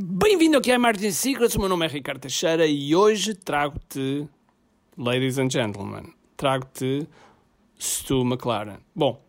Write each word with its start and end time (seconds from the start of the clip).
Bem-vindo 0.00 0.56
aqui 0.56 0.70
a 0.70 0.78
Martin 0.78 1.10
Secrets, 1.10 1.56
o 1.56 1.58
meu 1.58 1.68
nome 1.68 1.84
é 1.84 1.88
Ricardo 1.88 2.20
Teixeira 2.20 2.64
e 2.68 2.94
hoje 2.94 3.34
trago-te, 3.34 4.28
ladies 4.96 5.38
and 5.38 5.50
gentlemen, 5.50 6.12
trago-te 6.36 7.04
Stu 7.76 8.20
McLaren. 8.20 8.76
Bom, 8.94 9.20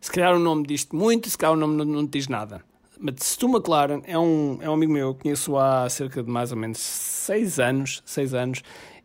se 0.00 0.10
calhar 0.10 0.34
o 0.34 0.40
nome 0.40 0.66
diz 0.66 0.88
muito, 0.92 1.30
se 1.30 1.38
calhar 1.38 1.54
o 1.54 1.56
nome 1.56 1.76
não, 1.76 1.84
não 1.84 2.04
te 2.04 2.18
diz 2.18 2.26
nada. 2.26 2.64
Mas 2.98 3.14
Stu 3.20 3.46
McLaren 3.48 4.02
é 4.06 4.18
um, 4.18 4.58
é 4.60 4.68
um 4.68 4.72
amigo 4.72 4.92
meu, 4.92 5.06
eu 5.06 5.14
conheço 5.14 5.56
há 5.56 5.88
cerca 5.88 6.20
de 6.20 6.28
mais 6.28 6.50
ou 6.50 6.58
menos 6.58 6.78
6 6.78 7.60
anos, 7.60 8.02
6 8.04 8.34
anos, 8.34 8.62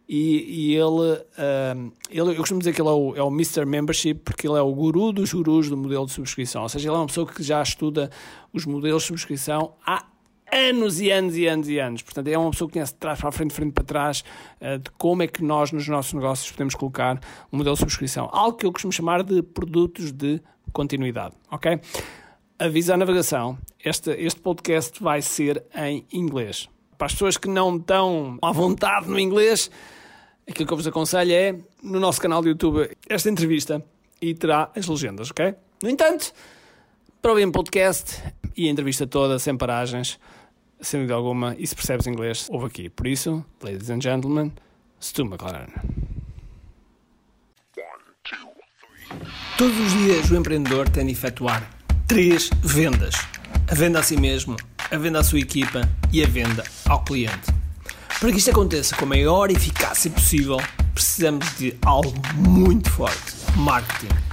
e, 0.09 0.71
e 0.71 0.75
ele, 0.75 1.13
uh, 1.13 1.93
ele, 2.09 2.31
eu 2.31 2.37
costumo 2.37 2.59
dizer 2.59 2.73
que 2.73 2.81
ele 2.81 2.89
é 2.89 2.91
o, 2.91 3.15
é 3.15 3.21
o 3.21 3.29
Mr. 3.29 3.65
Membership 3.67 4.15
porque 4.15 4.47
ele 4.47 4.57
é 4.57 4.61
o 4.61 4.73
guru 4.73 5.11
dos 5.11 5.31
gurus 5.31 5.69
do 5.69 5.77
modelo 5.77 6.07
de 6.07 6.11
subscrição. 6.11 6.63
Ou 6.63 6.69
seja, 6.69 6.89
ele 6.89 6.95
é 6.95 6.99
uma 6.99 7.05
pessoa 7.05 7.27
que 7.27 7.43
já 7.43 7.61
estuda 7.61 8.09
os 8.51 8.65
modelos 8.65 9.03
de 9.03 9.09
subscrição 9.09 9.75
há 9.85 10.07
anos 10.53 11.01
e 11.01 11.09
anos 11.09 11.35
e 11.35 11.47
anos 11.47 11.67
e 11.67 11.79
anos. 11.79 12.01
Portanto, 12.03 12.27
é 12.27 12.37
uma 12.37 12.51
pessoa 12.51 12.67
que 12.67 12.73
conhece 12.73 12.93
de 12.93 12.99
trás 12.99 13.19
para 13.19 13.29
a 13.29 13.31
frente, 13.31 13.53
frente 13.53 13.73
para 13.73 13.83
trás, 13.83 14.23
uh, 14.61 14.77
de 14.77 14.91
como 14.91 15.23
é 15.23 15.27
que 15.27 15.43
nós, 15.43 15.71
nos 15.71 15.87
nossos 15.87 16.13
negócios, 16.13 16.51
podemos 16.51 16.75
colocar 16.75 17.19
um 17.51 17.57
modelo 17.57 17.75
de 17.75 17.79
subscrição. 17.79 18.29
Algo 18.31 18.57
que 18.57 18.65
eu 18.65 18.71
costumo 18.71 18.93
chamar 18.93 19.23
de 19.23 19.41
produtos 19.41 20.11
de 20.11 20.39
continuidade, 20.71 21.35
ok? 21.51 21.79
Avisa 22.59 22.93
a 22.93 22.97
navegação, 22.97 23.57
este, 23.83 24.11
este 24.11 24.39
podcast 24.39 25.01
vai 25.01 25.21
ser 25.21 25.63
em 25.75 26.05
inglês. 26.13 26.69
Para 26.97 27.07
as 27.07 27.13
pessoas 27.13 27.35
que 27.35 27.49
não 27.49 27.77
estão 27.77 28.37
à 28.41 28.51
vontade 28.51 29.09
no 29.09 29.19
inglês, 29.19 29.71
aquilo 30.47 30.67
que 30.67 30.73
eu 30.73 30.77
vos 30.77 30.87
aconselho 30.87 31.33
é, 31.33 31.55
no 31.81 31.99
nosso 31.99 32.21
canal 32.21 32.41
do 32.41 32.47
YouTube, 32.47 32.89
esta 33.09 33.29
entrevista 33.29 33.83
e 34.21 34.33
terá 34.33 34.71
as 34.75 34.87
legendas, 34.87 35.31
ok? 35.31 35.55
No 35.81 35.89
entanto, 35.89 36.31
para 37.21 37.31
ouvir 37.31 37.45
um 37.45 37.51
podcast 37.51 38.23
e 38.55 38.67
a 38.67 38.71
entrevista 38.71 39.05
toda, 39.07 39.39
sem 39.39 39.57
paragens, 39.57 40.19
sem 40.83 40.99
dúvida 40.99 41.15
alguma, 41.15 41.55
e 41.57 41.65
se 41.65 41.75
percebes 41.75 42.05
inglês, 42.05 42.47
ouve 42.51 42.67
aqui. 42.67 42.89
Por 42.89 43.07
isso, 43.07 43.43
ladies 43.61 43.89
and 43.89 44.01
gentlemen, 44.01 44.51
Stu 45.01 45.23
McLaren. 45.23 45.67
Todos 49.57 49.77
os 49.79 49.91
dias 49.93 50.29
o 50.31 50.35
empreendedor 50.35 50.89
tem 50.89 51.05
de 51.05 51.13
efetuar 51.13 51.69
três 52.07 52.49
vendas: 52.61 53.15
a 53.69 53.75
venda 53.75 53.99
a 53.99 54.03
si 54.03 54.17
mesmo, 54.17 54.57
a 54.91 54.97
venda 54.97 55.19
à 55.19 55.23
sua 55.23 55.39
equipa 55.39 55.81
e 56.11 56.23
a 56.23 56.27
venda 56.27 56.63
ao 56.87 57.03
cliente. 57.03 57.51
Para 58.19 58.31
que 58.31 58.37
isto 58.37 58.51
aconteça 58.51 58.95
com 58.95 59.05
a 59.05 59.07
maior 59.09 59.51
eficácia 59.51 60.09
possível, 60.09 60.57
precisamos 60.93 61.57
de 61.57 61.75
algo 61.81 62.13
muito 62.35 62.89
forte: 62.89 63.33
marketing. 63.57 64.32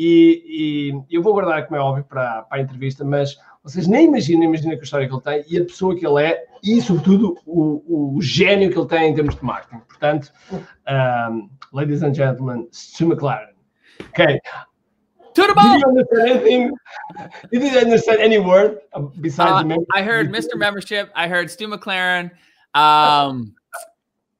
e, 0.00 0.94
e, 1.10 1.16
eu 1.16 1.20
vou 1.20 1.32
guardar, 1.32 1.66
como 1.66 1.76
é 1.76 1.82
óbvio, 1.82 2.04
para, 2.04 2.42
para 2.42 2.58
a 2.58 2.60
entrevista, 2.60 3.04
mas 3.04 3.36
vocês 3.64 3.88
nem 3.88 4.06
imaginam, 4.06 4.44
imaginam 4.44 4.78
a 4.78 4.80
história 4.80 5.08
que 5.08 5.12
ele 5.12 5.22
tem 5.22 5.44
e 5.48 5.58
a 5.58 5.64
pessoa 5.64 5.96
que 5.96 6.06
ele 6.06 6.22
é 6.22 6.46
e, 6.62 6.80
sobretudo, 6.80 7.36
o, 7.44 8.16
o 8.16 8.22
gênio 8.22 8.70
que 8.70 8.78
ele 8.78 8.86
tem 8.86 9.10
em 9.10 9.14
termos 9.16 9.34
de 9.34 9.44
marketing. 9.44 9.80
Portanto, 9.80 10.32
um, 10.52 11.50
ladies 11.72 12.04
and 12.04 12.14
gentlemen, 12.14 12.68
Stu 12.70 13.06
McLaren. 13.06 13.48
To 15.34 15.46
the 15.46 15.54
ball. 15.54 15.74
Did 15.74 15.82
you 15.82 15.88
understand 15.88 16.30
anything? 16.30 16.72
Did 17.50 17.62
you 17.62 17.78
understand 17.78 18.20
any 18.20 18.38
word 18.38 18.78
besides? 19.20 19.68
Uh, 19.68 19.76
I 19.94 20.02
heard 20.02 20.30
Mr. 20.30 20.56
Membership. 20.56 21.10
I 21.16 21.26
heard 21.26 21.50
Stu 21.50 21.66
McLaren. 21.66 22.30
Um, 22.72 23.54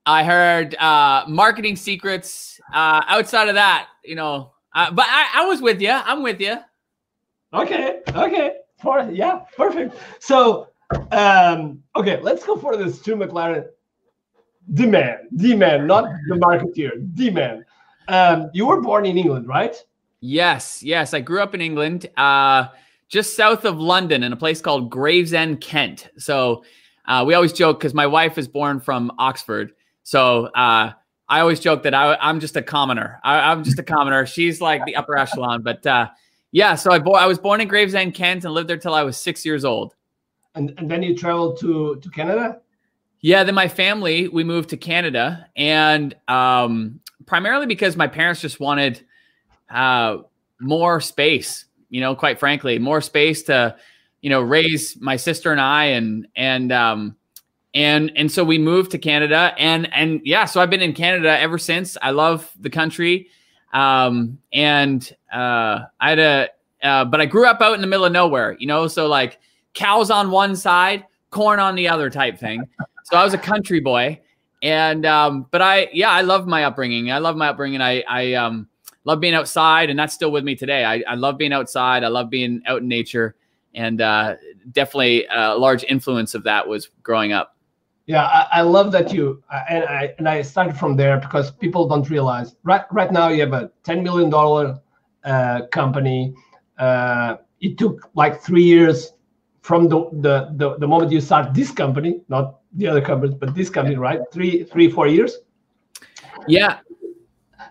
I 0.06 0.22
heard 0.22 0.76
uh, 0.76 1.24
marketing 1.26 1.74
secrets. 1.74 2.60
Uh, 2.72 3.02
outside 3.08 3.48
of 3.48 3.56
that, 3.56 3.88
you 4.04 4.14
know, 4.14 4.52
uh, 4.78 4.90
but 4.92 5.06
I, 5.08 5.42
I 5.42 5.44
was 5.46 5.60
with 5.60 5.80
you. 5.80 5.90
I'm 5.90 6.22
with 6.22 6.40
you. 6.40 6.56
Okay. 7.52 8.00
Okay. 8.14 8.52
For 8.80 9.10
yeah, 9.10 9.40
perfect. 9.56 9.96
So, 10.20 10.68
um, 11.10 11.82
okay, 11.96 12.20
let's 12.20 12.46
go 12.46 12.56
for 12.56 12.76
this 12.76 13.00
Stu 13.00 13.16
McLaren. 13.16 13.66
Demand, 14.72 15.18
demand, 15.34 15.88
not 15.88 16.04
the 16.28 16.36
marketeer. 16.36 16.92
Demand. 17.14 17.64
Um, 18.06 18.50
you 18.54 18.66
were 18.66 18.80
born 18.80 19.04
in 19.04 19.18
England, 19.18 19.48
right? 19.48 19.74
Yes, 20.20 20.82
yes. 20.82 21.12
I 21.12 21.20
grew 21.20 21.42
up 21.42 21.54
in 21.54 21.60
England, 21.60 22.08
uh, 22.16 22.68
just 23.08 23.34
south 23.34 23.64
of 23.64 23.80
London, 23.80 24.22
in 24.22 24.32
a 24.32 24.36
place 24.36 24.60
called 24.60 24.90
Gravesend, 24.90 25.60
Kent. 25.60 26.08
So 26.18 26.62
uh, 27.06 27.24
we 27.26 27.34
always 27.34 27.52
joke 27.52 27.80
because 27.80 27.94
my 27.94 28.06
wife 28.06 28.38
is 28.38 28.46
born 28.46 28.78
from 28.78 29.10
Oxford. 29.18 29.72
So 30.04 30.46
uh, 30.54 30.92
I 31.28 31.40
always 31.40 31.60
joke 31.60 31.82
that 31.82 31.94
I, 31.94 32.16
am 32.20 32.40
just 32.40 32.56
a 32.56 32.62
commoner. 32.62 33.20
I, 33.22 33.52
am 33.52 33.62
just 33.62 33.78
a 33.78 33.82
commoner. 33.82 34.24
She's 34.24 34.60
like 34.60 34.84
the 34.86 34.96
upper 34.96 35.16
echelon. 35.16 35.62
But 35.62 35.86
uh, 35.86 36.08
yeah, 36.52 36.74
so 36.74 36.90
I, 36.90 36.98
bo- 36.98 37.12
I 37.12 37.26
was 37.26 37.38
born 37.38 37.60
in 37.60 37.68
Gravesend, 37.68 38.14
Kent, 38.14 38.44
and 38.44 38.54
lived 38.54 38.68
there 38.68 38.78
till 38.78 38.94
I 38.94 39.02
was 39.02 39.16
six 39.18 39.44
years 39.44 39.64
old. 39.64 39.94
And, 40.54 40.72
and 40.78 40.90
then 40.90 41.02
you 41.02 41.14
traveled 41.14 41.60
to 41.60 41.96
to 41.96 42.10
Canada. 42.10 42.60
Yeah, 43.20 43.44
then 43.44 43.54
my 43.54 43.68
family 43.68 44.28
we 44.28 44.44
moved 44.44 44.70
to 44.70 44.76
Canada, 44.76 45.46
and 45.56 46.16
um, 46.28 47.00
primarily 47.26 47.66
because 47.66 47.96
my 47.96 48.06
parents 48.06 48.40
just 48.40 48.58
wanted 48.58 49.04
uh, 49.70 50.18
more 50.60 51.00
space. 51.00 51.66
You 51.90 52.00
know, 52.00 52.14
quite 52.14 52.40
frankly, 52.40 52.78
more 52.78 53.00
space 53.00 53.42
to 53.44 53.76
you 54.22 54.30
know 54.30 54.40
raise 54.40 54.98
my 55.00 55.16
sister 55.16 55.52
and 55.52 55.60
I, 55.60 55.84
and 55.86 56.26
and 56.34 56.72
um, 56.72 57.16
and 57.78 58.10
and 58.16 58.30
so 58.30 58.42
we 58.42 58.58
moved 58.58 58.90
to 58.90 58.98
Canada, 58.98 59.54
and 59.56 59.92
and 59.94 60.20
yeah, 60.24 60.44
so 60.44 60.60
I've 60.60 60.70
been 60.70 60.82
in 60.82 60.92
Canada 60.92 61.38
ever 61.38 61.58
since. 61.58 61.96
I 62.02 62.10
love 62.10 62.50
the 62.58 62.70
country, 62.70 63.28
um, 63.72 64.38
and 64.52 65.14
uh, 65.32 65.80
I 66.00 66.10
had 66.10 66.18
a 66.18 66.48
uh, 66.82 67.04
but 67.04 67.20
I 67.20 67.26
grew 67.26 67.46
up 67.46 67.62
out 67.62 67.74
in 67.74 67.80
the 67.80 67.86
middle 67.86 68.04
of 68.04 68.12
nowhere. 68.12 68.56
You 68.58 68.66
know, 68.66 68.88
so 68.88 69.06
like 69.06 69.38
cows 69.74 70.10
on 70.10 70.30
one 70.30 70.56
side, 70.56 71.04
corn 71.30 71.60
on 71.60 71.76
the 71.76 71.88
other 71.88 72.10
type 72.10 72.38
thing. 72.38 72.64
So 73.04 73.16
I 73.16 73.24
was 73.24 73.32
a 73.32 73.38
country 73.38 73.80
boy 73.80 74.20
and 74.62 75.06
um, 75.06 75.46
but 75.50 75.62
I 75.62 75.88
yeah 75.92 76.10
I 76.10 76.22
love 76.22 76.46
my 76.46 76.64
upbringing. 76.64 77.10
I 77.10 77.18
love 77.18 77.36
my 77.36 77.48
upbringing. 77.48 77.80
I 77.80 78.02
I 78.08 78.34
um, 78.34 78.68
love 79.04 79.20
being 79.20 79.34
outside, 79.34 79.90
and 79.90 79.98
that's 79.98 80.14
still 80.14 80.32
with 80.32 80.44
me 80.44 80.56
today. 80.56 80.84
I, 80.84 81.02
I 81.08 81.14
love 81.14 81.38
being 81.38 81.52
outside. 81.52 82.04
I 82.04 82.08
love 82.08 82.30
being 82.30 82.62
out 82.66 82.82
in 82.82 82.88
nature, 82.88 83.36
and 83.74 84.00
uh, 84.00 84.36
definitely 84.72 85.26
a 85.26 85.56
large 85.56 85.84
influence 85.84 86.34
of 86.34 86.44
that 86.44 86.66
was 86.66 86.88
growing 87.02 87.32
up. 87.32 87.56
Yeah, 88.08 88.24
I, 88.24 88.46
I 88.52 88.60
love 88.62 88.90
that 88.92 89.12
you 89.12 89.42
and 89.68 89.84
I 89.84 90.14
and 90.16 90.26
I 90.26 90.40
started 90.40 90.78
from 90.78 90.96
there 90.96 91.18
because 91.18 91.50
people 91.50 91.86
don't 91.86 92.08
realize 92.08 92.56
right 92.62 92.84
right 92.90 93.12
now 93.12 93.28
you 93.28 93.40
have 93.42 93.52
a 93.52 93.70
ten 93.84 94.02
million 94.02 94.30
dollar 94.30 94.80
uh, 95.24 95.66
company. 95.66 96.34
Uh, 96.78 97.36
it 97.60 97.76
took 97.76 98.08
like 98.14 98.40
three 98.40 98.62
years 98.62 99.12
from 99.60 99.88
the, 99.88 100.08
the 100.22 100.54
the 100.56 100.78
the 100.78 100.88
moment 100.88 101.12
you 101.12 101.20
start 101.20 101.52
this 101.52 101.70
company, 101.70 102.22
not 102.30 102.60
the 102.72 102.86
other 102.86 103.02
companies, 103.02 103.34
but 103.34 103.54
this 103.54 103.68
company, 103.68 103.96
right? 103.96 104.20
Three, 104.32 104.64
three, 104.64 104.90
four 104.90 105.06
years. 105.06 105.36
Yeah. 106.46 106.78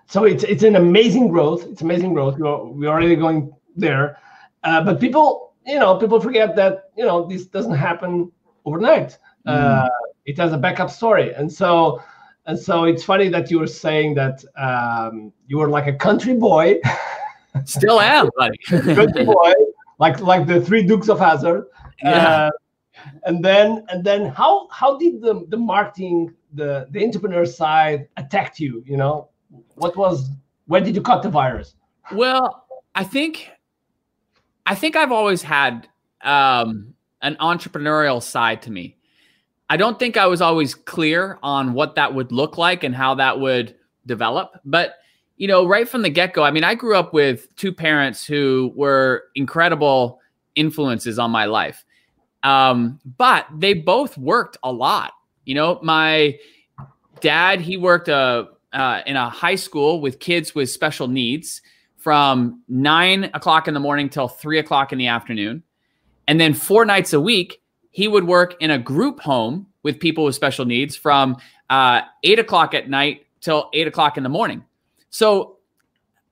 So 0.06 0.26
it's 0.26 0.44
it's 0.44 0.62
an 0.62 0.76
amazing 0.76 1.30
growth. 1.30 1.66
It's 1.66 1.82
amazing 1.82 2.14
growth. 2.14 2.38
We're, 2.38 2.64
we're 2.64 2.90
already 2.90 3.16
going 3.16 3.52
there, 3.76 4.20
uh, 4.64 4.84
but 4.84 5.00
people, 5.00 5.56
you 5.66 5.80
know, 5.80 5.98
people 5.98 6.22
forget 6.22 6.56
that 6.58 6.92
you 6.96 7.06
know 7.06 7.26
this 7.26 7.48
doesn't 7.48 7.74
happen 7.74 8.32
overnight. 8.66 9.18
Mm. 9.48 9.90
It 10.28 10.38
has 10.38 10.54
a 10.54 10.58
backup 10.58 10.92
story, 10.92 11.34
and 11.34 11.52
so 11.52 12.02
and 12.46 12.58
so 12.58 12.84
it's 12.84 13.04
funny 13.04 13.30
that 13.30 13.50
you 13.50 13.60
were 13.60 13.68
saying 13.68 14.14
that 14.16 14.44
um, 14.56 15.34
you 15.48 15.58
were 15.58 15.70
like 15.70 15.88
a 15.88 15.94
country 15.94 16.36
boy. 16.36 16.80
Still 17.66 18.00
am, 18.00 18.30
buddy. 18.38 18.58
country 18.68 19.26
boy, 19.26 19.54
like 19.98 20.20
like 20.20 20.46
the 20.46 20.62
three 20.62 20.84
Dukes 20.84 21.10
of 21.10 21.20
Hazzard. 21.20 21.66
Yeah. 22.04 22.28
Uh, 22.28 22.50
and 23.24 23.44
then 23.44 23.86
and 23.90 24.04
then 24.04 24.28
how 24.28 24.68
how 24.70 24.98
did 24.98 25.22
the 25.22 25.46
the 25.50 25.58
marketing 25.58 26.34
the 26.54 26.88
the 26.92 27.04
entrepreneur 27.04 27.46
side 27.46 28.08
attack 28.18 28.60
you 28.60 28.84
you 28.86 28.98
know 28.98 29.30
what 29.76 29.96
was 29.96 30.30
where 30.66 30.82
did 30.82 30.96
you 30.96 31.02
cut 31.02 31.22
the 31.24 31.30
virus 31.30 31.76
well 32.14 32.66
i 32.96 33.04
think 33.04 33.50
i 34.66 34.76
think 34.76 34.96
i've 34.96 35.12
always 35.12 35.42
had 35.42 35.88
um 36.22 36.94
an 37.22 37.36
entrepreneurial 37.40 38.22
side 38.22 38.62
to 38.62 38.72
me 38.72 38.97
i 39.70 39.78
don't 39.78 40.00
think 40.00 40.18
i 40.18 40.28
was 40.28 40.42
always 40.42 40.74
clear 40.74 41.40
on 41.44 41.74
what 41.74 41.96
that 41.96 42.14
would 42.14 42.32
look 42.32 42.58
like 42.58 42.84
and 42.84 42.96
how 42.96 43.16
that 43.16 43.40
would 43.40 43.76
develop 44.06 44.60
but 44.66 44.96
you 45.38 45.48
know 45.48 45.68
right 45.68 45.90
from 45.90 46.02
the 46.02 46.10
get-go 46.10 46.44
i 46.44 46.52
mean 46.52 46.64
i 46.64 46.76
grew 46.76 46.96
up 46.96 47.14
with 47.14 47.54
two 47.56 47.74
parents 47.74 48.26
who 48.26 48.72
were 48.76 49.24
incredible 49.36 50.20
influences 50.56 51.20
on 51.20 51.32
my 51.32 51.46
life 51.46 51.84
um, 52.44 53.00
but 53.18 53.46
they 53.56 53.74
both 53.74 54.18
worked 54.18 54.58
a 54.64 54.72
lot. 54.72 55.14
You 55.46 55.56
know, 55.56 55.80
my 55.82 56.38
dad, 57.20 57.62
he 57.62 57.78
worked 57.78 58.10
uh, 58.10 58.46
uh, 58.74 59.02
in 59.06 59.16
a 59.16 59.30
high 59.30 59.56
school 59.56 60.02
with 60.02 60.20
kids 60.20 60.54
with 60.54 60.70
special 60.70 61.08
needs 61.08 61.62
from 61.98 62.62
nine 62.68 63.26
o'clock 63.34 63.68
in 63.68 63.74
the 63.74 63.80
morning 63.80 64.08
till 64.08 64.28
three 64.28 64.60
o'clock 64.60 64.92
in 64.92 64.98
the 64.98 65.08
afternoon. 65.08 65.64
And 66.28 66.40
then 66.40 66.54
four 66.54 66.86
nights 66.86 67.14
a 67.14 67.20
week, 67.20 67.62
he 67.98 68.08
would 68.08 68.26
work 68.26 68.54
in 68.60 68.70
a 68.70 68.78
group 68.78 69.20
home 69.20 69.66
with 69.82 70.00
people 70.00 70.24
with 70.24 70.36
special 70.36 70.66
needs 70.66 70.96
from 70.96 71.36
uh, 71.72 72.02
eight 72.22 72.38
o'clock 72.38 72.76
at 72.76 72.88
night 72.88 73.26
till 73.42 73.72
eight 73.74 73.88
o'clock 73.88 74.18
in 74.18 74.24
the 74.24 74.30
morning. 74.30 74.64
So 75.10 75.58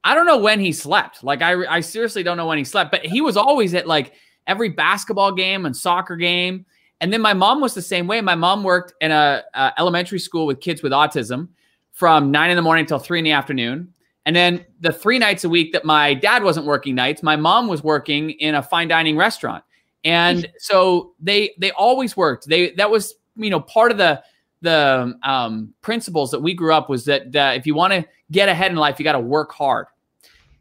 I 0.03 0.13
don't 0.13 0.27
know 0.27 0.37
when 0.37 0.59
he 0.59 0.71
slept. 0.71 1.23
Like 1.23 1.41
I, 1.41 1.65
I 1.65 1.79
seriously 1.79 2.21
don't 2.21 2.37
know 2.37 2.45
when 2.45 2.59
he 2.59 2.63
slept, 2.63 2.91
but 2.91 3.03
he 3.03 3.19
was 3.19 3.35
always 3.35 3.73
at 3.73 3.87
like 3.87 4.13
every 4.45 4.69
basketball 4.69 5.31
game 5.31 5.65
and 5.65 5.75
soccer 5.75 6.15
game. 6.15 6.67
And 7.01 7.11
then 7.11 7.19
my 7.19 7.33
mom 7.33 7.61
was 7.61 7.73
the 7.73 7.81
same 7.81 8.05
way. 8.05 8.21
My 8.21 8.35
mom 8.35 8.63
worked 8.63 8.93
in 9.01 9.09
a, 9.09 9.41
a 9.55 9.73
elementary 9.79 10.19
school 10.19 10.45
with 10.45 10.59
kids 10.59 10.83
with 10.83 10.91
autism 10.91 11.47
from 11.93 12.29
nine 12.29 12.51
in 12.51 12.57
the 12.57 12.61
morning 12.61 12.85
till 12.85 12.99
three 12.99 13.17
in 13.17 13.25
the 13.25 13.31
afternoon. 13.31 13.91
And 14.27 14.35
then 14.35 14.63
the 14.81 14.93
three 14.93 15.17
nights 15.17 15.45
a 15.45 15.49
week 15.49 15.73
that 15.73 15.83
my 15.83 16.13
dad 16.13 16.43
wasn't 16.43 16.67
working 16.67 16.93
nights, 16.93 17.23
my 17.23 17.35
mom 17.35 17.67
was 17.67 17.83
working 17.83 18.29
in 18.29 18.53
a 18.53 18.61
fine 18.61 18.87
dining 18.87 19.17
restaurant. 19.17 19.63
And 20.05 20.49
so 20.57 21.13
they 21.19 21.53
they 21.57 21.71
always 21.71 22.15
worked. 22.15 22.47
They 22.47 22.71
that 22.71 22.89
was 22.89 23.15
you 23.35 23.49
know 23.49 23.59
part 23.59 23.91
of 23.91 23.97
the 23.97 24.23
the 24.61 25.17
um, 25.23 25.73
principles 25.81 26.31
that 26.31 26.41
we 26.41 26.53
grew 26.53 26.73
up 26.73 26.89
was 26.89 27.05
that, 27.05 27.31
that 27.31 27.55
if 27.55 27.67
you 27.67 27.75
want 27.75 27.93
to 27.93 28.05
get 28.31 28.49
ahead 28.49 28.71
in 28.71 28.77
life, 28.77 28.99
you 28.99 29.03
got 29.03 29.13
to 29.13 29.19
work 29.19 29.51
hard. 29.53 29.85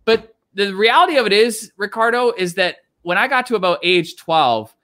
But 0.04 0.36
the 0.52 0.74
reality 0.74 1.16
of 1.16 1.26
it 1.26 1.32
is, 1.32 1.72
Ricardo, 1.76 2.32
is 2.36 2.54
that 2.54 2.78
when 3.02 3.18
I 3.18 3.26
got 3.28 3.46
to 3.46 3.56
about 3.56 3.78
age 3.82 4.16
12, 4.16 4.74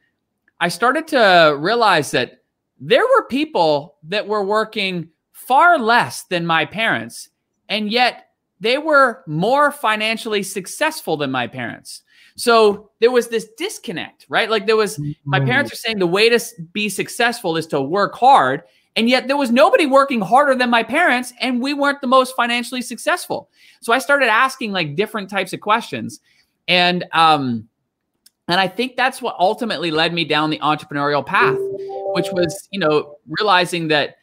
I 0.59 0.69
started 0.69 1.07
to 1.09 1.57
realize 1.59 2.11
that 2.11 2.43
there 2.81 3.05
were 3.05 3.27
people 3.27 3.97
that 4.05 4.27
were 4.27 4.45
working 4.45 5.11
far 5.33 5.79
less 5.79 6.25
than 6.25 6.47
my 6.47 6.65
parents, 6.65 7.29
and 7.69 7.91
yet 7.91 8.31
they 8.59 8.79
were 8.79 9.23
more 9.27 9.71
financially 9.71 10.43
successful 10.43 11.17
than 11.17 11.31
my 11.31 11.47
parents. 11.47 12.03
So 12.41 12.91
there 13.01 13.11
was 13.11 13.29
this 13.29 13.49
disconnect, 13.59 14.25
right? 14.31 14.49
Like 14.49 14.67
there 14.67 14.77
was, 14.77 14.99
my 15.25 15.41
parents 15.41 15.71
are 15.73 15.77
saying 15.77 15.99
the 15.99 16.07
way 16.07 16.31
to 16.31 16.41
be 16.73 16.89
successful 16.89 17.59
is 17.59 17.67
to 17.67 17.83
work 17.83 18.15
hard. 18.15 18.63
And 18.97 19.09
yet 19.11 19.29
there 19.29 19.37
was 19.37 19.51
nobody 19.51 19.85
working 19.85 20.23
harder 20.23 20.55
than 20.55 20.71
my 20.71 20.83
parents, 20.83 21.33
and 21.41 21.63
we 21.63 21.75
weren't 21.75 22.01
the 22.01 22.07
most 22.07 22.35
financially 22.35 22.83
successful. 22.83 23.51
So 23.83 23.93
I 23.93 23.99
started 23.99 24.29
asking 24.29 24.73
like 24.73 24.97
different 24.97 25.29
types 25.29 25.53
of 25.53 25.61
questions. 25.61 26.21
And 26.67 27.05
um, 27.13 27.69
and 28.49 28.59
I 28.59 28.69
think 28.69 28.97
that's 28.97 29.23
what 29.23 29.37
ultimately 29.39 29.91
led 29.91 30.13
me 30.13 30.25
down 30.25 30.51
the 30.51 30.59
entrepreneurial 30.59 31.25
path, 31.25 31.57
which 32.15 32.33
was, 32.33 32.69
you 32.73 32.81
know, 32.81 33.17
realizing 33.29 33.89
that 33.89 34.17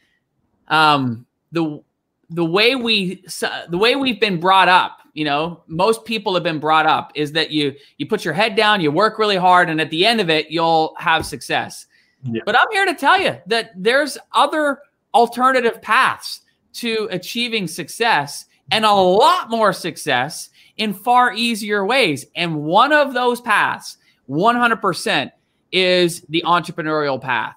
um, 0.68 1.24
the 1.52 1.82
the 2.30 2.44
way 2.44 2.74
we 2.74 3.24
the 3.70 3.78
way 3.78 3.96
we've 3.96 4.20
been 4.20 4.38
brought 4.38 4.68
up, 4.68 4.97
you 5.18 5.24
know, 5.24 5.64
most 5.66 6.04
people 6.04 6.32
have 6.34 6.44
been 6.44 6.60
brought 6.60 6.86
up 6.86 7.10
is 7.16 7.32
that 7.32 7.50
you 7.50 7.74
you 7.96 8.06
put 8.06 8.24
your 8.24 8.34
head 8.34 8.54
down, 8.54 8.80
you 8.80 8.92
work 8.92 9.18
really 9.18 9.36
hard, 9.36 9.68
and 9.68 9.80
at 9.80 9.90
the 9.90 10.06
end 10.06 10.20
of 10.20 10.30
it, 10.30 10.48
you'll 10.48 10.94
have 10.96 11.26
success. 11.26 11.86
Yeah. 12.22 12.42
But 12.46 12.56
I'm 12.56 12.68
here 12.70 12.86
to 12.86 12.94
tell 12.94 13.20
you 13.20 13.36
that 13.46 13.72
there's 13.74 14.16
other 14.30 14.78
alternative 15.12 15.82
paths 15.82 16.42
to 16.74 17.08
achieving 17.10 17.66
success 17.66 18.44
and 18.70 18.84
a 18.84 18.92
lot 18.92 19.50
more 19.50 19.72
success 19.72 20.50
in 20.76 20.94
far 20.94 21.32
easier 21.32 21.84
ways. 21.84 22.26
And 22.36 22.62
one 22.62 22.92
of 22.92 23.12
those 23.12 23.40
paths 23.40 23.96
100% 24.30 25.32
is 25.72 26.20
the 26.28 26.44
entrepreneurial 26.46 27.20
path. 27.20 27.56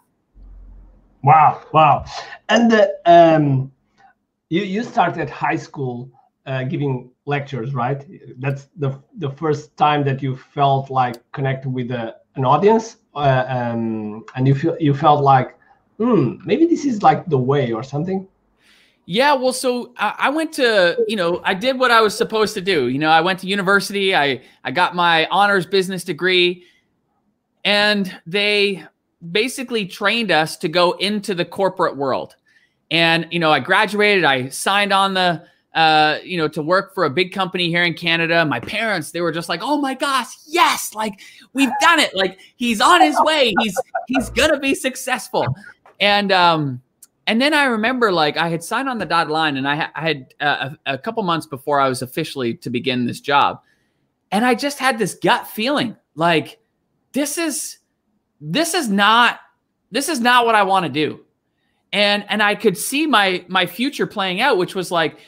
Wow, 1.22 1.62
wow. 1.74 2.06
And 2.50 2.72
the, 2.72 2.96
um, 3.06 3.72
you, 4.50 4.64
you 4.64 4.84
started 4.84 5.30
high 5.30 5.58
school 5.58 6.10
uh, 6.46 6.64
giving 6.64 7.12
lectures, 7.26 7.74
right? 7.74 8.06
That's 8.40 8.68
the, 8.78 9.02
the 9.18 9.30
first 9.32 9.76
time 9.78 10.04
that 10.06 10.22
you 10.22 10.36
felt 10.36 10.90
like 10.90 11.22
connected 11.32 11.70
with 11.70 11.92
a, 11.92 12.16
an 12.36 12.46
audience 12.46 12.98
uh, 13.16 13.46
um, 13.48 14.26
and 14.36 14.48
you, 14.48 14.56
feel, 14.56 14.78
you 14.80 14.94
felt 14.94 15.24
like, 15.24 15.58
hmm, 15.98 16.36
maybe 16.46 16.66
this 16.66 16.86
is 16.86 17.04
like 17.04 17.26
the 17.28 17.38
way 17.38 17.72
or 17.72 17.84
something? 17.84 18.28
Yeah, 19.06 19.34
well, 19.34 19.52
so 19.52 19.94
I 19.98 20.30
went 20.30 20.54
to, 20.54 20.98
you 21.08 21.16
know, 21.16 21.42
I 21.44 21.54
did 21.54 21.78
what 21.78 21.92
I 21.92 22.02
was 22.02 22.16
supposed 22.16 22.54
to 22.54 22.62
do. 22.62 22.88
You 22.88 23.00
know, 23.00 23.10
I 23.10 23.20
went 23.20 23.40
to 23.40 23.48
university. 23.48 24.16
I 24.16 24.42
I 24.64 24.72
got 24.72 24.96
my 24.96 25.26
honors 25.26 25.66
business 25.66 26.04
degree, 26.04 26.64
and 27.66 28.16
they 28.26 28.86
basically 29.32 29.86
trained 29.86 30.32
us 30.32 30.56
to 30.58 30.70
go 30.70 30.94
into 30.94 31.34
the 31.34 31.44
corporate 31.44 31.98
world. 31.98 32.36
And 32.90 33.28
you 33.32 33.40
know, 33.40 33.52
I 33.52 33.60
graduated. 33.60 34.24
I 34.24 34.50
signed 34.50 34.94
on 34.94 35.16
the, 35.16 35.44
uh, 35.74 36.20
you 36.24 36.38
know, 36.38 36.48
to 36.50 36.62
work 36.62 36.94
for 36.94 37.06
a 37.06 37.10
big 37.10 37.32
company 37.32 37.70
here 37.70 37.84
in 37.84 37.94
Canada. 37.94 38.46
My 38.46 38.60
parents, 38.60 39.12
they 39.12 39.22
were 39.22 39.32
just 39.32 39.50
like, 39.50 39.62
"Oh 39.64 39.78
my 39.80 39.94
gosh, 39.94 40.28
yes! 40.46 40.94
Like 40.94 41.22
we've 41.54 41.72
done 41.80 42.00
it. 42.00 42.16
Like 42.16 42.40
he's 42.58 42.82
on 42.82 43.02
his 43.02 43.16
way. 43.22 43.54
He's 43.60 43.78
he's 44.08 44.30
gonna 44.30 44.60
be 44.60 44.76
successful." 44.76 45.46
And 46.00 46.32
um, 46.32 46.82
and 47.28 47.42
then 47.42 47.54
I 47.54 47.66
remember 47.66 48.12
like 48.12 48.36
I 48.38 48.50
had 48.50 48.64
signed 48.64 48.90
on 48.90 48.98
the 48.98 49.06
dotted 49.06 49.32
line 49.32 49.56
and 49.56 49.68
I, 49.68 49.76
ha- 49.76 49.92
I 49.96 50.02
had 50.02 50.34
uh, 50.40 50.70
a, 50.86 50.94
a 50.96 50.98
couple 50.98 51.24
months 51.24 51.46
before 51.46 51.80
I 51.80 51.88
was 51.88 52.02
officially 52.02 52.56
to 52.56 52.70
begin 52.70 53.06
this 53.06 53.22
job. 53.22 53.62
And 54.32 54.46
I 54.46 54.56
just 54.56 54.80
had 54.80 54.98
this 54.98 55.16
gut 55.16 55.48
feeling 55.48 55.96
like 56.16 56.60
this 57.14 57.38
is 57.38 57.78
this 58.40 58.74
is 58.74 58.90
not 58.90 59.40
this 59.92 60.10
is 60.10 60.20
not 60.20 60.46
what 60.46 60.56
I 60.56 60.64
want 60.64 60.86
to 60.86 60.92
do. 60.92 61.22
And 61.94 62.26
and 62.28 62.42
I 62.42 62.56
could 62.56 62.78
see 62.78 63.06
my 63.06 63.46
my 63.48 63.66
future 63.66 64.08
playing 64.08 64.42
out 64.42 64.58
which 64.58 64.74
was 64.74 64.92
like 64.92 65.20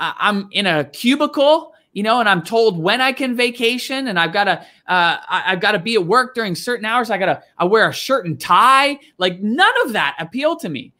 I'm 0.00 0.48
in 0.52 0.66
a 0.66 0.84
cubicle 0.84 1.74
you 1.92 2.04
know, 2.04 2.20
and 2.20 2.28
I'm 2.28 2.42
told 2.42 2.78
when 2.78 3.00
I 3.00 3.12
can 3.12 3.34
vacation, 3.34 4.08
and 4.08 4.18
I've 4.18 4.32
got 4.32 4.44
to, 4.44 4.60
uh, 4.86 5.18
I, 5.28 5.42
have 5.46 5.60
got 5.60 5.72
to 5.72 5.78
be 5.78 5.94
at 5.94 6.06
work 6.06 6.34
during 6.34 6.54
certain 6.54 6.84
hours. 6.84 7.10
I 7.10 7.18
got 7.18 7.26
to, 7.26 7.42
I 7.58 7.64
wear 7.64 7.88
a 7.88 7.92
shirt 7.92 8.26
and 8.26 8.40
tie. 8.40 8.98
Like 9.18 9.40
none 9.40 9.72
of 9.84 9.92
that 9.94 10.16
appealed 10.20 10.60
to 10.60 10.68
me. 10.68 10.92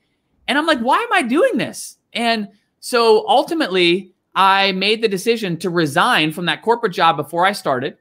And 0.49 0.59
I'm 0.59 0.67
like, 0.67 0.81
why 0.81 0.99
am 0.99 1.13
I 1.13 1.23
doing 1.23 1.59
this? 1.59 1.97
And 2.13 2.49
so 2.81 3.27
ultimately, 3.29 4.13
I 4.35 4.73
made 4.73 5.03
the 5.03 5.09
decision 5.09 5.57
to 5.59 5.71
resign 5.71 6.33
from 6.33 6.47
that 6.47 6.63
corporate 6.63 6.93
job 6.93 7.17
before 7.17 7.47
I 7.47 7.53
started. 7.53 7.97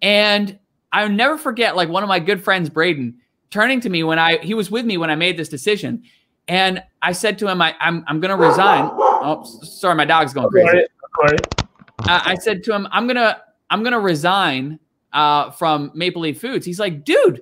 And 0.00 0.58
I'll 0.92 1.10
never 1.10 1.36
forget, 1.36 1.76
like 1.76 1.90
one 1.90 2.02
of 2.02 2.08
my 2.08 2.20
good 2.20 2.42
friends, 2.42 2.70
Braden, 2.70 3.16
turning 3.50 3.80
to 3.80 3.90
me 3.90 4.02
when 4.02 4.18
I 4.18 4.38
he 4.38 4.54
was 4.54 4.70
with 4.70 4.86
me 4.86 4.96
when 4.96 5.10
I 5.10 5.14
made 5.14 5.36
this 5.36 5.48
decision. 5.48 6.04
And 6.48 6.82
I 7.02 7.12
said 7.12 7.38
to 7.38 7.48
him, 7.48 7.60
I, 7.60 7.74
I'm, 7.80 8.04
I'm 8.06 8.20
going 8.20 8.30
to 8.30 8.46
resign. 8.46 8.90
Oh, 9.24 9.44
sorry, 9.44 9.94
my 9.94 10.04
dog's 10.04 10.32
going 10.32 10.48
crazy. 10.50 10.86
Uh, 11.28 12.20
I 12.24 12.34
said 12.36 12.62
to 12.64 12.74
him, 12.74 12.86
I'm 12.90 13.06
gonna 13.06 13.42
I'm 13.70 13.82
gonna 13.82 14.00
resign 14.00 14.78
uh, 15.14 15.50
from 15.52 15.90
Maple 15.94 16.22
Leaf 16.22 16.40
Foods. 16.40 16.66
He's 16.66 16.80
like, 16.80 17.04
dude, 17.04 17.40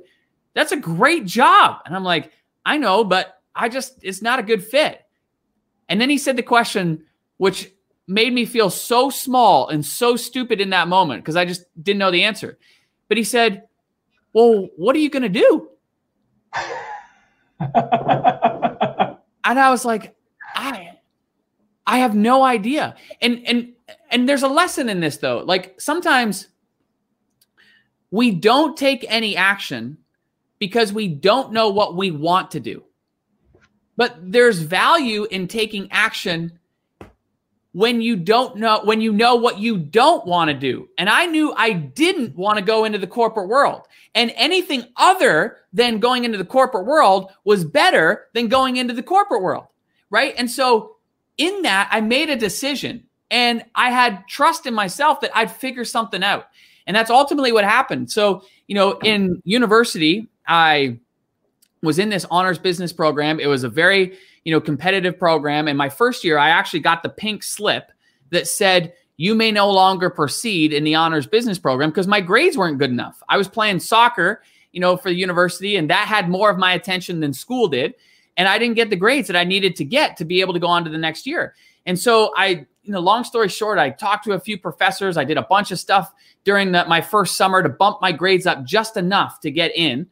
that's 0.54 0.72
a 0.72 0.76
great 0.76 1.24
job. 1.24 1.80
And 1.84 1.96
I'm 1.96 2.04
like, 2.04 2.30
I 2.64 2.76
know, 2.76 3.02
but 3.02 3.40
I 3.54 3.68
just, 3.68 3.98
it's 4.02 4.22
not 4.22 4.38
a 4.38 4.42
good 4.42 4.62
fit. 4.64 5.00
And 5.88 6.00
then 6.00 6.10
he 6.10 6.18
said 6.18 6.36
the 6.36 6.42
question, 6.42 7.04
which 7.38 7.72
made 8.06 8.32
me 8.32 8.44
feel 8.44 8.70
so 8.70 9.10
small 9.10 9.68
and 9.68 9.84
so 9.84 10.16
stupid 10.16 10.60
in 10.60 10.70
that 10.70 10.88
moment 10.88 11.22
because 11.24 11.36
I 11.36 11.44
just 11.44 11.64
didn't 11.82 11.98
know 11.98 12.10
the 12.10 12.24
answer. 12.24 12.58
But 13.08 13.16
he 13.16 13.24
said, 13.24 13.64
Well, 14.32 14.68
what 14.76 14.94
are 14.96 15.00
you 15.00 15.10
going 15.10 15.22
to 15.22 15.28
do? 15.28 15.68
and 17.60 17.68
I 19.44 19.70
was 19.70 19.84
like, 19.84 20.14
I 21.86 21.98
have 21.98 22.14
no 22.14 22.42
idea. 22.42 22.96
And, 23.20 23.42
and, 23.46 23.72
and 24.10 24.28
there's 24.28 24.42
a 24.42 24.48
lesson 24.48 24.88
in 24.88 25.00
this 25.00 25.16
though. 25.16 25.38
Like 25.38 25.80
sometimes 25.80 26.48
we 28.10 28.30
don't 28.30 28.76
take 28.76 29.04
any 29.08 29.36
action 29.36 29.98
because 30.58 30.92
we 30.92 31.08
don't 31.08 31.52
know 31.52 31.70
what 31.70 31.96
we 31.96 32.10
want 32.10 32.52
to 32.52 32.60
do. 32.60 32.84
But 33.96 34.16
there's 34.22 34.60
value 34.60 35.24
in 35.24 35.48
taking 35.48 35.90
action 35.90 36.58
when 37.72 38.02
you 38.02 38.16
don't 38.16 38.56
know 38.56 38.80
when 38.84 39.00
you 39.00 39.12
know 39.12 39.34
what 39.34 39.58
you 39.58 39.78
don't 39.78 40.26
want 40.26 40.48
to 40.48 40.54
do. 40.54 40.88
And 40.98 41.08
I 41.08 41.26
knew 41.26 41.54
I 41.56 41.72
didn't 41.72 42.36
want 42.36 42.58
to 42.58 42.64
go 42.64 42.84
into 42.84 42.98
the 42.98 43.06
corporate 43.06 43.48
world. 43.48 43.82
And 44.14 44.32
anything 44.36 44.84
other 44.96 45.58
than 45.72 45.98
going 45.98 46.24
into 46.24 46.38
the 46.38 46.44
corporate 46.44 46.86
world 46.86 47.32
was 47.44 47.64
better 47.64 48.26
than 48.34 48.48
going 48.48 48.76
into 48.76 48.94
the 48.94 49.02
corporate 49.02 49.42
world. 49.42 49.66
Right? 50.10 50.34
And 50.36 50.50
so 50.50 50.96
in 51.38 51.62
that 51.62 51.88
I 51.90 52.00
made 52.00 52.30
a 52.30 52.36
decision 52.36 53.04
and 53.30 53.64
I 53.74 53.90
had 53.90 54.24
trust 54.28 54.66
in 54.66 54.74
myself 54.74 55.20
that 55.20 55.30
I'd 55.34 55.50
figure 55.50 55.84
something 55.84 56.22
out. 56.22 56.46
And 56.86 56.96
that's 56.96 57.10
ultimately 57.10 57.52
what 57.52 57.64
happened. 57.64 58.10
So, 58.10 58.44
you 58.66 58.74
know, 58.74 58.98
in 59.04 59.40
university, 59.44 60.28
I 60.46 60.98
was 61.82 61.98
in 61.98 62.08
this 62.08 62.26
honors 62.30 62.58
business 62.58 62.92
program. 62.92 63.40
It 63.40 63.46
was 63.46 63.64
a 63.64 63.68
very, 63.68 64.16
you 64.44 64.52
know, 64.52 64.60
competitive 64.60 65.18
program. 65.18 65.68
And 65.68 65.78
my 65.78 65.88
first 65.88 66.24
year, 66.24 66.38
I 66.38 66.50
actually 66.50 66.80
got 66.80 67.02
the 67.02 67.08
pink 67.08 67.42
slip 67.42 67.92
that 68.30 68.46
said, 68.46 68.92
you 69.16 69.34
may 69.34 69.52
no 69.52 69.70
longer 69.70 70.10
proceed 70.10 70.72
in 70.72 70.84
the 70.84 70.94
honors 70.94 71.26
business 71.26 71.58
program 71.58 71.90
because 71.90 72.08
my 72.08 72.20
grades 72.20 72.56
weren't 72.56 72.78
good 72.78 72.90
enough. 72.90 73.22
I 73.28 73.36
was 73.36 73.46
playing 73.46 73.80
soccer 73.80 74.42
you 74.72 74.80
know, 74.80 74.96
for 74.96 75.10
the 75.10 75.14
university, 75.14 75.76
and 75.76 75.88
that 75.90 76.08
had 76.08 76.28
more 76.28 76.50
of 76.50 76.58
my 76.58 76.72
attention 76.72 77.20
than 77.20 77.32
school 77.32 77.68
did. 77.68 77.94
And 78.36 78.48
I 78.48 78.58
didn't 78.58 78.76
get 78.76 78.90
the 78.90 78.96
grades 78.96 79.28
that 79.28 79.36
I 79.36 79.44
needed 79.44 79.76
to 79.76 79.84
get 79.84 80.16
to 80.16 80.24
be 80.24 80.40
able 80.40 80.54
to 80.54 80.60
go 80.60 80.66
on 80.66 80.84
to 80.84 80.90
the 80.90 80.98
next 80.98 81.26
year. 81.26 81.54
And 81.86 81.98
so 81.98 82.32
I, 82.36 82.66
you 82.82 82.92
know, 82.92 83.00
long 83.00 83.24
story 83.24 83.48
short, 83.48 83.78
I 83.78 83.90
talked 83.90 84.24
to 84.24 84.32
a 84.32 84.40
few 84.40 84.58
professors. 84.58 85.16
I 85.16 85.24
did 85.24 85.36
a 85.36 85.42
bunch 85.42 85.70
of 85.70 85.78
stuff 85.78 86.12
during 86.44 86.72
the, 86.72 86.84
my 86.86 87.00
first 87.00 87.36
summer 87.36 87.62
to 87.62 87.68
bump 87.68 88.00
my 88.00 88.12
grades 88.12 88.46
up 88.46 88.64
just 88.64 88.96
enough 88.96 89.40
to 89.40 89.50
get 89.50 89.76
in. 89.76 90.06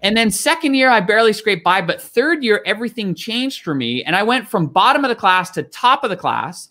And 0.00 0.16
then 0.16 0.30
second 0.30 0.74
year, 0.74 0.90
I 0.90 1.00
barely 1.00 1.32
scraped 1.32 1.64
by. 1.64 1.82
But 1.82 2.00
third 2.00 2.44
year, 2.44 2.62
everything 2.64 3.14
changed 3.14 3.62
for 3.62 3.74
me. 3.74 4.04
And 4.04 4.14
I 4.14 4.22
went 4.22 4.48
from 4.48 4.68
bottom 4.68 5.04
of 5.04 5.08
the 5.08 5.16
class 5.16 5.50
to 5.52 5.64
top 5.64 6.04
of 6.04 6.10
the 6.10 6.16
class 6.16 6.68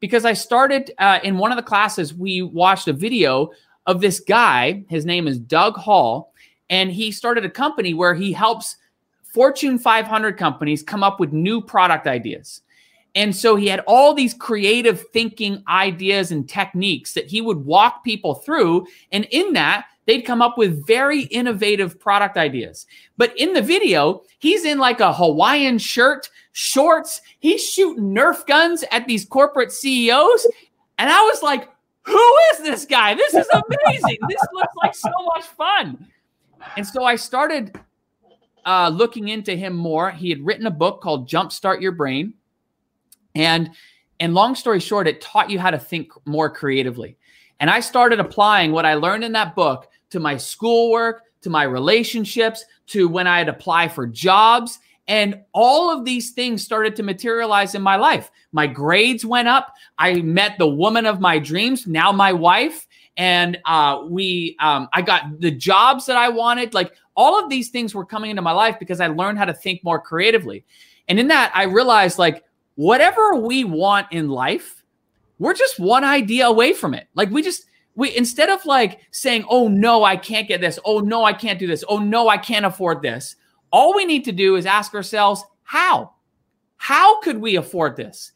because 0.00 0.24
I 0.24 0.32
started 0.32 0.92
uh, 0.98 1.18
in 1.24 1.38
one 1.38 1.50
of 1.50 1.56
the 1.56 1.62
classes. 1.62 2.14
We 2.14 2.42
watched 2.42 2.86
a 2.86 2.92
video 2.92 3.50
of 3.86 4.00
this 4.00 4.20
guy. 4.20 4.84
His 4.88 5.04
name 5.04 5.26
is 5.26 5.38
Doug 5.38 5.76
Hall. 5.76 6.32
And 6.70 6.92
he 6.92 7.10
started 7.10 7.44
a 7.44 7.50
company 7.50 7.94
where 7.94 8.14
he 8.14 8.32
helps 8.32 8.76
Fortune 9.32 9.78
500 9.78 10.36
companies 10.36 10.82
come 10.82 11.02
up 11.02 11.20
with 11.20 11.32
new 11.32 11.60
product 11.60 12.06
ideas. 12.06 12.62
And 13.14 13.34
so 13.34 13.56
he 13.56 13.66
had 13.66 13.80
all 13.80 14.14
these 14.14 14.34
creative 14.34 15.04
thinking 15.12 15.62
ideas 15.68 16.30
and 16.30 16.48
techniques 16.48 17.14
that 17.14 17.26
he 17.26 17.40
would 17.40 17.64
walk 17.64 18.04
people 18.04 18.36
through. 18.36 18.86
And 19.12 19.26
in 19.30 19.54
that, 19.54 19.86
they'd 20.06 20.22
come 20.22 20.40
up 20.40 20.56
with 20.56 20.86
very 20.86 21.22
innovative 21.22 21.98
product 21.98 22.36
ideas. 22.36 22.86
But 23.16 23.36
in 23.36 23.54
the 23.54 23.62
video, 23.62 24.22
he's 24.38 24.64
in 24.64 24.78
like 24.78 25.00
a 25.00 25.12
Hawaiian 25.12 25.78
shirt, 25.78 26.30
shorts. 26.52 27.20
He's 27.40 27.64
shooting 27.64 28.14
Nerf 28.14 28.46
guns 28.46 28.84
at 28.92 29.06
these 29.06 29.24
corporate 29.24 29.72
CEOs. 29.72 30.46
And 30.98 31.10
I 31.10 31.20
was 31.22 31.42
like, 31.42 31.68
who 32.02 32.34
is 32.52 32.60
this 32.60 32.84
guy? 32.84 33.14
This 33.14 33.34
is 33.34 33.48
amazing. 33.52 34.18
this 34.28 34.40
looks 34.52 34.74
like 34.76 34.94
so 34.94 35.10
much 35.34 35.44
fun. 35.44 36.06
And 36.76 36.86
so 36.86 37.04
I 37.04 37.16
started 37.16 37.78
uh, 38.64 38.90
looking 38.92 39.28
into 39.28 39.54
him 39.54 39.74
more. 39.74 40.10
He 40.10 40.30
had 40.30 40.44
written 40.44 40.66
a 40.66 40.70
book 40.70 41.00
called 41.00 41.28
Jumpstart 41.28 41.80
Your 41.80 41.92
Brain. 41.92 42.34
And 43.34 43.70
and 44.20 44.34
long 44.34 44.54
story 44.54 44.80
short, 44.80 45.06
it 45.06 45.20
taught 45.20 45.50
you 45.50 45.60
how 45.60 45.70
to 45.70 45.78
think 45.78 46.10
more 46.26 46.50
creatively. 46.50 47.16
And 47.60 47.70
I 47.70 47.80
started 47.80 48.18
applying 48.18 48.72
what 48.72 48.84
I 48.84 48.94
learned 48.94 49.24
in 49.24 49.32
that 49.32 49.54
book 49.54 49.88
to 50.10 50.18
my 50.18 50.36
schoolwork, 50.36 51.22
to 51.42 51.50
my 51.50 51.62
relationships, 51.62 52.64
to 52.88 53.08
when 53.08 53.26
I 53.26 53.38
had 53.38 53.48
apply 53.48 53.88
for 53.88 54.06
jobs. 54.06 54.80
And 55.06 55.40
all 55.52 55.90
of 55.90 56.04
these 56.04 56.32
things 56.32 56.64
started 56.64 56.96
to 56.96 57.02
materialize 57.02 57.74
in 57.74 57.82
my 57.82 57.96
life. 57.96 58.30
My 58.52 58.66
grades 58.66 59.24
went 59.24 59.48
up. 59.48 59.72
I 59.98 60.20
met 60.22 60.58
the 60.58 60.66
woman 60.66 61.06
of 61.06 61.20
my 61.20 61.38
dreams, 61.38 61.86
now 61.86 62.10
my 62.10 62.32
wife. 62.32 62.87
And 63.18 63.58
uh, 63.66 64.04
we, 64.08 64.56
um, 64.60 64.88
I 64.92 65.02
got 65.02 65.40
the 65.40 65.50
jobs 65.50 66.06
that 66.06 66.16
I 66.16 66.28
wanted. 66.28 66.72
Like 66.72 66.94
all 67.16 67.42
of 67.42 67.50
these 67.50 67.68
things 67.68 67.94
were 67.94 68.06
coming 68.06 68.30
into 68.30 68.42
my 68.42 68.52
life 68.52 68.76
because 68.78 69.00
I 69.00 69.08
learned 69.08 69.38
how 69.38 69.44
to 69.44 69.52
think 69.52 69.82
more 69.82 70.00
creatively. 70.00 70.64
And 71.08 71.18
in 71.18 71.28
that, 71.28 71.50
I 71.54 71.64
realized 71.64 72.18
like 72.18 72.44
whatever 72.76 73.34
we 73.34 73.64
want 73.64 74.06
in 74.12 74.28
life, 74.28 74.84
we're 75.40 75.54
just 75.54 75.80
one 75.80 76.04
idea 76.04 76.46
away 76.46 76.72
from 76.72 76.94
it. 76.94 77.08
Like 77.14 77.30
we 77.30 77.42
just 77.42 77.64
we 77.96 78.16
instead 78.16 78.48
of 78.48 78.64
like 78.64 79.00
saying, 79.10 79.44
"Oh 79.48 79.66
no, 79.66 80.04
I 80.04 80.16
can't 80.16 80.46
get 80.46 80.60
this. 80.60 80.78
Oh 80.84 81.00
no, 81.00 81.24
I 81.24 81.32
can't 81.32 81.58
do 81.58 81.66
this. 81.66 81.82
Oh 81.88 81.98
no, 81.98 82.28
I 82.28 82.38
can't 82.38 82.64
afford 82.64 83.02
this." 83.02 83.34
All 83.72 83.94
we 83.94 84.04
need 84.04 84.24
to 84.24 84.32
do 84.32 84.54
is 84.54 84.66
ask 84.66 84.94
ourselves, 84.94 85.42
"How? 85.64 86.14
How 86.76 87.20
could 87.20 87.38
we 87.38 87.56
afford 87.56 87.96
this? 87.96 88.32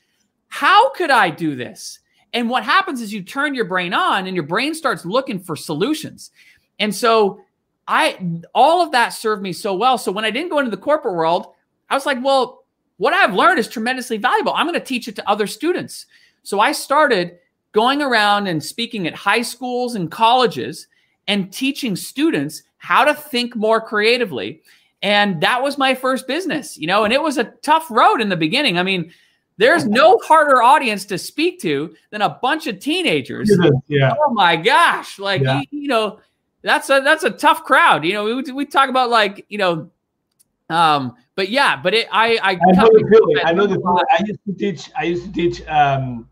How 0.49 0.91
could 0.91 1.11
I 1.11 1.31
do 1.31 1.55
this?" 1.55 2.01
And 2.33 2.49
what 2.49 2.65
happens 2.65 3.01
is 3.01 3.13
you 3.13 3.23
turn 3.23 3.55
your 3.55 3.65
brain 3.67 3.93
on 3.93 4.27
and 4.27 4.35
your 4.35 4.47
brain 4.47 4.75
starts 4.75 5.05
looking 5.05 5.39
for 5.39 5.57
solutions. 5.57 6.31
And 6.79 6.95
so 6.95 7.41
I 7.87 8.41
all 8.55 8.83
of 8.83 8.93
that 8.93 9.11
served 9.11 9.43
me 9.43 9.53
so 9.53 9.75
well. 9.75 9.99
So 9.99 10.13
when 10.13 10.25
I 10.25 10.31
didn't 10.31 10.51
go 10.51 10.59
into 10.59 10.71
the 10.71 10.77
corporate 10.77 11.15
world, 11.15 11.49
I 11.91 11.95
was 11.95 12.07
like, 12.07 12.23
"Well, 12.25 12.63
what 12.97 13.13
I've 13.13 13.35
learned 13.35 13.59
is 13.59 13.69
tremendously 13.69 14.17
valuable. 14.17 14.53
I'm 14.55 14.67
going 14.67 14.79
to 14.79 14.87
teach 14.87 15.09
it 15.09 15.17
to 15.17 15.29
other 15.29 15.47
students. 15.47 16.07
So 16.45 16.61
I 16.61 16.73
started 16.73 17.39
going 17.73 18.03
around 18.03 18.47
and 18.47 18.63
speaking 18.63 19.07
at 19.07 19.15
high 19.15 19.43
schools 19.43 19.95
and 19.95 20.11
colleges 20.11 20.87
and 21.27 21.53
teaching 21.53 21.97
students 21.97 22.63
how 22.77 23.05
to 23.05 23.15
think 23.15 23.57
more 23.57 23.81
creatively. 23.81 24.63
And 25.03 25.41
that 25.41 25.63
was 25.63 25.79
my 25.79 25.95
first 25.95 26.29
business, 26.29 26.79
you 26.79 26.87
know, 26.87 27.05
and 27.05 27.13
it 27.13 27.23
was 27.23 27.39
a 27.39 27.53
tough 27.63 27.91
road 27.91 28.21
in 28.21 28.29
the 28.29 28.37
beginning. 28.37 28.79
I 28.79 28.83
mean, 28.83 29.13
there's 29.57 29.87
no 29.87 30.19
harder 30.19 30.63
audience 30.63 31.05
to 31.07 31.19
speak 31.19 31.61
to 31.61 31.95
than 32.11 32.23
a 32.23 32.39
bunch 32.41 32.67
of 32.67 32.79
teenagers. 32.79 33.51
Yeah. 33.89 34.15
Oh 34.19 34.33
my 34.33 34.57
gosh. 34.57 35.19
Like, 35.19 35.43
yeah. 35.43 35.61
you, 35.71 35.83
you, 35.83 35.89
know, 35.89 36.21
that's 36.63 36.91
a, 36.91 37.01
that's 37.05 37.25
a 37.25 37.31
tough 37.31 37.65
crowd. 37.65 38.05
You 38.05 38.15
know, 38.15 38.25
we, 38.25 38.53
we 38.53 38.65
talk 38.67 38.89
about 38.89 39.11
like, 39.11 39.45
you 39.49 39.59
know, 39.59 39.91
um, 40.71 41.17
but 41.35 41.49
yeah, 41.49 41.77
but 41.77 41.95
it, 41.95 42.09
I, 42.11 42.39
I, 42.43 42.51
I 42.51 42.55
know 42.55 42.89
the 42.89 43.09
feeling. 43.11 43.37
I 43.45 43.53
know 43.53 43.67
the 43.67 43.77
feeling. 43.77 44.05
I 44.11 44.25
used 44.27 44.41
to 44.47 44.53
teach. 44.55 44.91
I 44.97 45.05
used 45.05 45.25
to 45.25 45.33
teach 45.33 45.67
um, 45.67 46.29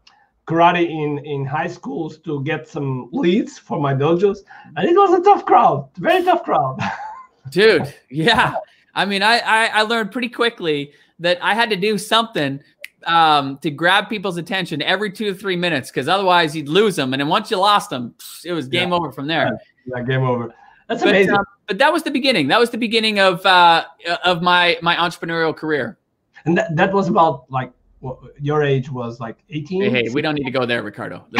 karate 0.46 0.88
in 0.88 1.24
in 1.24 1.44
high 1.44 1.68
schools 1.68 2.18
to 2.18 2.42
get 2.44 2.68
some 2.68 3.08
leads 3.12 3.58
for 3.58 3.80
my 3.80 3.94
dojos, 3.94 4.38
and 4.76 4.88
it 4.88 4.94
was 4.94 5.18
a 5.18 5.22
tough 5.22 5.44
crowd, 5.46 5.88
very 5.96 6.22
tough 6.22 6.42
crowd. 6.42 6.78
Dude, 7.50 7.94
yeah. 8.10 8.54
I 8.94 9.04
mean, 9.04 9.22
I, 9.22 9.38
I 9.38 9.66
I 9.66 9.82
learned 9.82 10.12
pretty 10.12 10.28
quickly 10.28 10.92
that 11.18 11.38
I 11.42 11.54
had 11.54 11.70
to 11.70 11.76
do 11.76 11.96
something 11.96 12.60
um, 13.06 13.58
to 13.58 13.70
grab 13.70 14.08
people's 14.08 14.36
attention 14.36 14.82
every 14.82 15.10
two 15.10 15.26
to 15.26 15.34
three 15.34 15.56
minutes, 15.56 15.90
because 15.90 16.08
otherwise 16.08 16.54
you'd 16.54 16.68
lose 16.68 16.96
them, 16.96 17.12
and 17.12 17.20
then 17.20 17.28
once 17.28 17.50
you 17.50 17.56
lost 17.56 17.90
them, 17.90 18.14
it 18.44 18.52
was 18.52 18.68
game 18.68 18.90
yeah. 18.90 18.94
over 18.94 19.12
from 19.12 19.26
there. 19.26 19.58
Yeah, 19.86 19.98
yeah 19.98 20.02
game 20.04 20.22
over. 20.22 20.54
That's 20.88 21.02
but, 21.02 21.10
amazing. 21.10 21.34
Uh, 21.34 21.44
but 21.66 21.78
that 21.78 21.92
was 21.92 22.02
the 22.02 22.10
beginning. 22.10 22.48
That 22.48 22.58
was 22.58 22.70
the 22.70 22.78
beginning 22.78 23.20
of 23.20 23.44
uh, 23.46 23.84
of 24.24 24.42
my 24.42 24.78
my 24.82 24.96
entrepreneurial 24.96 25.56
career. 25.56 25.98
And 26.44 26.56
that, 26.56 26.74
that 26.76 26.92
was 26.92 27.08
about 27.08 27.50
like 27.50 27.72
what, 28.00 28.18
your 28.40 28.62
age 28.64 28.90
was 28.90 29.20
like 29.20 29.36
18 29.50 29.82
hey, 29.82 29.90
hey, 29.90 30.08
we 30.12 30.22
don't 30.22 30.34
need 30.34 30.44
to 30.44 30.50
go 30.50 30.66
there 30.66 30.82
ricardo 30.82 31.24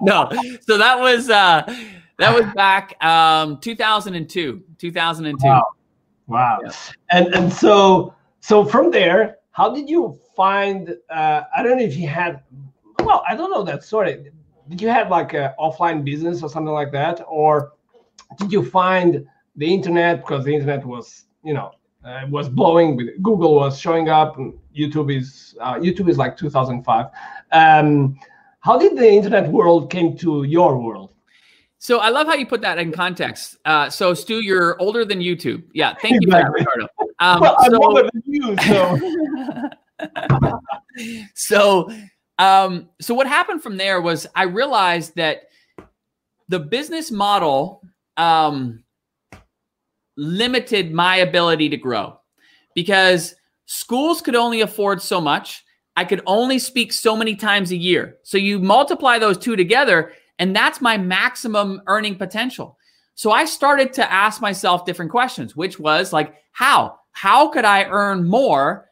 no 0.00 0.30
so 0.60 0.78
that 0.78 0.96
was 0.98 1.28
uh 1.28 1.62
that 2.18 2.32
was 2.32 2.44
back 2.54 2.96
um 3.04 3.58
2002 3.58 4.62
2002 4.78 5.46
wow, 5.46 5.62
wow. 6.28 6.58
Yeah. 6.62 6.72
and 7.10 7.34
and 7.34 7.52
so 7.52 8.14
so 8.46 8.64
from 8.64 8.92
there 8.92 9.38
how 9.50 9.68
did 9.74 9.88
you 9.88 10.20
find 10.36 10.94
uh 11.10 11.42
i 11.56 11.62
don't 11.62 11.78
know 11.78 11.88
if 11.92 11.96
you 11.96 12.06
had 12.06 12.42
well 13.00 13.24
i 13.28 13.34
don't 13.34 13.50
know 13.50 13.64
that 13.64 13.82
story 13.82 14.14
did 14.68 14.80
you 14.80 14.88
have 14.88 15.10
like 15.10 15.34
an 15.34 15.50
offline 15.58 16.04
business 16.04 16.42
or 16.44 16.48
something 16.48 16.76
like 16.80 16.92
that 16.92 17.20
or 17.28 17.72
did 18.38 18.52
you 18.52 18.64
find 18.64 19.26
the 19.56 19.66
internet 19.66 20.20
because 20.20 20.44
the 20.44 20.54
internet 20.54 20.86
was 20.86 21.24
you 21.42 21.54
know 21.54 21.72
uh, 22.04 22.24
was 22.30 22.48
blowing 22.48 22.94
with 22.94 23.08
google 23.20 23.56
was 23.56 23.80
showing 23.80 24.08
up 24.08 24.38
and 24.38 24.54
youtube 24.76 25.10
is 25.12 25.56
uh, 25.60 25.74
youtube 25.74 26.08
is 26.08 26.16
like 26.16 26.36
2005 26.36 27.06
um, 27.50 28.16
how 28.60 28.78
did 28.78 28.96
the 28.96 29.10
internet 29.10 29.50
world 29.50 29.90
came 29.90 30.16
to 30.16 30.44
your 30.44 30.78
world 30.78 31.12
so 31.78 31.98
I 31.98 32.08
love 32.08 32.26
how 32.26 32.34
you 32.34 32.46
put 32.46 32.62
that 32.62 32.78
in 32.78 32.90
context. 32.90 33.58
Uh, 33.64 33.88
so 33.90 34.12
Stu, 34.14 34.40
you're 34.40 34.80
older 34.80 35.04
than 35.04 35.20
YouTube. 35.20 35.62
Yeah, 35.72 35.94
thank 35.94 36.14
you 36.14 36.20
exactly. 36.22 36.64
for 36.64 36.70
that, 36.74 36.88
Ricardo. 36.88 36.88
Um, 37.18 37.40
well, 37.40 37.56
I'm 37.58 37.70
so, 37.70 37.82
older 37.82 38.10
than 38.12 38.22
you, 38.26 38.56
so. 38.66 38.98
so 41.34 41.90
um, 42.38 42.88
so 43.00 43.14
what 43.14 43.26
happened 43.26 43.62
from 43.62 43.76
there 43.76 44.00
was 44.00 44.26
I 44.34 44.44
realized 44.44 45.16
that 45.16 45.48
the 46.48 46.60
business 46.60 47.10
model 47.10 47.82
um, 48.16 48.84
limited 50.16 50.92
my 50.92 51.16
ability 51.16 51.68
to 51.70 51.76
grow 51.76 52.18
because 52.74 53.34
schools 53.64 54.20
could 54.20 54.36
only 54.36 54.60
afford 54.60 55.02
so 55.02 55.20
much. 55.20 55.64
I 55.96 56.04
could 56.04 56.22
only 56.26 56.58
speak 56.58 56.92
so 56.92 57.16
many 57.16 57.34
times 57.34 57.72
a 57.72 57.76
year. 57.76 58.18
So 58.22 58.36
you 58.36 58.58
multiply 58.58 59.18
those 59.18 59.38
two 59.38 59.56
together, 59.56 60.12
and 60.38 60.54
that's 60.54 60.82
my 60.82 60.98
maximum 60.98 61.80
earning 61.86 62.16
potential. 62.16 62.78
So 63.14 63.30
I 63.30 63.46
started 63.46 63.94
to 63.94 64.12
ask 64.12 64.42
myself 64.42 64.84
different 64.84 65.10
questions, 65.10 65.56
which 65.56 65.78
was 65.78 66.12
like, 66.12 66.34
how? 66.52 66.98
How 67.16 67.48
could 67.48 67.64
I 67.64 67.84
earn 67.84 68.28
more 68.28 68.88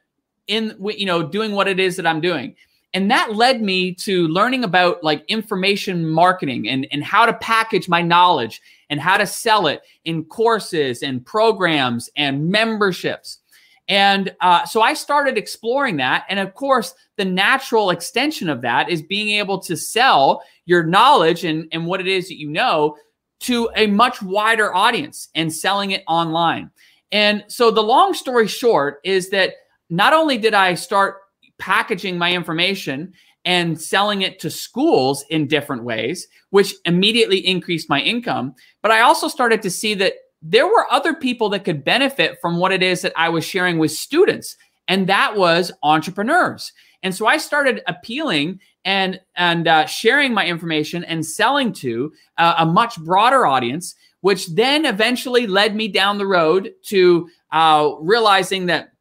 in 0.47 0.77
you 0.81 1.07
know 1.07 1.23
doing 1.23 1.53
what 1.53 1.69
it 1.69 1.79
is 1.79 1.97
that 1.97 2.07
I'm 2.07 2.21
doing? 2.21 2.57
and 2.95 3.11
that 3.11 3.35
led 3.35 3.61
me 3.61 3.93
to 3.93 4.29
learning 4.29 4.63
about 4.63 5.03
like 5.03 5.25
information 5.27 6.09
marketing 6.09 6.69
and, 6.69 6.87
and 6.93 7.03
how 7.03 7.27
to 7.27 7.35
package 7.35 7.89
my 7.89 8.01
knowledge 8.01 8.63
and 8.89 9.01
how 9.01 9.17
to 9.17 9.27
sell 9.27 9.67
it 9.67 9.83
in 10.05 10.25
courses 10.25 11.03
and 11.03 11.27
programs 11.27 12.09
and 12.17 12.49
memberships. 12.49 13.41
And 13.89 14.35
uh, 14.41 14.65
so 14.65 14.81
i 14.81 14.95
started 14.95 15.37
exploring 15.37 15.97
that. 15.97 16.25
And 16.29 16.39
of 16.39 16.55
course 16.55 16.95
the 17.17 17.25
natural 17.25 17.91
extension 17.91 18.49
of 18.49 18.63
that 18.63 18.89
is 18.89 19.03
being 19.03 19.39
able 19.39 19.59
to 19.59 19.77
sell 19.77 20.43
your 20.65 20.85
knowledge 20.85 21.45
and, 21.45 21.69
and 21.73 21.87
what 21.87 22.01
it 22.01 22.07
is 22.07 22.29
that 22.29 22.39
you 22.39 22.49
know 22.49 22.97
to 23.41 23.69
a 23.75 23.89
much 23.89 24.23
wider 24.23 24.75
audience 24.75 25.29
and 25.35 25.53
selling 25.53 25.91
it 25.91 26.05
online 26.07 26.71
and 27.15 27.43
so 27.49 27.71
the 27.71 27.83
long 27.83 28.13
story 28.13 28.47
short 28.47 29.01
is 29.05 29.31
that 29.31 29.55
not 29.89 30.13
only 30.13 30.37
did 30.37 30.53
i 30.53 30.75
start 30.75 31.17
packaging 31.59 32.19
my 32.19 32.33
information 32.33 33.15
and 33.45 33.81
selling 33.81 34.23
it 34.23 34.39
to 34.41 34.51
schools 34.51 35.25
in 35.31 35.47
different 35.47 35.85
ways, 35.85 36.27
which 36.51 36.75
immediately 36.85 37.47
increased 37.47 37.91
my 37.91 38.01
income. 38.01 38.55
But 38.83 38.91
I 38.91 39.01
also 39.01 39.29
started 39.29 39.61
to 39.63 39.71
see 39.71 39.95
that 39.95 40.15
there 40.41 40.67
were 40.67 40.91
other 40.91 41.15
people 41.15 41.49
that 41.51 41.65
could 41.65 41.85
benefit 41.85 42.39
from 42.41 42.59
what 42.59 42.73
it 42.73 42.83
is 42.83 43.03
that 43.03 43.13
I 43.17 43.29
was 43.29 43.45
sharing 43.45 43.79
with 43.79 43.91
students, 43.91 44.57
and 44.89 45.07
that 45.07 45.37
was 45.37 45.73
entrepreneurs. 45.83 46.73
And 47.03 47.15
so 47.15 47.27
I 47.27 47.37
started 47.37 47.83
appealing 47.87 48.61
and 48.85 49.21
and 49.37 49.69
uh, 49.69 49.87
sharing 49.87 50.35
my 50.35 50.47
information 50.47 51.05
and 51.05 51.25
selling 51.25 51.73
to 51.75 52.13
uh, 52.39 52.55
a 52.59 52.67
much 52.67 52.99
broader 52.99 53.47
audience, 53.47 53.95
which 54.25 54.47
then 54.55 54.87
eventually 54.87 55.47
led 55.47 55.77
me 55.77 55.87
down 55.87 56.17
the 56.17 56.27
road 56.27 56.73
to 56.81 57.29
uh, 57.53 57.91
realizing 58.01 58.65
that 58.65 58.95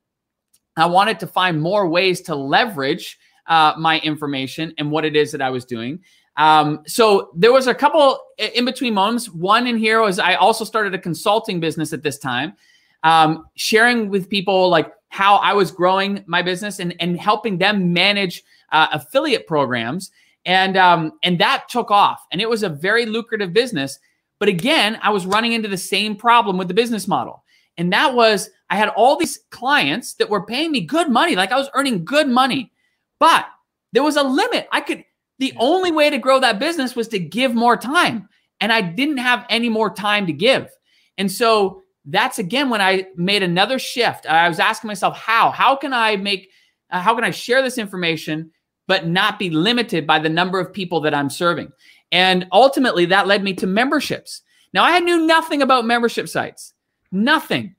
I 0.76 0.86
wanted 0.86 1.18
to 1.22 1.28
find 1.28 1.62
more 1.62 1.88
ways 1.88 2.20
to 2.24 2.36
leverage 2.36 3.18
uh, 3.48 3.74
my 3.78 4.00
information 4.00 4.74
and 4.78 4.92
what 4.92 5.06
it 5.06 5.16
is 5.16 5.32
that 5.32 5.42
I 5.42 5.50
was 5.50 5.64
doing. 5.64 6.02
Um, 6.36 6.84
so 6.88 7.32
there 7.38 7.54
was 7.54 7.68
a 7.68 7.74
couple 7.74 8.20
in 8.38 8.66
between 8.66 8.96
moments. 8.96 9.30
One 9.30 9.66
in 9.66 9.78
here 9.78 10.02
was 10.02 10.20
I 10.20 10.34
also 10.34 10.66
started 10.66 10.94
a 10.94 11.00
consulting 11.00 11.62
business 11.62 11.94
at 11.94 12.04
this 12.04 12.18
time, 12.20 12.56
um, 13.04 13.46
sharing 13.56 14.10
with 14.10 14.30
people 14.30 14.68
like 14.68 14.92
how 15.08 15.38
I 15.38 15.54
was 15.54 15.72
growing 15.72 16.26
my 16.28 16.42
business 16.42 16.80
and, 16.80 16.98
and 17.00 17.18
helping 17.18 17.60
them 17.60 17.94
manage 17.94 18.44
uh, 18.74 18.88
affiliate 18.92 19.48
programs. 19.48 20.12
And, 20.46 20.76
um, 20.76 21.14
and 21.24 21.40
that 21.40 21.70
took 21.70 21.92
off 21.92 22.26
and 22.34 22.42
it 22.42 22.50
was 22.50 22.64
a 22.64 22.68
very 22.68 23.06
lucrative 23.06 23.54
business. 23.54 24.00
But 24.40 24.50
again, 24.50 25.00
I 25.02 25.10
was 25.12 25.26
running 25.26 25.54
into 25.54 25.70
the 25.70 25.78
same 25.78 26.16
problem 26.16 26.58
with 26.58 26.68
the 26.68 26.74
business 26.74 27.08
model. 27.08 27.44
And 27.78 27.92
that 27.94 28.14
was 28.14 28.50
I 28.70 28.76
had 28.76 28.90
all 28.90 29.16
these 29.16 29.40
clients 29.52 30.16
that 30.16 30.30
were 30.30 30.46
paying 30.46 30.72
me 30.72 30.82
good 30.82 31.10
money, 31.10 31.36
like 31.36 31.52
I 31.52 31.58
was 31.58 31.70
earning 31.76 32.06
good 32.06 32.28
money. 32.28 32.72
But 33.20 33.46
there 33.94 34.04
was 34.04 34.16
a 34.16 34.24
limit. 34.24 34.68
I 34.72 34.82
could, 34.82 35.04
the 35.40 35.54
only 35.58 35.92
way 35.92 36.10
to 36.10 36.18
grow 36.18 36.40
that 36.40 36.60
business 36.60 36.96
was 36.96 37.08
to 37.10 37.20
give 37.20 37.54
more 37.54 37.78
time. 37.78 38.28
And 38.60 38.72
I 38.72 38.82
didn't 38.82 39.18
have 39.18 39.46
any 39.50 39.70
more 39.70 39.94
time 39.94 40.28
to 40.28 40.34
give. 40.34 40.70
And 41.18 41.32
so 41.32 41.82
that's 42.06 42.40
again 42.40 42.70
when 42.70 42.82
I 42.82 43.06
made 43.16 43.44
another 43.44 43.80
shift. 43.80 44.26
I 44.26 44.50
was 44.50 44.60
asking 44.60 44.88
myself, 44.88 45.18
how? 45.18 45.52
How 45.52 45.76
can 45.76 45.94
I 45.94 46.16
make, 46.16 46.50
uh, 46.90 47.00
how 47.00 47.16
can 47.16 47.24
I 47.24 47.32
share 47.32 47.62
this 47.62 47.78
information, 47.78 48.52
but 48.88 49.08
not 49.08 49.40
be 49.40 49.50
limited 49.50 50.06
by 50.06 50.20
the 50.20 50.30
number 50.30 50.60
of 50.60 50.74
people 50.74 51.00
that 51.02 51.14
I'm 51.14 51.30
serving? 51.30 51.72
And 52.14 52.48
ultimately, 52.52 53.06
that 53.08 53.28
led 53.28 53.44
me 53.44 53.54
to 53.56 53.68
memberships. 53.68 54.44
Now, 54.72 54.84
I 54.84 55.00
knew 55.00 55.26
nothing 55.26 55.64
about 55.64 55.86
membership 55.86 56.30
sites, 56.30 56.74
nothing. 57.12 57.76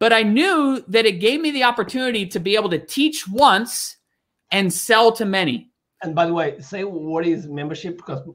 But 0.00 0.12
I 0.12 0.24
knew 0.24 0.84
that 0.88 1.06
it 1.06 1.20
gave 1.20 1.40
me 1.40 1.52
the 1.52 1.62
opportunity 1.62 2.26
to 2.26 2.40
be 2.40 2.56
able 2.56 2.68
to 2.70 2.78
teach 2.78 3.28
once 3.28 3.96
and 4.50 4.72
sell 4.72 5.12
to 5.12 5.24
many. 5.24 5.70
And 6.02 6.14
by 6.14 6.26
the 6.26 6.34
way, 6.34 6.60
say 6.60 6.82
what 6.82 7.24
is 7.26 7.46
membership 7.46 7.96
because 7.96 8.28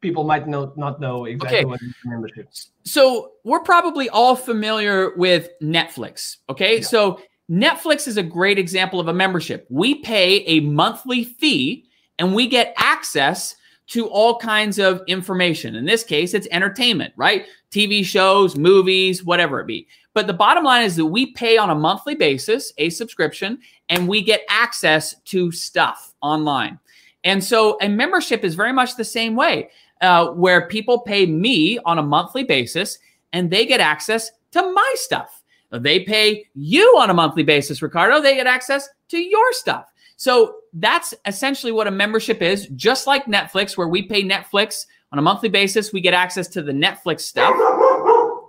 people 0.00 0.24
might 0.24 0.48
know, 0.48 0.72
not 0.76 1.00
know 1.00 1.26
exactly 1.26 1.58
okay. 1.58 1.64
what 1.66 1.82
is 1.82 1.94
membership. 2.04 2.48
So 2.84 3.32
we're 3.44 3.60
probably 3.60 4.08
all 4.08 4.36
familiar 4.36 5.14
with 5.16 5.50
Netflix. 5.62 6.36
Okay. 6.48 6.76
Yeah. 6.76 6.82
So 6.82 7.20
Netflix 7.50 8.08
is 8.08 8.16
a 8.16 8.22
great 8.22 8.58
example 8.58 9.00
of 9.00 9.08
a 9.08 9.14
membership. 9.14 9.66
We 9.68 9.96
pay 9.96 10.38
a 10.44 10.60
monthly 10.60 11.24
fee 11.24 11.84
and 12.18 12.34
we 12.34 12.46
get 12.46 12.72
access 12.76 13.54
to 13.88 14.06
all 14.08 14.38
kinds 14.38 14.78
of 14.78 15.02
information. 15.06 15.76
In 15.76 15.84
this 15.84 16.02
case, 16.02 16.34
it's 16.34 16.48
entertainment, 16.50 17.14
right? 17.16 17.46
TV 17.70 18.04
shows, 18.04 18.56
movies, 18.56 19.24
whatever 19.24 19.60
it 19.60 19.66
be. 19.66 19.86
But 20.14 20.26
the 20.26 20.32
bottom 20.32 20.64
line 20.64 20.84
is 20.84 20.96
that 20.96 21.06
we 21.06 21.32
pay 21.32 21.58
on 21.58 21.70
a 21.70 21.74
monthly 21.74 22.14
basis 22.14 22.72
a 22.78 22.90
subscription 22.90 23.58
and 23.88 24.08
we 24.08 24.22
get 24.22 24.42
access 24.48 25.14
to 25.26 25.52
stuff 25.52 26.14
online. 26.22 26.78
And 27.22 27.42
so 27.42 27.76
a 27.80 27.88
membership 27.88 28.44
is 28.44 28.54
very 28.54 28.72
much 28.72 28.96
the 28.96 29.04
same 29.04 29.36
way, 29.36 29.70
uh, 30.00 30.28
where 30.28 30.68
people 30.68 31.00
pay 31.00 31.26
me 31.26 31.78
on 31.84 31.98
a 31.98 32.02
monthly 32.02 32.44
basis 32.44 32.98
and 33.32 33.50
they 33.50 33.66
get 33.66 33.80
access 33.80 34.30
to 34.52 34.72
my 34.72 34.94
stuff. 34.96 35.42
They 35.70 36.00
pay 36.00 36.46
you 36.54 36.96
on 36.98 37.10
a 37.10 37.14
monthly 37.14 37.42
basis, 37.42 37.82
Ricardo. 37.82 38.20
They 38.22 38.36
get 38.36 38.46
access 38.46 38.88
to 39.08 39.18
your 39.18 39.52
stuff. 39.52 39.86
So 40.16 40.56
that's 40.72 41.14
essentially 41.26 41.72
what 41.72 41.86
a 41.86 41.90
membership 41.90 42.42
is, 42.42 42.66
just 42.68 43.06
like 43.06 43.26
Netflix, 43.26 43.76
where 43.76 43.88
we 43.88 44.02
pay 44.02 44.22
Netflix 44.22 44.86
on 45.12 45.18
a 45.18 45.22
monthly 45.22 45.48
basis. 45.48 45.92
We 45.92 46.00
get 46.00 46.14
access 46.14 46.48
to 46.48 46.62
the 46.62 46.72
Netflix 46.72 47.20
stuff. 47.20 47.54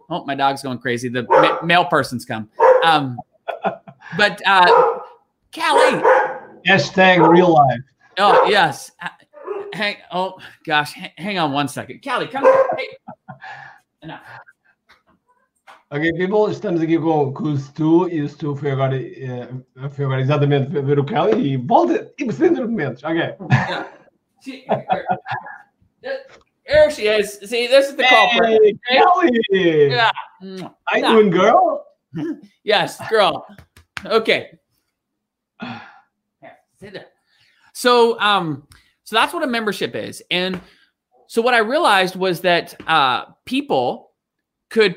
Oh, 0.09 0.23
my 0.25 0.35
dog's 0.35 0.63
going 0.63 0.79
crazy. 0.79 1.09
The 1.09 1.23
ma- 1.23 1.61
male 1.61 1.85
person's 1.85 2.23
come. 2.23 2.49
Um, 2.83 3.19
but 4.17 4.41
uh, 4.45 4.99
Callie. 5.53 6.01
Hashtag 6.65 7.27
real 7.27 7.53
life. 7.53 7.81
Oh, 8.17 8.47
yes. 8.47 8.91
Hang, 9.73 9.97
oh, 10.11 10.37
gosh. 10.65 10.93
hang 11.17 11.37
on 11.37 11.51
one 11.51 11.67
second. 11.67 12.01
Callie, 12.03 12.27
come. 12.27 12.45
Hey. 12.77 12.87
Enough. 14.01 14.21
Ok, 15.89 16.01
people, 16.17 16.51
estamos 16.51 16.81
aqui 16.81 16.99
com, 16.99 17.33
com 17.33 17.43
o 17.43 17.57
Stu 17.57 18.09
e 18.09 18.21
o 18.21 18.27
Stu 18.27 18.55
foi 18.57 18.71
agora, 18.71 18.97
uh, 18.97 19.89
foi 19.89 20.03
agora 20.03 20.19
exatamente 20.19 20.69
ver 20.69 20.99
o 20.99 21.05
Kelly 21.05 21.53
e 21.53 21.57
volta 21.57 22.11
e 22.17 22.25
precisa 22.25 22.61
argumentos. 22.61 23.03
Ok. 23.03 23.21
Yeah. 23.21 23.87
She, 24.39 24.65
there 26.67 26.91
she 26.91 27.07
is. 27.07 27.39
See, 27.43 27.67
this 27.67 27.89
is 27.89 27.95
the 27.95 28.03
culprit. 28.03 28.77
Hey, 28.87 28.99
Kelly. 28.99 29.89
Yeah. 29.89 30.11
How 30.85 30.97
you 30.97 31.07
doing, 31.07 31.29
girl? 31.31 31.85
yes, 32.63 33.01
girl. 33.09 33.45
Okay. 34.05 34.59
So, 37.73 38.19
um, 38.19 38.67
so 39.03 39.15
that's 39.15 39.33
what 39.33 39.43
a 39.43 39.47
membership 39.47 39.95
is, 39.95 40.21
and 40.29 40.61
so 41.27 41.41
what 41.41 41.53
I 41.53 41.59
realized 41.59 42.15
was 42.15 42.41
that 42.41 42.75
uh, 42.87 43.25
people 43.45 44.11
could, 44.69 44.95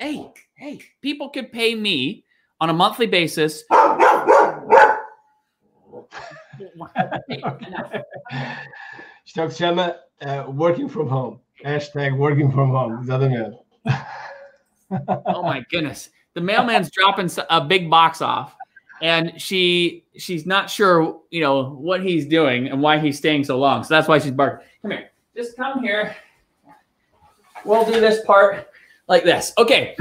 hey, 0.00 0.32
hey, 0.54 0.80
people 1.02 1.28
could 1.28 1.52
pay 1.52 1.74
me 1.74 2.24
on 2.60 2.70
a 2.70 2.72
monthly 2.72 3.06
basis. 3.06 3.62
O 9.38 9.48
que 9.48 9.64
uh, 10.22 10.44
working 10.50 10.88
from 10.88 11.08
home. 11.08 11.40
Hashtag 11.64 12.16
working 12.16 12.50
from 12.50 12.70
home. 12.70 12.98
Exatamente. 12.98 13.56
oh 15.26 15.42
my 15.42 15.64
goodness. 15.70 16.10
The 16.34 16.40
mailman's 16.40 16.90
dropping 16.90 17.30
a 17.48 17.60
big 17.64 17.88
box 17.88 18.20
off 18.20 18.54
and 19.00 19.40
she 19.40 20.04
she's 20.16 20.44
not 20.46 20.68
sure, 20.68 21.20
you 21.30 21.40
know, 21.40 21.70
what 21.70 22.02
he's 22.02 22.26
doing 22.26 22.66
and 22.66 22.82
why 22.82 22.98
he's 22.98 23.16
staying 23.16 23.44
so 23.44 23.58
long. 23.58 23.84
So 23.84 23.94
that's 23.94 24.08
why 24.08 24.18
she's 24.18 24.32
barking. 24.32 24.66
Come 24.82 24.90
here. 24.90 25.10
Just 25.34 25.56
come 25.56 25.82
here. 25.82 26.16
We'll 27.64 27.84
do 27.84 28.00
this 28.00 28.24
part 28.24 28.69
like 29.10 29.24
this. 29.24 29.52
Okay. 29.58 29.94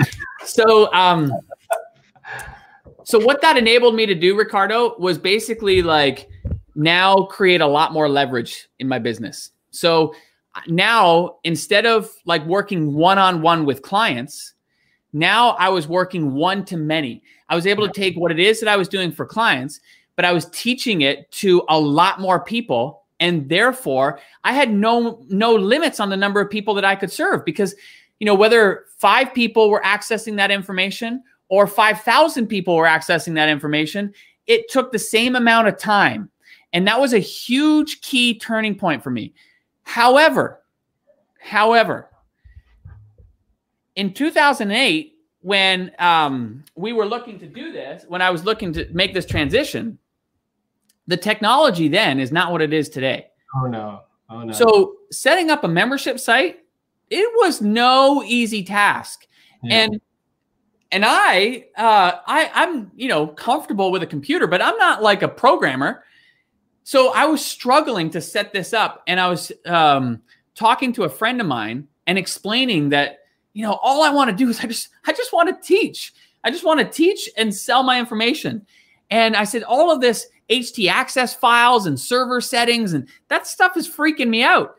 So 0.45 0.93
um 0.93 1.33
so 3.03 3.19
what 3.19 3.41
that 3.41 3.57
enabled 3.57 3.95
me 3.95 4.05
to 4.05 4.15
do, 4.15 4.37
Ricardo, 4.37 4.95
was 4.99 5.17
basically 5.17 5.81
like 5.81 6.29
now 6.75 7.23
create 7.23 7.59
a 7.59 7.67
lot 7.67 7.91
more 7.91 8.07
leverage 8.07 8.69
in 8.77 8.87
my 8.87 8.99
business. 8.99 9.51
So 9.71 10.13
now 10.67 11.37
instead 11.43 11.85
of 11.85 12.09
like 12.25 12.45
working 12.45 12.93
one 12.93 13.17
on 13.17 13.41
one 13.41 13.65
with 13.65 13.81
clients, 13.81 14.53
now 15.11 15.49
I 15.51 15.69
was 15.69 15.87
working 15.87 16.35
one 16.35 16.63
to 16.65 16.77
many. 16.77 17.23
I 17.49 17.55
was 17.55 17.65
able 17.65 17.87
to 17.87 17.93
take 17.93 18.15
what 18.15 18.31
it 18.31 18.39
is 18.39 18.59
that 18.59 18.69
I 18.69 18.77
was 18.77 18.87
doing 18.87 19.11
for 19.11 19.25
clients, 19.25 19.79
but 20.15 20.23
I 20.23 20.31
was 20.31 20.45
teaching 20.51 21.01
it 21.01 21.29
to 21.31 21.63
a 21.67 21.79
lot 21.79 22.21
more 22.21 22.39
people 22.39 22.99
and 23.19 23.49
therefore 23.49 24.19
I 24.43 24.53
had 24.53 24.71
no 24.71 25.25
no 25.29 25.55
limits 25.55 25.99
on 25.99 26.09
the 26.09 26.17
number 26.17 26.39
of 26.39 26.49
people 26.49 26.73
that 26.75 26.85
I 26.85 26.95
could 26.95 27.11
serve 27.11 27.43
because 27.43 27.75
you 28.19 28.25
know 28.25 28.35
whether 28.35 28.85
5 28.97 29.33
people 29.33 29.69
were 29.69 29.81
accessing 29.81 30.35
that 30.37 30.51
information 30.51 31.23
or 31.47 31.65
5,000 31.65 32.47
people 32.47 32.75
were 32.75 32.85
accessing 32.85 33.33
that 33.35 33.49
information, 33.49 34.13
it 34.45 34.69
took 34.69 34.91
the 34.91 34.99
same 34.99 35.35
amount 35.35 35.67
of 35.67 35.77
time 35.77 36.29
and 36.73 36.87
that 36.87 36.99
was 36.99 37.13
a 37.13 37.19
huge 37.19 38.01
key 38.01 38.37
turning 38.37 38.75
point 38.75 39.03
for 39.03 39.09
me. 39.09 39.33
However, 39.83 40.61
however, 41.39 42.09
in 43.95 44.13
2008, 44.13 45.15
when 45.41 45.91
um, 45.99 46.63
we 46.75 46.93
were 46.93 47.05
looking 47.05 47.39
to 47.39 47.47
do 47.47 47.71
this, 47.71 48.05
when 48.07 48.21
I 48.21 48.29
was 48.29 48.45
looking 48.45 48.71
to 48.73 48.87
make 48.91 49.13
this 49.13 49.25
transition, 49.25 49.97
the 51.07 51.17
technology 51.17 51.87
then 51.87 52.19
is 52.19 52.31
not 52.31 52.51
what 52.51 52.61
it 52.61 52.73
is 52.73 52.89
today. 52.89 53.27
Oh 53.55 53.67
no. 53.67 54.01
Oh 54.29 54.43
no. 54.43 54.53
So 54.53 54.97
setting 55.11 55.49
up 55.49 55.63
a 55.63 55.67
membership 55.67 56.19
site, 56.19 56.59
it 57.09 57.31
was 57.37 57.61
no 57.61 58.23
easy 58.23 58.63
task. 58.63 59.27
Yeah. 59.63 59.83
And 59.83 60.01
and 60.91 61.03
I 61.05 61.65
uh 61.77 62.13
I 62.25 62.51
I'm 62.53 62.91
you 62.95 63.07
know 63.07 63.27
comfortable 63.27 63.91
with 63.91 64.03
a 64.03 64.07
computer, 64.07 64.47
but 64.47 64.61
I'm 64.61 64.77
not 64.77 65.01
like 65.03 65.21
a 65.21 65.27
programmer. 65.27 66.03
So 66.83 67.13
I 67.13 67.25
was 67.25 67.45
struggling 67.45 68.09
to 68.11 68.21
set 68.21 68.51
this 68.51 68.73
up, 68.73 69.03
and 69.05 69.19
I 69.19 69.29
was 69.29 69.51
um, 69.67 70.23
talking 70.55 70.91
to 70.93 71.03
a 71.03 71.09
friend 71.09 71.39
of 71.39 71.45
mine 71.45 71.87
and 72.07 72.17
explaining 72.17 72.89
that 72.89 73.19
you 73.53 73.63
know 73.63 73.77
all 73.83 74.01
I 74.01 74.09
want 74.09 74.31
to 74.31 74.35
do 74.35 74.49
is 74.49 74.59
I 74.59 74.67
just 74.67 74.89
I 75.05 75.13
just 75.13 75.31
want 75.31 75.49
to 75.49 75.67
teach. 75.67 76.13
I 76.43 76.49
just 76.49 76.63
want 76.63 76.79
to 76.79 76.85
teach 76.85 77.29
and 77.37 77.53
sell 77.53 77.83
my 77.83 77.99
information. 77.99 78.65
And 79.11 79.35
I 79.35 79.43
said 79.43 79.63
all 79.63 79.91
of 79.91 80.01
this 80.01 80.27
htaccess 80.49 81.35
files 81.35 81.85
and 81.85 81.99
server 81.99 82.41
settings, 82.41 82.93
and 82.93 83.07
that 83.27 83.45
stuff 83.45 83.77
is 83.77 83.87
freaking 83.87 84.29
me 84.29 84.41
out. 84.41 84.78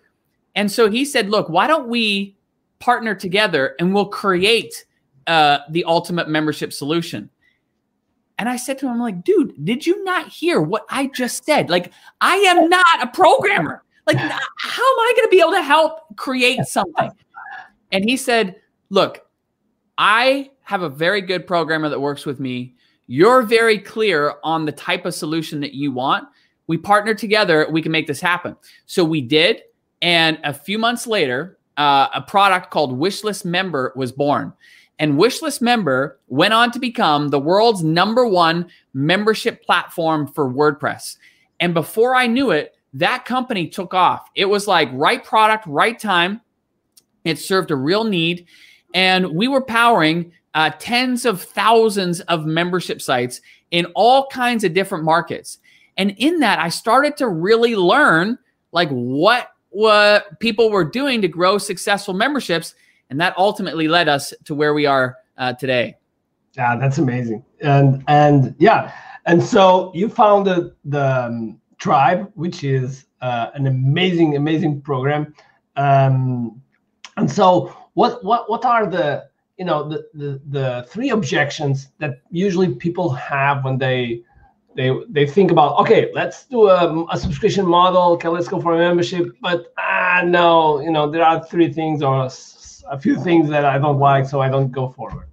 And 0.55 0.71
so 0.71 0.91
he 0.91 1.05
said, 1.05 1.31
look, 1.31 1.49
why 1.49 1.67
don't 1.67 1.89
we 1.89 2.37
partner 2.79 3.15
together 3.15 3.75
and 3.79 3.95
we'll 3.95 4.07
create 4.07 4.85
uh, 5.27 5.59
the 5.71 5.85
ultimate 5.85 6.29
membership 6.29 6.73
solution? 6.73 7.31
And 8.39 8.49
I 8.49 8.57
said 8.57 8.79
to 8.79 8.87
him, 8.87 8.93
I'm 8.93 9.01
like, 9.01 9.23
dude, 9.23 9.65
did 9.65 9.87
you 9.87 10.03
not 10.03 10.29
hear 10.29 10.61
what 10.63 10.87
I 10.89 11.09
just 11.09 11.45
said? 11.45 11.69
Like, 11.69 11.93
I 12.23 12.37
am 12.37 12.71
not 12.71 13.03
a 13.03 13.07
programmer. 13.09 13.85
Like, 14.07 14.17
how 14.17 14.33
am 14.33 14.99
I 14.99 15.13
going 15.17 15.27
to 15.27 15.31
be 15.31 15.41
able 15.41 15.53
to 15.53 15.63
help 15.63 16.17
create 16.17 16.65
something? 16.65 17.11
And 17.93 18.09
he 18.09 18.17
said, 18.17 18.57
look, 18.89 19.27
I 19.99 20.51
have 20.63 20.83
a 20.83 20.89
very 20.89 21.21
good 21.21 21.47
programmer 21.47 21.91
that 21.91 22.01
works 22.01 22.25
with 22.25 22.41
me. 22.41 22.77
You're 23.07 23.43
very 23.43 23.79
clear 23.79 24.35
on 24.43 24.65
the 24.65 24.73
type 24.73 25.05
of 25.05 25.15
solution 25.15 25.61
that 25.61 25.75
you 25.75 25.93
want. 25.93 26.27
We 26.67 26.79
partner 26.79 27.13
together, 27.13 27.67
we 27.71 27.83
can 27.83 27.93
make 27.93 28.07
this 28.07 28.21
happen. 28.21 28.57
So 28.87 29.05
we 29.05 29.21
did. 29.21 29.63
And 30.03 30.39
a 30.45 30.53
few 30.53 30.79
months 30.79 31.07
later, 31.07 31.59
uh, 31.77 32.09
a 32.15 32.23
product 32.23 32.71
called 32.71 32.99
Wishlist 32.99 33.45
Member 33.45 33.93
was 33.97 34.13
born. 34.13 34.53
And 34.99 35.15
Wishlist 35.15 35.63
Member 35.63 36.19
went 36.29 36.53
on 36.53 36.71
to 36.73 36.79
become 36.79 37.29
the 37.29 37.39
world's 37.39 37.83
number 37.83 38.27
one 38.27 38.69
membership 38.93 39.65
platform 39.65 40.27
for 40.27 40.53
WordPress. 40.53 41.17
And 41.59 41.73
before 41.73 42.15
I 42.15 42.27
knew 42.27 42.51
it, 42.51 42.75
that 42.95 43.25
company 43.25 43.69
took 43.69 43.95
off. 43.95 44.29
It 44.35 44.47
was 44.47 44.67
like 44.67 44.91
right 44.93 45.25
product, 45.25 45.67
right 45.67 45.99
time. 45.99 46.41
It 47.25 47.39
served 47.39 47.71
a 47.71 47.77
real 47.77 48.05
need. 48.05 48.47
And 48.93 49.35
we 49.35 49.49
were 49.49 49.63
powering 49.63 50.33
uh, 50.55 50.73
tens 50.79 51.25
of 51.25 51.43
thousands 51.43 52.21
of 52.23 52.45
membership 52.45 53.01
sites 53.01 53.41
in 53.71 53.87
all 53.95 54.27
kinds 54.27 54.65
of 54.65 54.75
different 54.75 55.05
markets. 55.05 55.59
And 55.97 56.15
in 56.19 56.41
that, 56.41 56.59
I 56.59 56.69
started 56.69 57.17
to 57.19 57.29
really 57.29 57.77
learn 57.77 58.39
like 58.73 58.89
what 58.91 59.51
what 59.71 60.39
people 60.41 60.71
were 60.71 60.85
doing 60.85 61.23
to 61.23 61.29
grow 61.29 61.59
successful 61.59 62.15
memberships 62.15 62.75
and 63.11 63.21
that 63.21 63.37
ultimately 63.37 63.89
led 63.89 64.09
us 64.09 64.33
to 64.45 64.55
where 64.55 64.73
we 64.73 64.87
are 64.87 65.17
uh, 65.37 65.53
today. 65.55 65.97
Yeah, 66.57 66.77
that's 66.77 66.99
amazing. 66.99 67.45
And 67.61 68.03
and 68.09 68.55
yeah, 68.59 68.93
and 69.27 69.43
so 69.43 69.93
you 69.95 70.09
founded 70.09 70.73
the 70.85 71.25
um, 71.27 71.61
tribe, 71.79 72.31
which 72.35 72.65
is 72.65 73.07
uh, 73.21 73.51
an 73.55 73.67
amazing, 73.67 74.37
amazing 74.37 74.81
program. 74.81 75.35
Um, 75.77 76.61
and 77.17 77.31
so, 77.31 77.77
what 77.95 78.25
what 78.25 78.49
what 78.49 78.65
are 78.65 78.87
the 78.87 79.29
you 79.59 79.65
know 79.65 79.89
the, 79.89 80.09
the 80.15 80.41
the 80.49 80.87
three 80.89 81.11
objections 81.11 81.89
that 81.99 82.23
usually 82.31 82.75
people 82.75 83.11
have 83.11 83.65
when 83.65 83.79
they 83.79 84.23
they 84.77 84.91
they 85.09 85.27
think 85.27 85.51
about 85.51 85.79
okay 85.81 86.11
let's 86.15 86.47
do 86.47 86.69
a, 86.69 87.07
a 87.11 87.19
subscription 87.19 87.67
model 87.67 88.13
okay 88.13 88.29
let's 88.29 88.47
go 88.47 88.61
for 88.61 88.75
a 88.75 88.79
membership 88.79 89.33
but 89.41 89.73
ah 89.79 90.23
no 90.25 90.81
you 90.81 90.93
know 90.93 91.11
there 91.11 91.25
are 91.25 91.45
three 91.45 91.73
things 91.73 92.03
or 92.03 92.29
a 92.91 92.99
few 92.99 93.23
things 93.23 93.49
that 93.49 93.65
I 93.65 93.79
don't 93.79 93.99
like, 93.99 94.27
so 94.27 94.41
I 94.41 94.49
don't 94.49 94.71
go 94.71 94.89
forward. 94.91 95.29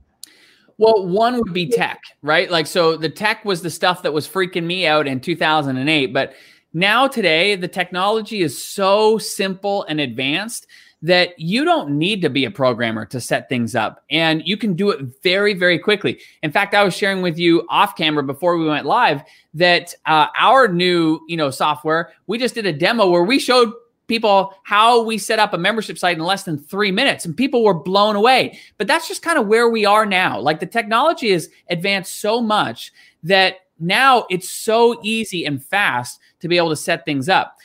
Well, 0.77 1.07
one 1.07 1.35
would 1.37 1.53
be 1.53 1.67
tech, 1.67 1.99
right? 2.21 2.49
Like, 2.49 2.67
so 2.67 2.95
the 2.95 3.09
tech 3.09 3.43
was 3.43 3.63
the 3.63 3.71
stuff 3.71 4.03
that 4.03 4.13
was 4.13 4.27
freaking 4.27 4.63
me 4.63 4.85
out 4.85 5.07
in 5.07 5.19
2008. 5.19 6.13
But 6.13 6.33
now, 6.73 7.07
today, 7.07 7.55
the 7.55 7.67
technology 7.67 8.41
is 8.41 8.63
so 8.63 9.17
simple 9.17 9.83
and 9.85 9.99
advanced 9.99 10.67
that 11.01 11.37
you 11.39 11.63
don't 11.63 11.91
need 11.91 12.21
to 12.21 12.29
be 12.29 12.45
a 12.45 12.51
programmer 12.51 13.05
to 13.05 13.21
set 13.21 13.47
things 13.49 13.75
up 13.75 14.03
and 14.09 14.41
you 14.45 14.57
can 14.57 14.73
do 14.73 14.89
it 14.89 14.99
very 15.21 15.53
very 15.53 15.77
quickly. 15.77 16.19
In 16.43 16.51
fact 16.51 16.73
i 16.73 16.83
was 16.83 16.95
sharing 16.95 17.21
with 17.21 17.37
you 17.37 17.65
off 17.69 17.95
camera 17.95 18.23
before 18.23 18.57
we 18.57 18.65
went 18.65 18.85
live 18.85 19.21
that 19.53 19.93
uh, 20.05 20.27
our 20.37 20.67
new 20.67 21.19
you 21.27 21.37
know 21.37 21.51
software 21.51 22.11
we 22.27 22.37
just 22.37 22.55
did 22.55 22.65
a 22.65 22.73
demo 22.73 23.09
where 23.09 23.23
we 23.23 23.39
showed 23.39 23.71
people 24.07 24.53
how 24.63 25.03
we 25.03 25.17
set 25.17 25.39
up 25.39 25.53
a 25.53 25.57
membership 25.57 25.97
site 25.97 26.17
in 26.17 26.23
less 26.23 26.43
than 26.43 26.57
three 26.57 26.91
minutes 26.91 27.25
and 27.25 27.35
people 27.35 27.63
were 27.63 27.73
blown 27.73 28.15
away. 28.15 28.57
But 28.77 28.87
that's 28.87 29.07
just 29.07 29.21
kind 29.21 29.37
of 29.37 29.47
where 29.47 29.69
we 29.69 29.85
are 29.85 30.05
now. 30.05 30.39
Like 30.39 30.59
the 30.59 30.65
technology 30.65 31.31
has 31.31 31.49
advanced 31.69 32.19
so 32.19 32.41
much 32.41 32.91
that 33.23 33.55
now 33.79 34.25
it's 34.29 34.49
so 34.49 34.99
easy 35.03 35.45
and 35.45 35.63
fast 35.63 36.19
to 36.39 36.47
be 36.47 36.57
able 36.57 36.69
to 36.69 36.75
set 36.75 37.05
things 37.05 37.29
up 37.29 37.57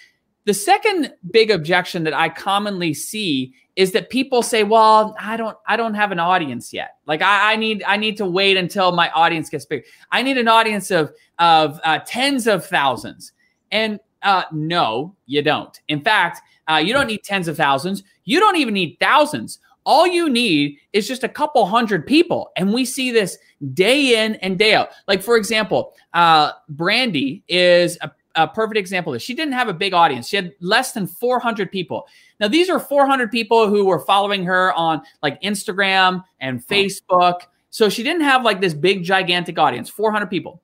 the 0.44 0.54
second 0.54 1.12
big 1.30 1.50
objection 1.50 2.04
that 2.04 2.14
i 2.14 2.28
commonly 2.28 2.92
see 2.94 3.52
is 3.76 3.92
that 3.92 4.10
people 4.10 4.42
say 4.42 4.64
well 4.64 5.14
i 5.18 5.36
don't 5.36 5.56
i 5.66 5.76
don't 5.76 5.94
have 5.94 6.12
an 6.12 6.18
audience 6.18 6.72
yet 6.72 6.96
like 7.06 7.22
i, 7.22 7.52
I 7.52 7.56
need 7.56 7.82
i 7.86 7.96
need 7.96 8.16
to 8.18 8.26
wait 8.26 8.56
until 8.56 8.92
my 8.92 9.10
audience 9.10 9.48
gets 9.48 9.64
big 9.64 9.84
i 10.10 10.22
need 10.22 10.38
an 10.38 10.48
audience 10.48 10.90
of 10.90 11.12
of 11.38 11.80
uh, 11.84 12.00
tens 12.06 12.46
of 12.46 12.66
thousands 12.66 13.32
and 13.72 13.98
uh, 14.22 14.44
no, 14.52 15.16
you 15.26 15.42
don't. 15.42 15.80
In 15.88 16.00
fact, 16.00 16.40
uh, 16.68 16.76
you 16.76 16.92
don't 16.92 17.08
need 17.08 17.24
tens 17.24 17.48
of 17.48 17.56
thousands. 17.56 18.04
You 18.24 18.38
don't 18.38 18.56
even 18.56 18.74
need 18.74 18.96
thousands. 19.00 19.58
All 19.84 20.06
you 20.06 20.30
need 20.30 20.78
is 20.92 21.08
just 21.08 21.24
a 21.24 21.28
couple 21.28 21.66
hundred 21.66 22.06
people. 22.06 22.52
And 22.56 22.72
we 22.72 22.84
see 22.84 23.10
this 23.10 23.36
day 23.74 24.24
in 24.24 24.36
and 24.36 24.56
day 24.58 24.74
out. 24.74 24.90
Like, 25.08 25.22
for 25.22 25.36
example, 25.36 25.94
uh, 26.14 26.52
Brandy 26.68 27.42
is 27.48 27.98
a, 28.00 28.12
a 28.34 28.48
perfect 28.48 28.78
example 28.78 29.12
of 29.12 29.16
this. 29.16 29.22
She 29.22 29.34
didn't 29.34 29.54
have 29.54 29.68
a 29.68 29.74
big 29.74 29.94
audience, 29.94 30.28
she 30.28 30.36
had 30.36 30.52
less 30.60 30.92
than 30.92 31.06
400 31.06 31.70
people. 31.70 32.06
Now, 32.40 32.48
these 32.48 32.68
are 32.70 32.80
400 32.80 33.30
people 33.30 33.68
who 33.68 33.84
were 33.84 34.00
following 34.00 34.44
her 34.44 34.72
on 34.74 35.02
like 35.22 35.40
Instagram 35.42 36.24
and 36.40 36.64
Facebook. 36.66 37.42
So 37.70 37.88
she 37.88 38.02
didn't 38.02 38.22
have 38.22 38.44
like 38.44 38.60
this 38.60 38.74
big, 38.74 39.02
gigantic 39.02 39.58
audience, 39.58 39.88
400 39.88 40.26
people. 40.26 40.60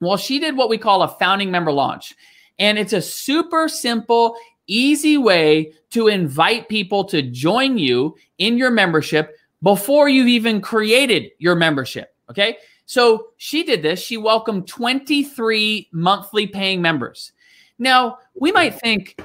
Well, 0.00 0.16
she 0.16 0.38
did 0.38 0.56
what 0.56 0.68
we 0.68 0.78
call 0.78 1.02
a 1.02 1.08
founding 1.08 1.50
member 1.50 1.72
launch. 1.72 2.14
And 2.58 2.78
it's 2.78 2.92
a 2.92 3.02
super 3.02 3.68
simple, 3.68 4.36
easy 4.66 5.16
way 5.16 5.72
to 5.90 6.08
invite 6.08 6.68
people 6.68 7.04
to 7.04 7.22
join 7.22 7.78
you 7.78 8.16
in 8.38 8.58
your 8.58 8.70
membership 8.70 9.36
before 9.62 10.08
you've 10.08 10.28
even 10.28 10.60
created 10.60 11.30
your 11.38 11.54
membership. 11.54 12.14
Okay. 12.30 12.58
So 12.86 13.28
she 13.36 13.62
did 13.62 13.82
this. 13.82 14.00
She 14.00 14.16
welcomed 14.16 14.68
23 14.68 15.88
monthly 15.92 16.46
paying 16.46 16.82
members. 16.82 17.32
Now, 17.78 18.18
we 18.38 18.52
might 18.52 18.74
think, 18.74 19.20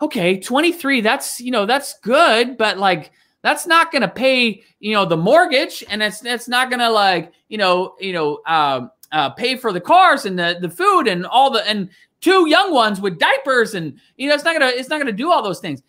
okay, 0.00 0.38
23, 0.38 1.00
that's, 1.00 1.40
you 1.40 1.50
know, 1.50 1.66
that's 1.66 1.98
good, 2.00 2.56
but 2.56 2.78
like, 2.78 3.12
that's 3.42 3.66
not 3.66 3.90
going 3.90 4.02
to 4.02 4.08
pay, 4.08 4.62
you 4.78 4.92
know, 4.92 5.04
the 5.04 5.16
mortgage 5.16 5.82
and 5.88 6.02
it's, 6.02 6.24
it's 6.24 6.48
not 6.48 6.70
going 6.70 6.80
to 6.80 6.90
like, 6.90 7.32
you 7.48 7.58
know, 7.58 7.96
you 7.98 8.12
know, 8.12 8.40
uh, 8.46 8.86
uh, 9.10 9.30
pay 9.30 9.56
for 9.56 9.72
the 9.72 9.80
cars 9.80 10.24
and 10.24 10.38
the, 10.38 10.58
the 10.60 10.70
food 10.70 11.08
and 11.08 11.26
all 11.26 11.50
the, 11.50 11.66
and 11.68 11.90
two 12.22 12.48
young 12.48 12.72
ones 12.72 13.00
with 13.00 13.18
diapers 13.18 13.74
and 13.74 13.98
you 14.16 14.28
know 14.28 14.34
it's 14.34 14.44
not 14.44 14.54
gonna 14.54 14.72
it's 14.72 14.88
not 14.88 14.98
gonna 14.98 15.12
do 15.12 15.30
all 15.30 15.42
those 15.42 15.60
things 15.60 15.82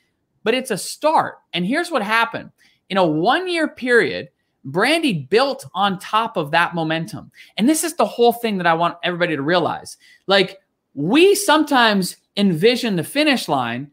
but 0.44 0.54
it's 0.54 0.72
a 0.72 0.78
start 0.78 1.38
and 1.54 1.66
here's 1.66 1.92
what 1.92 2.02
happened 2.02 2.50
in 2.90 2.98
a 2.98 3.06
one 3.06 3.48
year 3.48 3.70
period 3.70 4.28
brandy 4.66 5.14
built 5.14 5.66
on 5.74 6.00
top 6.00 6.38
of 6.38 6.52
that 6.52 6.74
momentum 6.74 7.32
and 7.58 7.68
this 7.68 7.84
is 7.84 7.96
the 7.96 8.06
whole 8.06 8.34
thing 8.34 8.58
that 8.58 8.68
i 8.68 8.74
want 8.74 8.98
everybody 9.04 9.36
to 9.36 9.42
realize 9.42 9.98
like 10.28 10.60
we 10.94 11.36
sometimes 11.36 12.18
envision 12.38 12.96
the 12.96 13.04
finish 13.04 13.48
line 13.48 13.90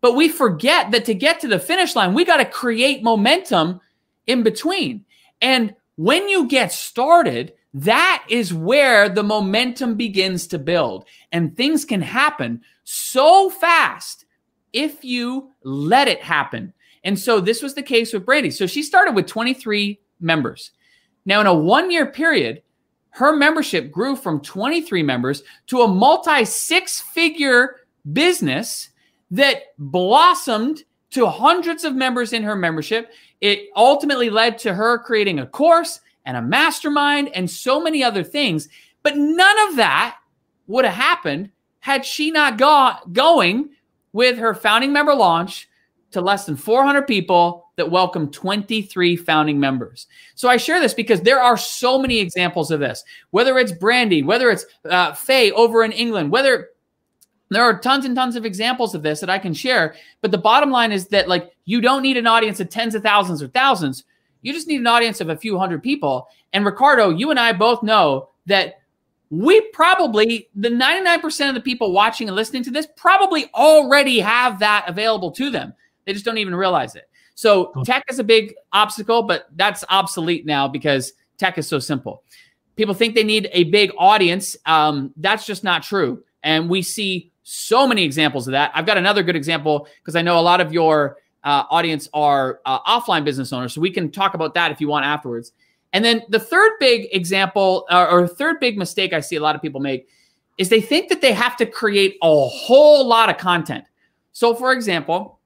but 0.00 0.16
we 0.16 0.28
forget 0.28 0.90
that 0.90 1.04
to 1.04 1.14
get 1.14 1.40
to 1.40 1.48
the 1.48 1.58
finish 1.58 1.94
line 1.94 2.14
we 2.14 2.24
got 2.24 2.38
to 2.38 2.44
create 2.44 3.02
momentum 3.02 3.80
in 4.26 4.42
between 4.42 5.04
and 5.40 5.74
when 5.96 6.28
you 6.28 6.48
get 6.48 6.72
started 6.72 7.52
that 7.74 8.24
is 8.28 8.52
where 8.52 9.08
the 9.08 9.22
momentum 9.22 9.94
begins 9.94 10.46
to 10.48 10.58
build. 10.58 11.04
And 11.32 11.56
things 11.56 11.84
can 11.84 12.02
happen 12.02 12.62
so 12.84 13.50
fast 13.50 14.24
if 14.72 15.04
you 15.04 15.50
let 15.62 16.08
it 16.08 16.22
happen. 16.22 16.72
And 17.04 17.18
so 17.18 17.40
this 17.40 17.62
was 17.62 17.74
the 17.74 17.82
case 17.82 18.12
with 18.12 18.26
Brandy. 18.26 18.50
So 18.50 18.66
she 18.66 18.82
started 18.82 19.14
with 19.14 19.26
23 19.26 20.00
members. 20.20 20.72
Now, 21.24 21.40
in 21.40 21.46
a 21.46 21.54
one 21.54 21.90
year 21.90 22.06
period, 22.06 22.62
her 23.10 23.34
membership 23.34 23.90
grew 23.90 24.16
from 24.16 24.40
23 24.40 25.02
members 25.02 25.42
to 25.66 25.82
a 25.82 25.88
multi 25.88 26.44
six 26.44 27.00
figure 27.00 27.76
business 28.12 28.90
that 29.30 29.74
blossomed 29.78 30.84
to 31.10 31.26
hundreds 31.26 31.84
of 31.84 31.94
members 31.94 32.32
in 32.32 32.42
her 32.42 32.56
membership. 32.56 33.10
It 33.40 33.68
ultimately 33.74 34.30
led 34.30 34.58
to 34.58 34.74
her 34.74 34.98
creating 34.98 35.40
a 35.40 35.46
course 35.46 36.00
and 36.24 36.36
a 36.36 36.42
mastermind 36.42 37.30
and 37.34 37.50
so 37.50 37.80
many 37.80 38.04
other 38.04 38.22
things. 38.22 38.68
But 39.02 39.16
none 39.16 39.68
of 39.68 39.76
that 39.76 40.18
would 40.66 40.84
have 40.84 40.94
happened 40.94 41.50
had 41.80 42.04
she 42.04 42.30
not 42.30 42.58
got 42.58 43.12
going 43.12 43.70
with 44.12 44.38
her 44.38 44.54
founding 44.54 44.92
member 44.92 45.14
launch 45.14 45.68
to 46.12 46.20
less 46.20 46.44
than 46.46 46.56
400 46.56 47.06
people 47.06 47.66
that 47.76 47.90
welcome 47.90 48.30
23 48.30 49.16
founding 49.16 49.60
members. 49.60 50.06
So 50.34 50.48
I 50.48 50.56
share 50.56 50.80
this 50.80 50.94
because 50.94 51.22
there 51.22 51.40
are 51.40 51.56
so 51.56 51.98
many 51.98 52.18
examples 52.18 52.70
of 52.70 52.80
this, 52.80 53.04
whether 53.30 53.58
it's 53.58 53.72
Brandy, 53.72 54.22
whether 54.22 54.50
it's 54.50 54.66
uh, 54.84 55.12
Faye 55.12 55.52
over 55.52 55.84
in 55.84 55.92
England, 55.92 56.30
whether 56.30 56.70
there 57.50 57.62
are 57.62 57.78
tons 57.78 58.04
and 58.04 58.14
tons 58.14 58.36
of 58.36 58.44
examples 58.44 58.94
of 58.94 59.02
this 59.02 59.20
that 59.20 59.30
I 59.30 59.38
can 59.38 59.54
share. 59.54 59.94
But 60.20 60.30
the 60.30 60.38
bottom 60.38 60.70
line 60.70 60.92
is 60.92 61.08
that 61.08 61.28
like 61.28 61.52
you 61.64 61.80
don't 61.80 62.02
need 62.02 62.16
an 62.16 62.26
audience 62.26 62.60
of 62.60 62.68
tens 62.68 62.94
of 62.94 63.02
thousands 63.02 63.42
or 63.42 63.48
thousands. 63.48 64.04
You 64.42 64.52
just 64.52 64.68
need 64.68 64.80
an 64.80 64.86
audience 64.86 65.20
of 65.20 65.28
a 65.28 65.36
few 65.36 65.58
hundred 65.58 65.82
people. 65.82 66.28
And 66.52 66.64
Ricardo, 66.64 67.10
you 67.10 67.30
and 67.30 67.38
I 67.38 67.52
both 67.52 67.82
know 67.82 68.30
that 68.46 68.80
we 69.30 69.60
probably, 69.72 70.48
the 70.56 70.68
99% 70.68 71.48
of 71.48 71.54
the 71.54 71.60
people 71.60 71.92
watching 71.92 72.28
and 72.28 72.36
listening 72.36 72.64
to 72.64 72.70
this 72.70 72.88
probably 72.96 73.48
already 73.54 74.18
have 74.18 74.58
that 74.58 74.84
available 74.88 75.30
to 75.32 75.50
them. 75.50 75.72
They 76.04 76.12
just 76.12 76.24
don't 76.24 76.38
even 76.38 76.54
realize 76.54 76.94
it. 76.96 77.08
So 77.34 77.72
tech 77.84 78.04
is 78.10 78.18
a 78.18 78.24
big 78.24 78.54
obstacle, 78.72 79.22
but 79.22 79.46
that's 79.56 79.84
obsolete 79.88 80.44
now 80.44 80.68
because 80.68 81.12
tech 81.38 81.56
is 81.56 81.66
so 81.66 81.78
simple. 81.78 82.22
People 82.76 82.94
think 82.94 83.14
they 83.14 83.24
need 83.24 83.48
a 83.52 83.64
big 83.64 83.92
audience. 83.98 84.56
Um, 84.66 85.12
that's 85.16 85.46
just 85.46 85.64
not 85.64 85.82
true. 85.82 86.22
And 86.42 86.68
we 86.68 86.82
see 86.82 87.32
so 87.42 87.86
many 87.86 88.04
examples 88.04 88.46
of 88.46 88.52
that. 88.52 88.70
I've 88.74 88.86
got 88.86 88.98
another 88.98 89.22
good 89.22 89.36
example 89.36 89.88
because 90.02 90.16
I 90.16 90.22
know 90.22 90.38
a 90.38 90.42
lot 90.42 90.60
of 90.60 90.72
your 90.72 91.16
uh, 91.42 91.64
audience 91.70 92.08
are 92.12 92.60
uh, 92.66 92.80
offline 92.80 93.24
business 93.24 93.52
owners. 93.52 93.72
So 93.72 93.80
we 93.80 93.90
can 93.90 94.10
talk 94.10 94.34
about 94.34 94.54
that 94.54 94.70
if 94.70 94.80
you 94.80 94.88
want 94.88 95.06
afterwards. 95.06 95.52
And 95.92 96.04
then 96.04 96.22
the 96.28 96.38
third 96.38 96.72
big 96.78 97.08
example 97.12 97.86
uh, 97.90 98.06
or 98.10 98.28
third 98.28 98.60
big 98.60 98.78
mistake 98.78 99.12
I 99.12 99.20
see 99.20 99.36
a 99.36 99.40
lot 99.40 99.56
of 99.56 99.62
people 99.62 99.80
make 99.80 100.08
is 100.58 100.68
they 100.68 100.80
think 100.80 101.08
that 101.08 101.20
they 101.20 101.32
have 101.32 101.56
to 101.56 101.66
create 101.66 102.16
a 102.22 102.46
whole 102.48 103.06
lot 103.06 103.30
of 103.30 103.38
content. 103.38 103.84
So, 104.32 104.54
for 104.54 104.72
example, 104.72 105.39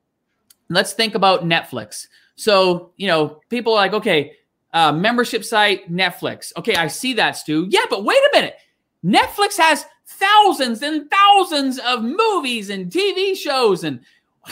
let's 0.74 0.92
think 0.92 1.14
about 1.14 1.44
Netflix. 1.44 2.06
So, 2.36 2.92
you 2.96 3.06
know, 3.06 3.40
people 3.48 3.72
are 3.72 3.76
like, 3.76 3.94
okay, 3.94 4.32
uh, 4.72 4.92
membership 4.92 5.44
site, 5.44 5.90
Netflix. 5.90 6.52
Okay, 6.56 6.74
I 6.74 6.88
see 6.88 7.14
that, 7.14 7.36
Stu. 7.36 7.66
Yeah, 7.70 7.84
but 7.88 8.04
wait 8.04 8.18
a 8.18 8.30
minute. 8.34 8.56
Netflix 9.04 9.56
has 9.58 9.86
thousands 10.06 10.82
and 10.82 11.08
thousands 11.10 11.78
of 11.78 12.02
movies 12.02 12.70
and 12.70 12.90
TV 12.90 13.36
shows, 13.36 13.84
and 13.84 14.00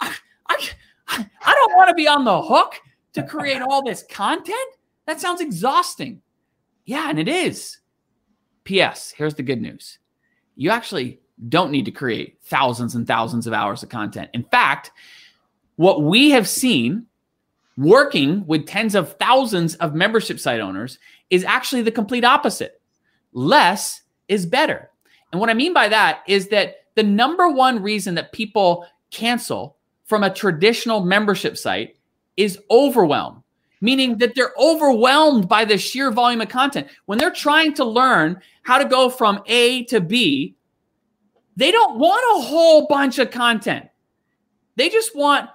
I, 0.00 0.14
I, 0.48 0.68
I 1.08 1.54
don't 1.54 1.76
want 1.76 1.88
to 1.88 1.94
be 1.94 2.08
on 2.08 2.24
the 2.24 2.42
hook 2.42 2.76
to 3.12 3.22
create 3.22 3.62
all 3.62 3.82
this 3.82 4.04
content. 4.10 4.56
That 5.06 5.20
sounds 5.20 5.40
exhausting. 5.40 6.22
Yeah, 6.84 7.10
and 7.10 7.18
it 7.18 7.28
is. 7.28 7.78
P.S. 8.64 9.12
Here's 9.16 9.34
the 9.34 9.42
good 9.42 9.60
news 9.60 9.98
you 10.56 10.70
actually 10.70 11.20
don't 11.48 11.70
need 11.70 11.84
to 11.84 11.90
create 11.90 12.38
thousands 12.44 12.94
and 12.94 13.06
thousands 13.06 13.46
of 13.46 13.52
hours 13.52 13.82
of 13.82 13.90
content. 13.90 14.30
In 14.32 14.44
fact, 14.44 14.90
what 15.76 16.02
we 16.02 16.30
have 16.30 16.48
seen 16.48 17.06
working 17.76 18.46
with 18.46 18.66
tens 18.66 18.94
of 18.94 19.16
thousands 19.18 19.74
of 19.76 19.94
membership 19.94 20.40
site 20.40 20.60
owners 20.60 20.98
is 21.30 21.44
actually 21.44 21.82
the 21.82 21.90
complete 21.90 22.24
opposite. 22.24 22.80
Less 23.32 24.02
is 24.28 24.46
better. 24.46 24.90
And 25.30 25.40
what 25.40 25.50
I 25.50 25.54
mean 25.54 25.74
by 25.74 25.88
that 25.88 26.20
is 26.26 26.48
that 26.48 26.86
the 26.94 27.02
number 27.02 27.50
one 27.50 27.82
reason 27.82 28.14
that 28.14 28.32
people 28.32 28.86
cancel 29.10 29.76
from 30.04 30.22
a 30.22 30.32
traditional 30.32 31.04
membership 31.04 31.58
site 31.58 31.96
is 32.36 32.58
overwhelm, 32.70 33.42
meaning 33.80 34.18
that 34.18 34.34
they're 34.34 34.54
overwhelmed 34.58 35.48
by 35.48 35.64
the 35.64 35.76
sheer 35.76 36.10
volume 36.10 36.40
of 36.40 36.48
content. 36.48 36.86
When 37.04 37.18
they're 37.18 37.30
trying 37.30 37.74
to 37.74 37.84
learn 37.84 38.40
how 38.62 38.78
to 38.78 38.88
go 38.88 39.10
from 39.10 39.42
A 39.46 39.84
to 39.84 40.00
B, 40.00 40.54
they 41.56 41.70
don't 41.70 41.98
want 41.98 42.38
a 42.38 42.46
whole 42.46 42.86
bunch 42.86 43.18
of 43.18 43.30
content. 43.30 43.86
They 44.76 44.88
just 44.88 45.16
want 45.16 45.50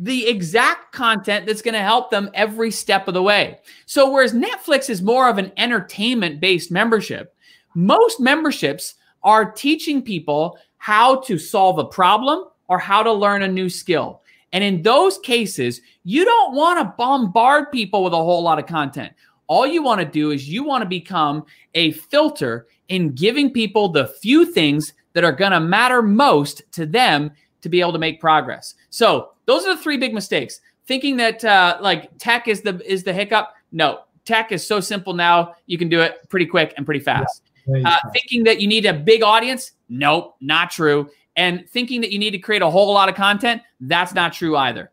the 0.00 0.26
exact 0.26 0.92
content 0.92 1.46
that's 1.46 1.60
going 1.60 1.74
to 1.74 1.80
help 1.80 2.10
them 2.10 2.30
every 2.32 2.70
step 2.70 3.06
of 3.06 3.12
the 3.12 3.22
way. 3.22 3.58
So, 3.84 4.10
whereas 4.10 4.32
Netflix 4.32 4.88
is 4.88 5.02
more 5.02 5.28
of 5.28 5.36
an 5.36 5.52
entertainment 5.58 6.40
based 6.40 6.70
membership, 6.70 7.36
most 7.74 8.18
memberships 8.18 8.94
are 9.22 9.52
teaching 9.52 10.02
people 10.02 10.58
how 10.78 11.20
to 11.20 11.38
solve 11.38 11.78
a 11.78 11.84
problem 11.84 12.46
or 12.68 12.78
how 12.78 13.02
to 13.02 13.12
learn 13.12 13.42
a 13.42 13.48
new 13.48 13.68
skill. 13.68 14.22
And 14.52 14.64
in 14.64 14.82
those 14.82 15.18
cases, 15.18 15.82
you 16.02 16.24
don't 16.24 16.54
want 16.54 16.78
to 16.78 16.94
bombard 16.96 17.70
people 17.70 18.02
with 18.02 18.14
a 18.14 18.16
whole 18.16 18.42
lot 18.42 18.58
of 18.58 18.66
content. 18.66 19.12
All 19.48 19.66
you 19.66 19.82
want 19.82 20.00
to 20.00 20.06
do 20.06 20.30
is 20.30 20.48
you 20.48 20.64
want 20.64 20.82
to 20.82 20.88
become 20.88 21.44
a 21.74 21.90
filter 21.92 22.66
in 22.88 23.14
giving 23.14 23.52
people 23.52 23.90
the 23.90 24.06
few 24.06 24.46
things 24.46 24.94
that 25.12 25.24
are 25.24 25.32
going 25.32 25.52
to 25.52 25.60
matter 25.60 26.00
most 26.00 26.62
to 26.72 26.86
them 26.86 27.32
to 27.60 27.68
be 27.68 27.80
able 27.80 27.92
to 27.92 27.98
make 27.98 28.20
progress. 28.20 28.74
So, 28.90 29.30
those 29.46 29.64
are 29.66 29.74
the 29.74 29.82
three 29.82 29.96
big 29.96 30.12
mistakes. 30.14 30.60
Thinking 30.86 31.16
that 31.18 31.44
uh, 31.44 31.78
like 31.80 32.10
tech 32.18 32.48
is 32.48 32.62
the 32.62 32.80
is 32.90 33.04
the 33.04 33.12
hiccup. 33.12 33.54
No, 33.72 34.00
tech 34.24 34.52
is 34.52 34.66
so 34.66 34.80
simple 34.80 35.12
now. 35.12 35.54
You 35.66 35.78
can 35.78 35.88
do 35.88 36.00
it 36.00 36.28
pretty 36.28 36.46
quick 36.46 36.74
and 36.76 36.84
pretty 36.84 37.00
fast. 37.00 37.42
Yeah, 37.66 37.88
uh, 37.88 38.10
thinking 38.12 38.44
that 38.44 38.60
you 38.60 38.66
need 38.66 38.86
a 38.86 38.92
big 38.92 39.22
audience. 39.22 39.72
Nope, 39.88 40.36
not 40.40 40.70
true. 40.70 41.10
And 41.36 41.68
thinking 41.68 42.00
that 42.00 42.10
you 42.10 42.18
need 42.18 42.32
to 42.32 42.38
create 42.38 42.62
a 42.62 42.70
whole 42.70 42.92
lot 42.92 43.08
of 43.08 43.14
content. 43.14 43.62
That's 43.80 44.14
not 44.14 44.32
true 44.32 44.56
either. 44.56 44.90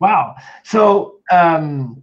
Wow. 0.00 0.36
So 0.64 1.16
um, 1.32 2.02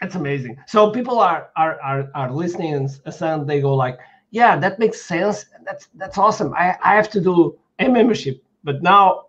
that's 0.00 0.14
amazing. 0.14 0.56
So 0.66 0.90
people 0.90 1.18
are 1.18 1.50
are 1.56 1.80
are, 1.80 2.10
are 2.14 2.30
listening 2.30 2.74
and, 2.74 2.90
and 3.20 3.48
they 3.48 3.60
go 3.60 3.74
like, 3.74 3.98
yeah, 4.30 4.56
that 4.56 4.78
makes 4.78 5.00
sense. 5.00 5.46
That's 5.64 5.88
that's 5.94 6.18
awesome. 6.18 6.54
I, 6.54 6.76
I 6.82 6.94
have 6.94 7.10
to 7.10 7.20
do 7.20 7.58
a 7.78 7.88
membership, 7.88 8.42
but 8.62 8.82
now 8.82 9.26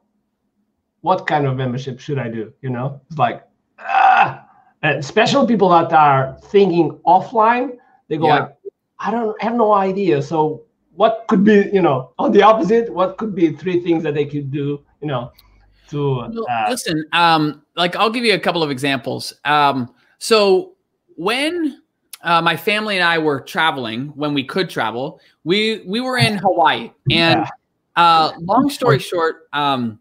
what 1.06 1.28
kind 1.28 1.46
of 1.46 1.56
membership 1.56 2.00
should 2.00 2.18
I 2.18 2.30
do? 2.30 2.52
You 2.64 2.72
know, 2.72 3.00
it's 3.10 3.20
like, 3.20 3.44
ah, 3.78 4.44
and 4.82 4.98
especially 4.98 5.46
people 5.46 5.70
that 5.70 5.94
are 5.94 6.36
thinking 6.46 7.00
offline, 7.06 7.78
they 8.08 8.18
go 8.18 8.28
yeah. 8.28 8.40
like, 8.40 8.56
I 8.98 9.12
don't 9.12 9.40
have 9.40 9.54
no 9.54 9.74
idea. 9.74 10.24
So 10.24 10.64
what 10.96 11.26
could 11.28 11.44
be, 11.44 11.70
you 11.72 11.84
know, 11.84 12.12
on 12.18 12.32
the 12.32 12.42
opposite, 12.42 12.92
what 12.92 13.18
could 13.18 13.36
be 13.36 13.52
three 13.52 13.82
things 13.82 14.02
that 14.02 14.16
they 14.16 14.26
could 14.26 14.50
do, 14.50 14.84
you 15.00 15.08
know, 15.08 15.32
to 15.90 16.22
uh, 16.22 16.68
listen, 16.70 17.06
um, 17.14 17.62
like 17.76 17.96
I'll 17.96 18.10
give 18.10 18.26
you 18.26 18.34
a 18.34 18.40
couple 18.40 18.64
of 18.64 18.72
examples. 18.72 19.32
Um, 19.46 19.94
so 20.18 20.74
when 21.18 21.84
uh, 22.24 22.42
my 22.42 22.58
family 22.58 22.96
and 22.96 23.04
I 23.04 23.20
were 23.20 23.42
traveling, 23.42 24.08
when 24.16 24.34
we 24.34 24.44
could 24.44 24.72
travel, 24.72 25.20
we 25.44 25.84
we 25.86 26.02
were 26.02 26.18
in 26.18 26.40
Hawaii, 26.40 26.90
and 27.12 27.46
uh, 27.96 28.32
long 28.40 28.72
story 28.72 28.98
short, 28.98 29.48
um, 29.54 30.00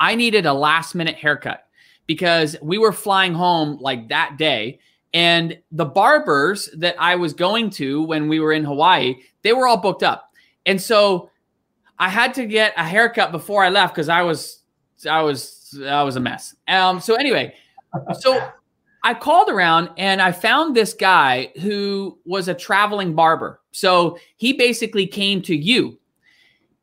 I 0.00 0.14
needed 0.14 0.46
a 0.46 0.52
last 0.52 0.94
minute 0.94 1.16
haircut 1.16 1.66
because 2.06 2.56
we 2.62 2.78
were 2.78 2.92
flying 2.92 3.34
home 3.34 3.78
like 3.80 4.08
that 4.08 4.36
day. 4.38 4.78
And 5.14 5.58
the 5.72 5.84
barbers 5.84 6.68
that 6.76 6.96
I 6.98 7.16
was 7.16 7.32
going 7.32 7.70
to 7.70 8.02
when 8.02 8.28
we 8.28 8.40
were 8.40 8.52
in 8.52 8.64
Hawaii, 8.64 9.16
they 9.42 9.52
were 9.52 9.66
all 9.66 9.78
booked 9.78 10.02
up. 10.02 10.32
And 10.66 10.80
so 10.80 11.30
I 11.98 12.08
had 12.08 12.34
to 12.34 12.46
get 12.46 12.74
a 12.76 12.84
haircut 12.84 13.32
before 13.32 13.64
I 13.64 13.70
left 13.70 13.94
because 13.94 14.08
I 14.08 14.22
was 14.22 14.62
I 15.08 15.22
was 15.22 15.78
I 15.86 16.02
was 16.02 16.16
a 16.16 16.20
mess. 16.20 16.54
Um 16.68 17.00
so 17.00 17.14
anyway, 17.14 17.54
so 18.18 18.50
I 19.02 19.14
called 19.14 19.48
around 19.48 19.90
and 19.96 20.20
I 20.20 20.32
found 20.32 20.74
this 20.74 20.92
guy 20.92 21.52
who 21.62 22.18
was 22.24 22.48
a 22.48 22.54
traveling 22.54 23.14
barber. 23.14 23.60
So 23.70 24.18
he 24.36 24.52
basically 24.52 25.06
came 25.06 25.40
to 25.42 25.56
you. 25.56 25.98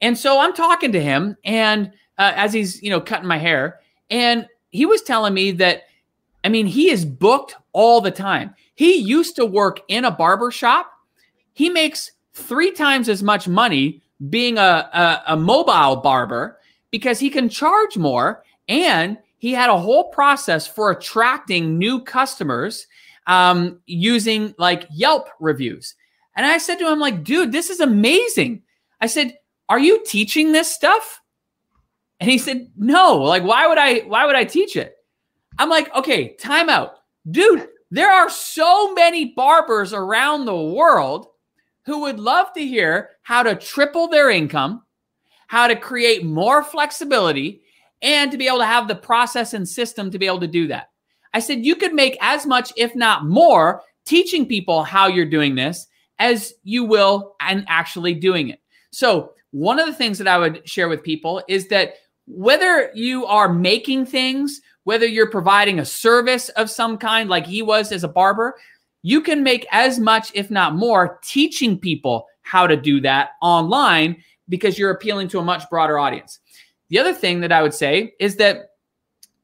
And 0.01 0.17
so 0.17 0.39
I'm 0.39 0.53
talking 0.53 0.91
to 0.93 1.01
him 1.01 1.37
and 1.43 1.91
uh, 2.17 2.33
as 2.35 2.53
he's 2.53 2.81
you 2.81 2.89
know 2.89 3.01
cutting 3.01 3.27
my 3.27 3.37
hair, 3.37 3.79
and 4.09 4.47
he 4.69 4.85
was 4.85 5.01
telling 5.01 5.33
me 5.33 5.51
that 5.51 5.83
I 6.43 6.49
mean 6.49 6.65
he 6.65 6.89
is 6.89 7.05
booked 7.05 7.55
all 7.71 8.01
the 8.01 8.11
time. 8.11 8.55
He 8.75 8.95
used 8.95 9.35
to 9.35 9.45
work 9.45 9.81
in 9.87 10.05
a 10.05 10.11
barber 10.11 10.51
shop. 10.51 10.91
He 11.53 11.69
makes 11.69 12.11
three 12.33 12.71
times 12.71 13.09
as 13.09 13.21
much 13.21 13.47
money 13.47 14.01
being 14.29 14.57
a, 14.57 14.61
a, 14.61 15.23
a 15.33 15.37
mobile 15.37 15.97
barber 15.97 16.57
because 16.91 17.19
he 17.19 17.29
can 17.29 17.49
charge 17.49 17.97
more 17.97 18.43
and 18.67 19.17
he 19.37 19.51
had 19.51 19.69
a 19.69 19.77
whole 19.77 20.05
process 20.05 20.65
for 20.65 20.91
attracting 20.91 21.77
new 21.77 22.01
customers 22.01 22.87
um, 23.27 23.79
using 23.85 24.55
like 24.57 24.87
Yelp 24.91 25.27
reviews. 25.39 25.95
And 26.35 26.45
I 26.45 26.57
said 26.57 26.77
to 26.79 26.89
him, 26.89 26.99
like, 26.99 27.23
dude, 27.23 27.51
this 27.51 27.69
is 27.69 27.79
amazing. 27.79 28.63
I 29.01 29.07
said, 29.07 29.37
are 29.69 29.79
you 29.79 30.03
teaching 30.05 30.51
this 30.51 30.73
stuff? 30.73 31.21
And 32.23 32.31
he 32.31 32.37
said, 32.37 32.71
"No, 32.77 33.17
like 33.17 33.43
why 33.43 33.67
would 33.67 33.77
I 33.77 33.99
why 34.07 34.25
would 34.25 34.37
I 34.37 34.45
teach 34.45 34.77
it?" 34.77 34.95
I'm 35.59 35.67
like, 35.67 35.93
"Okay, 35.93 36.35
time 36.35 36.69
out. 36.69 36.99
Dude, 37.29 37.67
there 37.91 38.09
are 38.09 38.29
so 38.29 38.93
many 38.93 39.33
barbers 39.35 39.91
around 39.91 40.45
the 40.45 40.55
world 40.55 41.27
who 41.85 41.99
would 41.99 42.21
love 42.21 42.53
to 42.53 42.65
hear 42.65 43.09
how 43.23 43.43
to 43.43 43.55
triple 43.55 44.07
their 44.07 44.29
income, 44.29 44.83
how 45.47 45.67
to 45.67 45.75
create 45.75 46.23
more 46.23 46.63
flexibility, 46.63 47.61
and 48.01 48.31
to 48.31 48.37
be 48.37 48.47
able 48.47 48.59
to 48.59 48.65
have 48.65 48.87
the 48.87 48.95
process 48.95 49.53
and 49.53 49.67
system 49.67 50.09
to 50.09 50.17
be 50.17 50.25
able 50.25 50.39
to 50.39 50.47
do 50.47 50.65
that." 50.67 50.91
I 51.33 51.39
said, 51.39 51.65
"You 51.65 51.75
could 51.75 51.93
make 51.93 52.17
as 52.21 52.45
much 52.45 52.71
if 52.77 52.95
not 52.95 53.25
more 53.25 53.83
teaching 54.05 54.45
people 54.45 54.83
how 54.83 55.07
you're 55.07 55.25
doing 55.25 55.55
this 55.55 55.87
as 56.19 56.53
you 56.63 56.85
will 56.85 57.35
and 57.41 57.65
actually 57.67 58.13
doing 58.13 58.47
it." 58.47 58.61
So, 58.91 59.33
one 59.51 59.77
of 59.77 59.87
the 59.87 59.93
things 59.93 60.17
that 60.19 60.27
I 60.29 60.37
would 60.37 60.67
share 60.69 60.87
with 60.87 61.03
people 61.03 61.43
is 61.49 61.67
that 61.67 61.95
whether 62.25 62.91
you 62.93 63.25
are 63.25 63.51
making 63.51 64.05
things, 64.05 64.61
whether 64.83 65.05
you're 65.05 65.29
providing 65.29 65.79
a 65.79 65.85
service 65.85 66.49
of 66.49 66.69
some 66.69 66.97
kind, 66.97 67.29
like 67.29 67.45
he 67.45 67.61
was 67.61 67.91
as 67.91 68.03
a 68.03 68.07
barber, 68.07 68.55
you 69.01 69.21
can 69.21 69.43
make 69.43 69.65
as 69.71 69.99
much, 69.99 70.31
if 70.33 70.49
not 70.49 70.75
more, 70.75 71.19
teaching 71.23 71.77
people 71.77 72.25
how 72.41 72.67
to 72.67 72.77
do 72.77 73.01
that 73.01 73.31
online 73.41 74.21
because 74.49 74.77
you're 74.77 74.91
appealing 74.91 75.27
to 75.29 75.39
a 75.39 75.43
much 75.43 75.69
broader 75.69 75.99
audience. 75.99 76.39
The 76.89 76.99
other 76.99 77.13
thing 77.13 77.41
that 77.41 77.51
I 77.51 77.61
would 77.61 77.73
say 77.73 78.13
is 78.19 78.37
that 78.37 78.69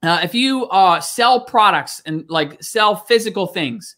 uh, 0.02 0.22
if 0.24 0.34
you 0.34 0.66
uh, 0.68 1.00
sell 1.02 1.44
products 1.44 2.02
and 2.06 2.26
like 2.30 2.62
sell 2.64 2.96
physical 2.96 3.48
things, 3.48 3.98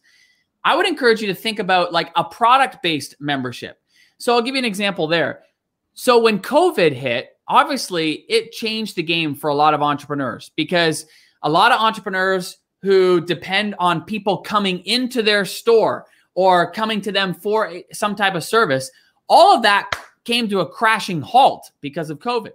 I 0.63 0.75
would 0.75 0.87
encourage 0.87 1.21
you 1.21 1.27
to 1.27 1.35
think 1.35 1.59
about 1.59 1.93
like 1.93 2.11
a 2.15 2.23
product 2.23 2.81
based 2.81 3.15
membership. 3.19 3.79
So 4.17 4.33
I'll 4.33 4.41
give 4.41 4.55
you 4.55 4.59
an 4.59 4.65
example 4.65 5.07
there. 5.07 5.41
So 5.93 6.19
when 6.19 6.39
COVID 6.39 6.93
hit, 6.93 7.30
obviously 7.47 8.25
it 8.29 8.51
changed 8.51 8.95
the 8.95 9.03
game 9.03 9.35
for 9.35 9.49
a 9.49 9.55
lot 9.55 9.73
of 9.73 9.81
entrepreneurs 9.81 10.51
because 10.55 11.05
a 11.43 11.49
lot 11.49 11.71
of 11.71 11.79
entrepreneurs 11.79 12.57
who 12.81 13.21
depend 13.21 13.75
on 13.79 14.03
people 14.03 14.39
coming 14.39 14.79
into 14.85 15.21
their 15.21 15.45
store 15.45 16.05
or 16.33 16.71
coming 16.71 17.01
to 17.01 17.11
them 17.11 17.33
for 17.33 17.73
some 17.91 18.15
type 18.15 18.35
of 18.35 18.43
service, 18.43 18.89
all 19.27 19.55
of 19.55 19.63
that 19.63 19.89
came 20.23 20.47
to 20.49 20.59
a 20.59 20.69
crashing 20.69 21.21
halt 21.21 21.71
because 21.81 22.09
of 22.09 22.19
COVID. 22.19 22.51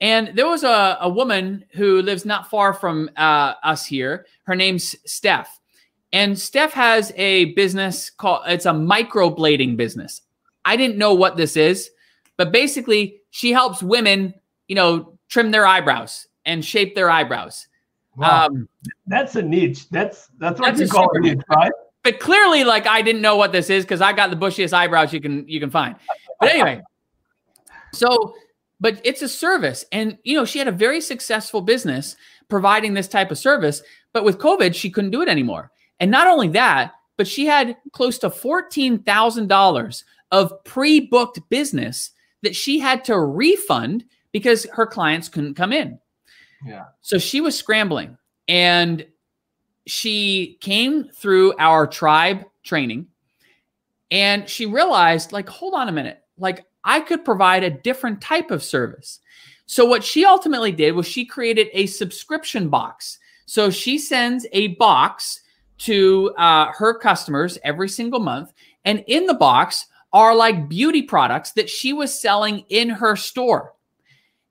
And 0.00 0.36
there 0.36 0.48
was 0.48 0.64
a, 0.64 0.98
a 1.00 1.08
woman 1.08 1.64
who 1.74 2.02
lives 2.02 2.24
not 2.24 2.50
far 2.50 2.72
from 2.74 3.08
uh, 3.16 3.54
us 3.62 3.86
here. 3.86 4.26
Her 4.44 4.56
name's 4.56 4.96
Steph. 5.06 5.60
And 6.12 6.38
Steph 6.38 6.72
has 6.72 7.12
a 7.16 7.46
business 7.54 8.10
called, 8.10 8.42
it's 8.46 8.66
a 8.66 8.72
microblading 8.72 9.76
business. 9.76 10.22
I 10.64 10.76
didn't 10.76 10.98
know 10.98 11.14
what 11.14 11.36
this 11.36 11.56
is, 11.56 11.90
but 12.36 12.52
basically 12.52 13.21
she 13.32 13.50
helps 13.50 13.82
women, 13.82 14.34
you 14.68 14.76
know, 14.76 15.18
trim 15.28 15.50
their 15.50 15.66
eyebrows 15.66 16.28
and 16.46 16.64
shape 16.64 16.94
their 16.94 17.10
eyebrows. 17.10 17.66
Wow. 18.16 18.46
Um, 18.46 18.68
that's 19.06 19.34
a 19.34 19.42
niche. 19.42 19.88
That's 19.88 20.28
that's 20.38 20.60
what 20.60 20.76
that's 20.76 20.80
you 20.80 20.88
call 20.88 21.10
a 21.14 21.20
niche, 21.20 21.40
right? 21.48 21.72
But 22.04 22.20
clearly, 22.20 22.62
like 22.62 22.86
I 22.86 23.02
didn't 23.02 23.22
know 23.22 23.36
what 23.36 23.50
this 23.50 23.70
is 23.70 23.84
because 23.84 24.00
I 24.00 24.12
got 24.12 24.30
the 24.30 24.36
bushiest 24.36 24.72
eyebrows 24.72 25.12
you 25.12 25.20
can 25.20 25.48
you 25.48 25.58
can 25.58 25.70
find. 25.70 25.96
But 26.38 26.50
anyway, 26.50 26.82
so 27.92 28.34
but 28.82 29.00
it's 29.04 29.22
a 29.22 29.28
service. 29.28 29.84
And, 29.92 30.18
you 30.24 30.36
know, 30.36 30.44
she 30.44 30.58
had 30.58 30.66
a 30.66 30.72
very 30.72 31.00
successful 31.00 31.60
business 31.60 32.16
providing 32.48 32.94
this 32.94 33.06
type 33.06 33.30
of 33.30 33.38
service. 33.38 33.80
But 34.12 34.24
with 34.24 34.38
COVID, 34.38 34.74
she 34.74 34.90
couldn't 34.90 35.12
do 35.12 35.22
it 35.22 35.28
anymore. 35.28 35.70
And 36.00 36.10
not 36.10 36.26
only 36.26 36.48
that, 36.48 36.92
but 37.16 37.28
she 37.28 37.46
had 37.46 37.76
close 37.92 38.18
to 38.18 38.28
$14,000 38.28 40.04
of 40.32 40.64
pre 40.64 40.98
booked 40.98 41.48
business 41.48 42.10
that 42.42 42.56
she 42.56 42.78
had 42.78 43.04
to 43.04 43.18
refund 43.18 44.04
because 44.32 44.66
her 44.72 44.86
clients 44.86 45.28
couldn't 45.28 45.54
come 45.54 45.72
in. 45.72 45.98
Yeah. 46.66 46.84
So 47.00 47.18
she 47.18 47.40
was 47.40 47.58
scrambling 47.58 48.16
and 48.48 49.06
she 49.86 50.58
came 50.60 51.08
through 51.08 51.54
our 51.58 51.86
tribe 51.86 52.44
training 52.64 53.08
and 54.10 54.48
she 54.48 54.66
realized, 54.66 55.32
like, 55.32 55.48
hold 55.48 55.74
on 55.74 55.88
a 55.88 55.92
minute. 55.92 56.22
Like, 56.36 56.66
I 56.84 57.00
could 57.00 57.24
provide 57.24 57.64
a 57.64 57.70
different 57.70 58.20
type 58.20 58.50
of 58.50 58.62
service. 58.62 59.20
So, 59.66 59.86
what 59.86 60.04
she 60.04 60.24
ultimately 60.24 60.70
did 60.70 60.94
was 60.94 61.06
she 61.06 61.24
created 61.24 61.68
a 61.72 61.86
subscription 61.86 62.68
box. 62.68 63.18
So, 63.46 63.70
she 63.70 63.96
sends 63.98 64.46
a 64.52 64.68
box 64.74 65.40
to 65.78 66.32
uh, 66.36 66.66
her 66.72 66.98
customers 66.98 67.58
every 67.64 67.88
single 67.88 68.20
month. 68.20 68.52
And 68.84 69.02
in 69.06 69.26
the 69.26 69.34
box 69.34 69.86
are 70.12 70.34
like 70.34 70.68
beauty 70.68 71.02
products 71.02 71.52
that 71.52 71.70
she 71.70 71.92
was 71.92 72.18
selling 72.18 72.64
in 72.68 72.88
her 72.88 73.16
store. 73.16 73.74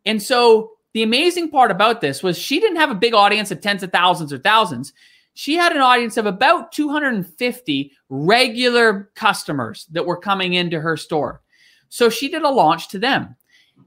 And 0.06 0.21
so, 0.21 0.71
the 0.93 1.04
amazing 1.04 1.50
part 1.50 1.71
about 1.71 2.02
this 2.02 2.21
was 2.21 2.38
she 2.38 2.60
didn't 2.60 2.78
have 2.78 2.91
a 2.91 2.95
big 2.95 3.13
audience 3.13 3.50
of 3.50 3.62
tens 3.62 3.82
of 3.82 3.93
thousands 3.93 4.34
or 4.34 4.38
thousands. 4.38 4.91
She 5.34 5.56
had 5.56 5.71
an 5.71 5.82
audience 5.82 6.17
of 6.17 6.26
about 6.26 6.74
250 6.74 7.91
regular 8.10 9.10
customers 9.15 9.88
that 9.91 10.06
were 10.06 10.17
coming 10.17 10.54
into 10.54 10.82
her 10.82 10.97
store. 10.97 11.41
So 11.88 12.10
she 12.10 12.28
did 12.28 12.41
a 12.41 12.50
launch 12.50 12.89
to 12.89 13.00
them. 13.00 13.38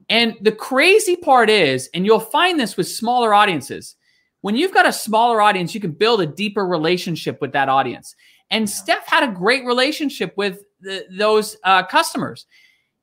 And 0.09 0.35
the 0.41 0.51
crazy 0.51 1.15
part 1.15 1.49
is, 1.49 1.89
and 1.93 2.05
you'll 2.05 2.19
find 2.19 2.59
this 2.59 2.75
with 2.75 2.87
smaller 2.87 3.33
audiences, 3.33 3.95
when 4.41 4.55
you've 4.55 4.73
got 4.73 4.87
a 4.87 4.93
smaller 4.93 5.41
audience, 5.41 5.73
you 5.73 5.81
can 5.81 5.91
build 5.91 6.21
a 6.21 6.27
deeper 6.27 6.65
relationship 6.67 7.41
with 7.41 7.51
that 7.53 7.69
audience. 7.69 8.15
And 8.51 8.69
Steph 8.69 9.07
had 9.07 9.27
a 9.27 9.33
great 9.33 9.65
relationship 9.65 10.33
with 10.37 10.63
the, 10.81 11.05
those 11.11 11.57
uh, 11.63 11.83
customers. 11.83 12.45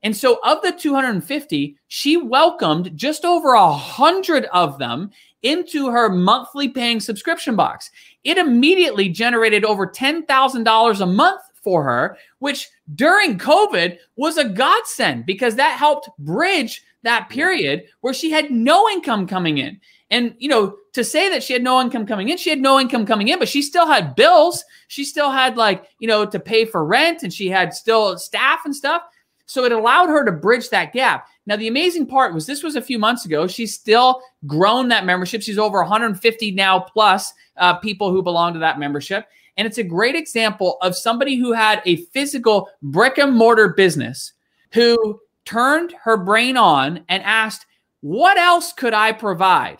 And 0.04 0.16
so, 0.16 0.40
of 0.42 0.62
the 0.62 0.72
250, 0.72 1.76
she 1.88 2.16
welcomed 2.16 2.96
just 2.96 3.24
over 3.24 3.54
a 3.54 3.72
hundred 3.72 4.46
of 4.46 4.78
them 4.78 5.10
into 5.42 5.90
her 5.90 6.08
monthly 6.08 6.68
paying 6.68 7.00
subscription 7.00 7.56
box. 7.56 7.90
It 8.24 8.38
immediately 8.38 9.08
generated 9.08 9.64
over 9.64 9.86
$10,000 9.86 11.00
a 11.00 11.06
month 11.06 11.42
for 11.62 11.84
her, 11.84 12.16
which 12.40 12.68
during 12.94 13.38
COVID 13.38 13.98
was 14.16 14.36
a 14.36 14.48
godsend 14.48 15.26
because 15.26 15.56
that 15.56 15.78
helped 15.78 16.10
bridge 16.18 16.82
that 17.02 17.28
period 17.28 17.84
where 18.00 18.14
she 18.14 18.30
had 18.30 18.50
no 18.50 18.88
income 18.88 19.26
coming 19.26 19.58
in. 19.58 19.80
And, 20.12 20.34
you 20.38 20.48
know, 20.48 20.76
to 20.92 21.02
say 21.02 21.30
that 21.30 21.42
she 21.42 21.54
had 21.54 21.62
no 21.62 21.80
income 21.80 22.06
coming 22.06 22.28
in, 22.28 22.36
she 22.36 22.50
had 22.50 22.60
no 22.60 22.78
income 22.78 23.06
coming 23.06 23.28
in, 23.28 23.38
but 23.38 23.48
she 23.48 23.62
still 23.62 23.86
had 23.86 24.14
bills. 24.14 24.62
She 24.88 25.04
still 25.04 25.30
had, 25.30 25.56
like, 25.56 25.86
you 26.00 26.06
know, 26.06 26.26
to 26.26 26.38
pay 26.38 26.66
for 26.66 26.84
rent 26.84 27.22
and 27.22 27.32
she 27.32 27.48
had 27.48 27.72
still 27.72 28.18
staff 28.18 28.60
and 28.66 28.76
stuff. 28.76 29.00
So 29.46 29.64
it 29.64 29.72
allowed 29.72 30.10
her 30.10 30.22
to 30.22 30.30
bridge 30.30 30.68
that 30.68 30.92
gap. 30.92 31.28
Now, 31.46 31.56
the 31.56 31.66
amazing 31.66 32.06
part 32.06 32.34
was 32.34 32.44
this 32.44 32.62
was 32.62 32.76
a 32.76 32.82
few 32.82 32.98
months 32.98 33.24
ago. 33.24 33.46
She's 33.46 33.74
still 33.74 34.20
grown 34.46 34.88
that 34.88 35.06
membership. 35.06 35.40
She's 35.40 35.58
over 35.58 35.80
150 35.80 36.50
now 36.52 36.80
plus 36.80 37.32
uh, 37.56 37.76
people 37.78 38.10
who 38.10 38.22
belong 38.22 38.52
to 38.52 38.58
that 38.58 38.78
membership. 38.78 39.26
And 39.56 39.66
it's 39.66 39.78
a 39.78 39.82
great 39.82 40.14
example 40.14 40.76
of 40.82 40.94
somebody 40.94 41.36
who 41.36 41.52
had 41.52 41.80
a 41.86 41.96
physical 42.12 42.68
brick 42.82 43.16
and 43.16 43.34
mortar 43.34 43.70
business 43.70 44.34
who 44.72 45.20
turned 45.46 45.94
her 46.04 46.18
brain 46.18 46.58
on 46.58 47.04
and 47.08 47.22
asked, 47.22 47.64
What 48.02 48.36
else 48.36 48.74
could 48.74 48.92
I 48.92 49.12
provide 49.12 49.78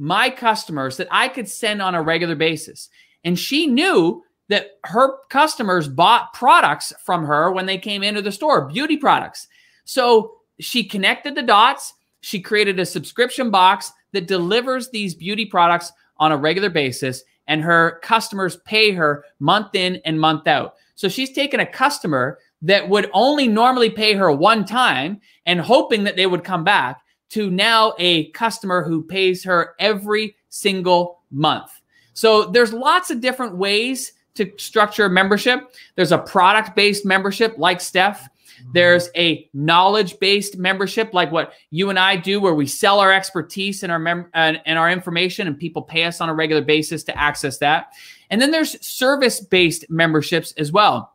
my 0.00 0.30
customers 0.30 0.96
that 0.96 1.08
I 1.10 1.28
could 1.28 1.48
send 1.48 1.80
on 1.82 1.94
a 1.94 2.02
regular 2.02 2.34
basis? 2.34 2.88
And 3.22 3.38
she 3.38 3.66
knew 3.66 4.24
that 4.48 4.78
her 4.84 5.18
customers 5.28 5.86
bought 5.86 6.32
products 6.32 6.92
from 7.04 7.24
her 7.24 7.52
when 7.52 7.66
they 7.66 7.78
came 7.78 8.02
into 8.02 8.22
the 8.22 8.32
store, 8.32 8.66
beauty 8.66 8.96
products. 8.96 9.46
So 9.84 10.38
she 10.58 10.82
connected 10.82 11.34
the 11.34 11.42
dots. 11.42 11.94
She 12.22 12.40
created 12.40 12.80
a 12.80 12.86
subscription 12.86 13.50
box 13.50 13.92
that 14.12 14.26
delivers 14.26 14.90
these 14.90 15.14
beauty 15.14 15.46
products 15.46 15.92
on 16.18 16.32
a 16.32 16.36
regular 16.36 16.70
basis 16.70 17.22
and 17.46 17.62
her 17.62 17.98
customers 18.02 18.56
pay 18.64 18.92
her 18.92 19.24
month 19.40 19.74
in 19.74 20.00
and 20.04 20.20
month 20.20 20.46
out. 20.46 20.74
So 20.94 21.08
she's 21.08 21.32
taken 21.32 21.60
a 21.60 21.66
customer 21.66 22.38
that 22.62 22.88
would 22.88 23.10
only 23.12 23.48
normally 23.48 23.90
pay 23.90 24.14
her 24.14 24.30
one 24.30 24.64
time 24.64 25.20
and 25.46 25.60
hoping 25.60 26.04
that 26.04 26.16
they 26.16 26.26
would 26.26 26.44
come 26.44 26.62
back 26.62 27.00
to 27.30 27.50
now 27.50 27.94
a 27.98 28.26
customer 28.30 28.82
who 28.82 29.02
pays 29.02 29.42
her 29.44 29.74
every 29.78 30.36
single 30.48 31.20
month. 31.30 31.70
So 32.12 32.46
there's 32.46 32.72
lots 32.72 33.10
of 33.10 33.20
different 33.20 33.56
ways 33.56 34.12
to 34.34 34.52
structure 34.56 35.08
membership. 35.08 35.74
There's 35.96 36.12
a 36.12 36.18
product 36.18 36.76
based 36.76 37.04
membership 37.04 37.54
like 37.56 37.80
Steph. 37.80 38.22
Mm-hmm. 38.22 38.72
There's 38.72 39.08
a 39.16 39.48
knowledge 39.54 40.18
based 40.18 40.58
membership 40.58 41.14
like 41.14 41.32
what 41.32 41.52
you 41.70 41.90
and 41.90 41.98
I 41.98 42.16
do, 42.16 42.40
where 42.40 42.54
we 42.54 42.66
sell 42.66 43.00
our 43.00 43.12
expertise 43.12 43.82
and 43.82 43.90
our 43.90 43.98
mem- 43.98 44.30
and, 44.34 44.60
and 44.66 44.78
our 44.78 44.90
information, 44.90 45.46
and 45.46 45.58
people 45.58 45.82
pay 45.82 46.04
us 46.04 46.20
on 46.20 46.28
a 46.28 46.34
regular 46.34 46.62
basis 46.62 47.04
to 47.04 47.18
access 47.18 47.58
that. 47.58 47.92
And 48.30 48.40
then 48.40 48.50
there's 48.50 48.84
service 48.86 49.40
based 49.40 49.88
memberships 49.90 50.52
as 50.52 50.72
well, 50.72 51.12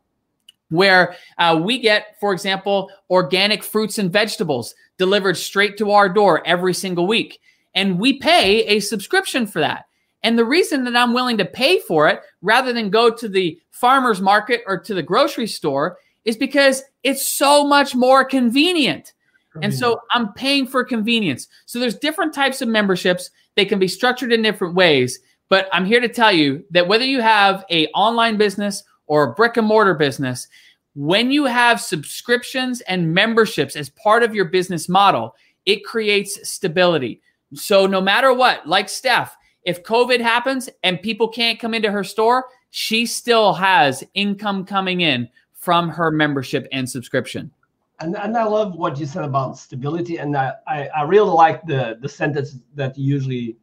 where 0.69 1.15
uh, 1.37 1.59
we 1.63 1.79
get, 1.79 2.19
for 2.19 2.33
example, 2.33 2.91
organic 3.09 3.63
fruits 3.63 3.97
and 3.97 4.11
vegetables 4.11 4.73
delivered 4.97 5.37
straight 5.37 5.77
to 5.77 5.91
our 5.91 6.09
door 6.09 6.45
every 6.45 6.73
single 6.73 7.07
week. 7.07 7.39
And 7.73 7.99
we 7.99 8.19
pay 8.19 8.65
a 8.65 8.79
subscription 8.79 9.47
for 9.47 9.59
that. 9.59 9.85
And 10.23 10.39
the 10.39 10.45
reason 10.45 10.85
that 10.85 10.95
I'm 10.95 11.13
willing 11.13 11.37
to 11.37 11.45
pay 11.45 11.79
for 11.79 12.07
it 12.07 12.21
rather 12.41 12.73
than 12.73 12.89
go 12.89 13.11
to 13.11 13.29
the 13.29 13.59
farmer's 13.69 14.21
market 14.21 14.63
or 14.65 14.79
to 14.79 14.93
the 14.93 15.03
grocery 15.03 15.45
store 15.45 15.97
is 16.23 16.35
because 16.35 16.83
it's 17.03 17.27
so 17.27 17.63
much 17.63 17.93
more 17.93 18.25
convenient. 18.25 19.13
And 19.61 19.73
so 19.73 20.01
I'm 20.11 20.33
paying 20.33 20.67
for 20.67 20.83
convenience. 20.83 21.47
So 21.65 21.79
there's 21.79 21.97
different 21.97 22.33
types 22.33 22.61
of 22.61 22.67
memberships. 22.67 23.29
They 23.55 23.65
can 23.65 23.79
be 23.79 23.87
structured 23.87 24.33
in 24.33 24.41
different 24.41 24.75
ways, 24.75 25.19
but 25.47 25.69
I'm 25.71 25.85
here 25.85 26.01
to 26.01 26.09
tell 26.09 26.31
you 26.31 26.65
that 26.71 26.87
whether 26.87 27.05
you 27.05 27.21
have 27.21 27.63
a 27.69 27.87
online 27.89 28.37
business 28.37 28.83
or 29.07 29.23
a 29.23 29.33
brick 29.33 29.57
and 29.57 29.67
mortar 29.67 29.93
business, 29.93 30.47
when 30.95 31.31
you 31.31 31.45
have 31.45 31.81
subscriptions 31.81 32.81
and 32.81 33.13
memberships 33.13 33.75
as 33.75 33.89
part 33.89 34.23
of 34.23 34.33
your 34.33 34.45
business 34.45 34.87
model, 34.87 35.35
it 35.65 35.83
creates 35.83 36.49
stability. 36.49 37.21
So 37.53 37.85
no 37.85 38.01
matter 38.01 38.33
what, 38.33 38.67
like 38.67 38.89
Steph, 38.89 39.35
if 39.63 39.83
COVID 39.83 40.21
happens 40.21 40.69
and 40.83 41.01
people 41.01 41.27
can't 41.27 41.59
come 41.59 41.73
into 41.73 41.91
her 41.91 42.03
store, 42.03 42.45
she 42.69 43.05
still 43.05 43.53
has 43.53 44.03
income 44.13 44.65
coming 44.65 45.01
in 45.01 45.27
from 45.53 45.89
her 45.89 46.11
membership 46.11 46.67
and 46.71 46.89
subscription. 46.89 47.51
And, 47.99 48.15
and 48.17 48.37
I 48.37 48.43
love 48.43 48.75
what 48.75 48.99
you 48.99 49.05
said 49.05 49.23
about 49.23 49.57
stability, 49.57 50.17
and 50.17 50.35
I, 50.35 50.53
I, 50.67 50.87
I 50.87 51.01
really 51.03 51.31
like 51.31 51.65
the 51.65 51.97
the 52.01 52.09
sentence 52.09 52.57
that 52.75 52.97
you 52.97 53.13
usually 53.13 53.57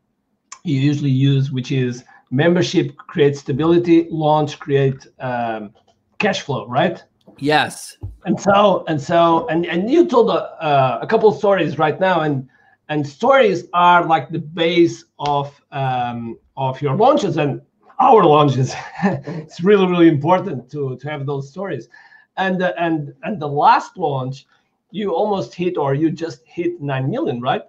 you 0.65 0.81
usually 0.81 1.11
use, 1.11 1.53
which 1.53 1.71
is 1.71 2.03
membership 2.33 2.97
creates 2.97 3.41
stability, 3.41 4.09
launch 4.11 4.59
create 4.59 5.07
um, 5.21 5.73
cash 6.19 6.41
flow, 6.41 6.67
right? 6.67 7.03
Yes. 7.39 7.99
And 8.25 8.41
so 8.41 8.85
and 8.89 9.01
so 9.01 9.47
and 9.49 9.67
and 9.67 9.89
you 9.89 10.07
told 10.07 10.31
a, 10.31 10.43
uh, 10.63 10.99
a 11.03 11.07
couple 11.07 11.31
stories 11.33 11.79
right 11.79 12.01
now, 12.01 12.23
and 12.23 12.49
and 12.89 13.07
stories 13.07 13.65
are 13.73 14.05
like 14.05 14.31
the 14.31 14.39
base 14.41 15.05
of 15.21 15.61
um, 15.71 16.39
of 16.57 16.83
your 16.83 16.97
launches. 16.97 17.37
And 17.37 17.61
our 18.03 18.25
launches. 18.25 18.75
it's 19.05 19.63
really 19.63 19.87
really 19.87 20.09
important 20.09 20.71
to 20.73 20.97
to 20.97 21.11
have 21.11 21.27
those 21.27 21.49
stories, 21.49 21.89
and 22.37 22.63
uh, 22.63 22.73
and 22.79 23.15
and 23.23 23.41
the 23.41 23.49
last 23.49 23.97
launch, 23.97 24.47
you 24.91 25.15
almost 25.15 25.55
hit 25.55 25.77
or 25.77 25.95
you 25.95 26.11
just 26.11 26.41
hit 26.45 26.81
nine 26.81 27.11
million, 27.11 27.41
right? 27.41 27.63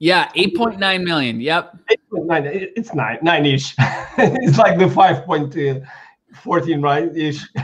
Yeah, 0.00 0.30
eight 0.34 0.56
point 0.56 0.78
nine 0.78 1.04
million. 1.04 1.40
Yep. 1.40 1.76
8.9, 2.12 2.72
it's 2.74 2.94
nine 2.94 3.18
nine 3.22 3.44
ish. 3.46 3.74
it's 4.18 4.56
like 4.58 4.78
the 4.78 4.88
five 4.88 5.24
point 5.26 5.54
fourteen, 6.34 6.80
right? 6.80 7.14
Ish. 7.14 7.42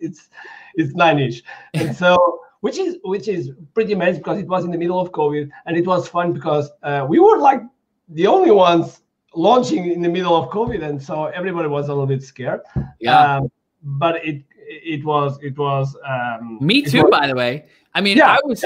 it's 0.00 0.28
it's 0.74 0.94
nine 0.94 1.20
ish, 1.20 1.42
and 1.74 1.94
so 1.96 2.40
which 2.60 2.76
is 2.78 2.98
which 3.04 3.28
is 3.28 3.52
pretty 3.72 3.92
amazing 3.92 4.20
because 4.20 4.38
it 4.38 4.48
was 4.48 4.64
in 4.64 4.72
the 4.72 4.78
middle 4.78 5.00
of 5.00 5.12
COVID 5.12 5.48
and 5.66 5.76
it 5.76 5.86
was 5.86 6.08
fun 6.08 6.32
because 6.32 6.70
uh, 6.82 7.06
we 7.08 7.20
were 7.20 7.38
like 7.38 7.62
the 8.08 8.26
only 8.26 8.50
ones 8.50 9.00
launching 9.36 9.90
in 9.90 10.02
the 10.02 10.08
middle 10.08 10.34
of 10.34 10.50
COVID, 10.50 10.82
and 10.82 11.00
so 11.00 11.26
everybody 11.26 11.68
was 11.68 11.86
a 11.86 11.92
little 11.92 12.06
bit 12.06 12.22
scared. 12.22 12.62
Yeah. 12.98 13.36
Um, 13.36 13.50
but 13.82 14.24
it 14.26 14.42
it 14.66 15.04
was 15.04 15.38
it 15.40 15.56
was. 15.56 15.96
Um, 16.04 16.58
Me 16.60 16.78
it 16.78 16.90
too, 16.90 17.02
was- 17.02 17.10
by 17.12 17.28
the 17.28 17.36
way. 17.36 17.66
I 17.94 18.00
mean, 18.00 18.16
Yeah. 18.16 18.32
I 18.32 18.38
was 18.44 18.64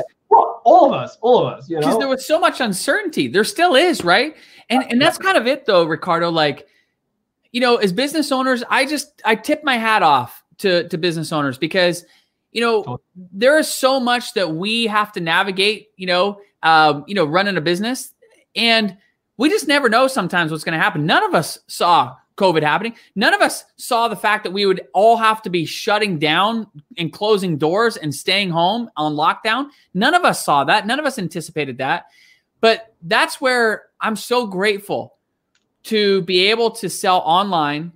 all 0.71 0.87
of 0.87 0.93
us, 0.93 1.18
all 1.21 1.47
of 1.47 1.59
us, 1.59 1.68
you 1.68 1.77
know. 1.77 1.81
because 1.81 1.99
there 1.99 2.09
was 2.09 2.27
so 2.27 2.39
much 2.39 2.61
uncertainty. 2.61 3.29
There 3.29 3.45
still 3.45 3.75
is, 3.75 4.05
right? 4.05 4.37
And 4.68 4.85
and 4.91 5.01
that's 5.01 5.18
kind 5.18 5.37
of 5.37 5.47
it, 5.47 5.66
though, 5.66 5.85
Ricardo. 5.85 6.31
Like, 6.31 6.66
you 7.51 7.61
know, 7.61 7.77
as 7.77 7.93
business 7.93 8.31
owners, 8.31 8.62
I 8.71 8.87
just 8.87 9.21
I 9.25 9.35
tip 9.35 9.64
my 9.64 9.77
hat 9.77 10.03
off 10.03 10.45
to 10.59 10.89
to 10.89 10.99
business 10.99 11.33
owners 11.33 11.59
because 11.59 12.05
you 12.53 12.61
know 12.61 13.01
there 13.33 13.59
is 13.59 13.68
so 13.68 13.99
much 13.99 14.35
that 14.35 14.55
we 14.55 14.87
have 14.87 15.12
to 15.12 15.21
navigate. 15.21 15.89
You 15.97 16.07
know, 16.07 16.41
um, 16.62 17.05
you 17.09 17.14
know, 17.14 17.25
running 17.25 17.57
a 17.57 17.61
business, 17.61 18.14
and 18.55 18.97
we 19.37 19.49
just 19.49 19.66
never 19.66 19.89
know 19.89 20.07
sometimes 20.07 20.53
what's 20.53 20.64
going 20.64 20.79
to 20.79 20.83
happen. 20.83 21.05
None 21.05 21.25
of 21.25 21.35
us 21.35 21.59
saw 21.66 22.14
COVID 22.41 22.62
happening. 22.62 22.95
None 23.14 23.34
of 23.34 23.41
us 23.41 23.64
saw 23.76 24.09
the 24.09 24.16
fact 24.16 24.45
that 24.45 24.53
we 24.53 24.66
would 24.66 24.80
all 24.95 25.16
have 25.16 25.43
to 25.43 25.51
be 25.51 25.64
shutting 25.64 26.18
down 26.18 26.66
and 26.99 27.12
closing 27.12 27.59
doors 27.59 27.97
and 27.97 28.14
staying 28.14 28.51
home 28.51 28.91
on 28.97 29.14
lockdown. 29.14 29.68
None 29.95 30.14
of 30.14 30.24
us 30.24 30.45
saw 30.45 30.64
that. 30.64 30.86
None 30.86 30.99
of 30.99 31.07
us 31.07 31.18
anticipated 31.18 31.78
that. 31.78 32.07
But 32.61 32.95
that's 33.03 33.41
where 33.41 33.84
I'm 34.01 34.16
so 34.16 34.47
grateful 34.47 35.16
to 35.84 36.22
be 36.22 36.51
able 36.51 36.70
to 36.72 36.91
sell 36.91 37.18
online 37.18 37.93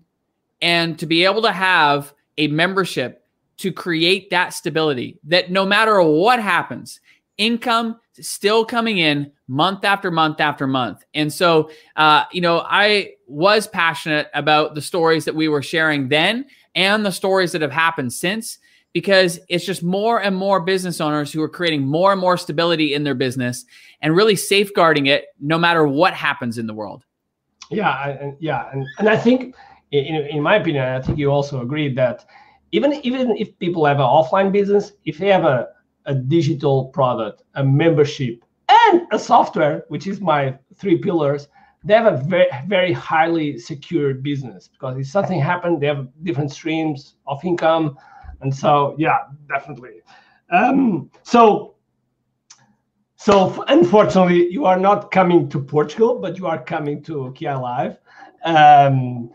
and 0.63 0.99
to 0.99 1.07
be 1.07 1.25
able 1.25 1.43
to 1.43 1.53
have 1.53 2.15
a 2.39 2.49
membership 2.49 3.25
to 3.57 3.73
create 3.73 4.31
that 4.31 4.53
stability 4.53 5.19
that 5.25 5.51
no 5.51 5.65
matter 5.65 6.01
what 6.03 6.41
happens, 6.41 7.01
income 7.39 8.01
still 8.21 8.65
coming 8.65 8.99
in 8.99 9.31
month 9.49 9.85
after 9.85 10.11
month 10.11 10.41
after 10.41 10.67
month. 10.67 11.05
And 11.15 11.33
so, 11.33 11.71
uh, 11.97 12.25
you 12.33 12.41
know, 12.41 12.65
I 12.65 13.14
was 13.35 13.67
passionate 13.67 14.31
about 14.33 14.75
the 14.75 14.81
stories 14.81 15.25
that 15.25 15.35
we 15.35 15.49
were 15.49 15.63
sharing 15.63 16.09
then 16.09 16.47
and 16.75 17.05
the 17.05 17.11
stories 17.11 17.53
that 17.53 17.63
have 17.63 17.73
happened 17.73 18.13
since 18.13 18.59
because 18.93 19.41
it's 19.49 19.67
just 19.67 19.83
more 19.83 20.23
and 20.23 20.37
more 20.37 20.61
business 20.61 21.01
owners 21.01 21.33
who 21.33 21.43
are 21.43 21.49
creating 21.49 21.85
more 21.85 22.13
and 22.13 22.21
more 22.21 22.37
stability 22.37 22.95
in 22.95 23.03
their 23.03 23.15
business 23.15 23.65
and 24.01 24.15
really 24.15 24.37
safeguarding 24.37 25.07
it 25.07 25.27
no 25.41 25.59
matter 25.59 25.85
what 25.85 26.15
happens 26.15 26.59
in 26.59 26.69
the 26.69 26.75
world. 26.75 27.05
Yeah, 27.71 28.31
yeah, 28.39 28.71
and, 28.73 28.87
and 28.99 29.09
I 29.09 29.17
think, 29.17 29.57
in, 29.91 30.15
in 30.15 30.41
my 30.43 30.57
opinion, 30.57 30.85
I 30.85 31.01
think 31.01 31.19
you 31.19 31.31
also 31.31 31.61
agree 31.61 31.93
that 31.95 32.25
even 32.71 32.93
even 33.05 33.37
if 33.37 33.59
people 33.59 33.85
have 33.85 33.97
an 33.97 34.05
offline 34.05 34.53
business, 34.53 34.93
if 35.05 35.19
they 35.19 35.29
have 35.29 35.45
a, 35.45 35.69
a 36.05 36.15
digital 36.15 36.87
product, 36.87 37.43
a 37.55 37.65
membership, 37.65 38.45
and 38.69 39.03
a 39.11 39.19
software, 39.19 39.85
which 39.89 40.07
is 40.07 40.21
my 40.21 40.57
three 40.77 40.99
pillars, 40.99 41.49
they 41.85 41.95
have 41.95 42.07
a 42.07 42.17
very 42.17 42.49
very 42.67 42.93
highly 42.93 43.59
secured 43.59 44.23
business 44.23 44.69
because 44.69 44.99
if 44.99 45.07
something 45.07 45.41
happened, 45.41 45.81
they 45.81 45.87
have 45.87 46.09
different 46.23 46.51
streams 46.51 47.17
of 47.27 47.45
income, 47.45 47.97
and 48.41 48.55
so 48.55 48.95
yeah, 48.99 49.19
definitely. 49.49 50.01
Um, 50.51 51.11
so 51.23 51.75
so 53.17 53.65
unfortunately, 53.69 54.51
you 54.51 54.67
are 54.67 54.79
not 54.79 55.11
coming 55.11 55.49
to 55.49 55.59
Portugal, 55.59 56.19
but 56.19 56.37
you 56.37 56.47
are 56.47 56.63
coming 56.63 57.03
to 57.05 57.35
KIAI 57.37 57.61
Live. 57.61 57.99
Um, 58.45 59.31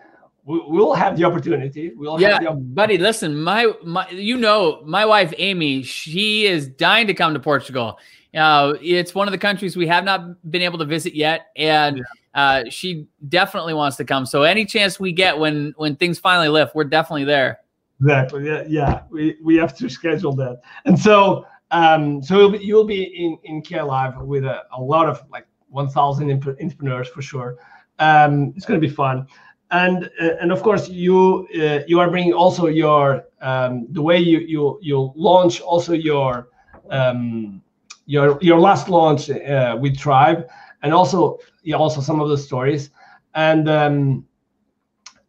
we, 0.46 0.62
we'll 0.68 0.94
have 0.94 1.18
the 1.18 1.24
opportunity. 1.24 1.92
We'll 1.96 2.20
Yeah, 2.22 2.34
have 2.34 2.42
the 2.42 2.50
op- 2.50 2.76
buddy. 2.76 2.98
Listen, 2.98 3.42
my 3.42 3.72
my, 3.84 4.10
you 4.10 4.38
know, 4.38 4.82
my 4.86 5.06
wife 5.06 5.34
Amy, 5.38 5.84
she 5.84 6.46
is 6.46 6.68
dying 6.68 7.08
to 7.08 7.14
come 7.14 7.34
to 7.34 7.40
Portugal. 7.40 8.00
Uh, 8.34 8.76
it's 8.82 9.16
one 9.16 9.28
of 9.28 9.32
the 9.32 9.40
countries 9.40 9.76
we 9.76 9.88
have 9.88 10.04
not 10.04 10.22
been 10.52 10.62
able 10.62 10.78
to 10.78 10.86
visit 10.86 11.16
yet, 11.16 11.48
and 11.56 12.04
uh, 12.34 12.64
she 12.70 13.08
definitely 13.28 13.74
wants 13.74 13.98
to 13.98 14.06
come. 14.06 14.26
So 14.26 14.44
any 14.44 14.66
chance 14.66 15.00
we 15.00 15.12
get 15.12 15.38
when 15.38 15.74
when 15.78 15.96
things 15.96 16.20
finally 16.20 16.50
lift, 16.50 16.76
we're 16.76 16.84
definitely 16.84 17.26
there. 17.26 17.60
exactly. 18.00 18.46
Yeah, 18.46 18.64
yeah. 18.68 19.02
We, 19.10 19.38
we 19.44 19.56
have 19.58 19.76
to 19.78 19.90
schedule 19.90 20.34
that. 20.36 20.62
And 20.86 20.98
so 20.98 21.46
um, 21.72 22.22
so 22.24 22.38
you'll 22.38 22.52
be, 22.52 22.58
you'll 22.60 22.86
be 22.86 23.04
in 23.04 23.38
in 23.44 23.62
KIAI 23.62 23.88
Live 23.88 24.22
with 24.22 24.46
a, 24.46 24.64
a 24.76 24.82
lot 24.82 25.08
of 25.08 25.24
like 25.32 25.48
1,000 25.70 26.32
entre- 26.32 26.56
entrepreneurs 26.62 27.08
for 27.10 27.22
sure. 27.22 27.58
Um, 28.00 28.54
it's 28.56 28.66
going 28.66 28.80
to 28.80 28.88
be 28.88 28.94
fun. 28.94 29.28
And 29.72 30.10
uh, 30.20 30.36
and 30.42 30.52
of 30.52 30.64
course 30.64 30.90
you 30.90 31.48
uh, 31.56 31.80
you 31.88 32.00
are 32.00 32.10
bringing 32.10 32.34
also 32.34 32.68
your 32.68 33.26
um, 33.42 33.86
the 33.92 34.02
way 34.02 34.18
you 34.18 34.40
you 34.40 34.80
you 34.82 35.14
launch 35.16 35.62
also 35.62 35.94
your 35.94 36.48
um, 36.90 37.62
your 38.08 38.40
your 38.42 38.60
last 38.60 38.90
launch 38.90 39.30
uh, 39.30 39.78
with 39.80 39.96
Tribe, 39.96 40.48
and 40.82 40.94
also 40.94 41.40
yeah, 41.64 41.76
also 41.76 42.02
some 42.02 42.20
of 42.20 42.30
the 42.30 42.38
stories, 42.38 42.90
and 43.36 43.70
um, 43.70 44.26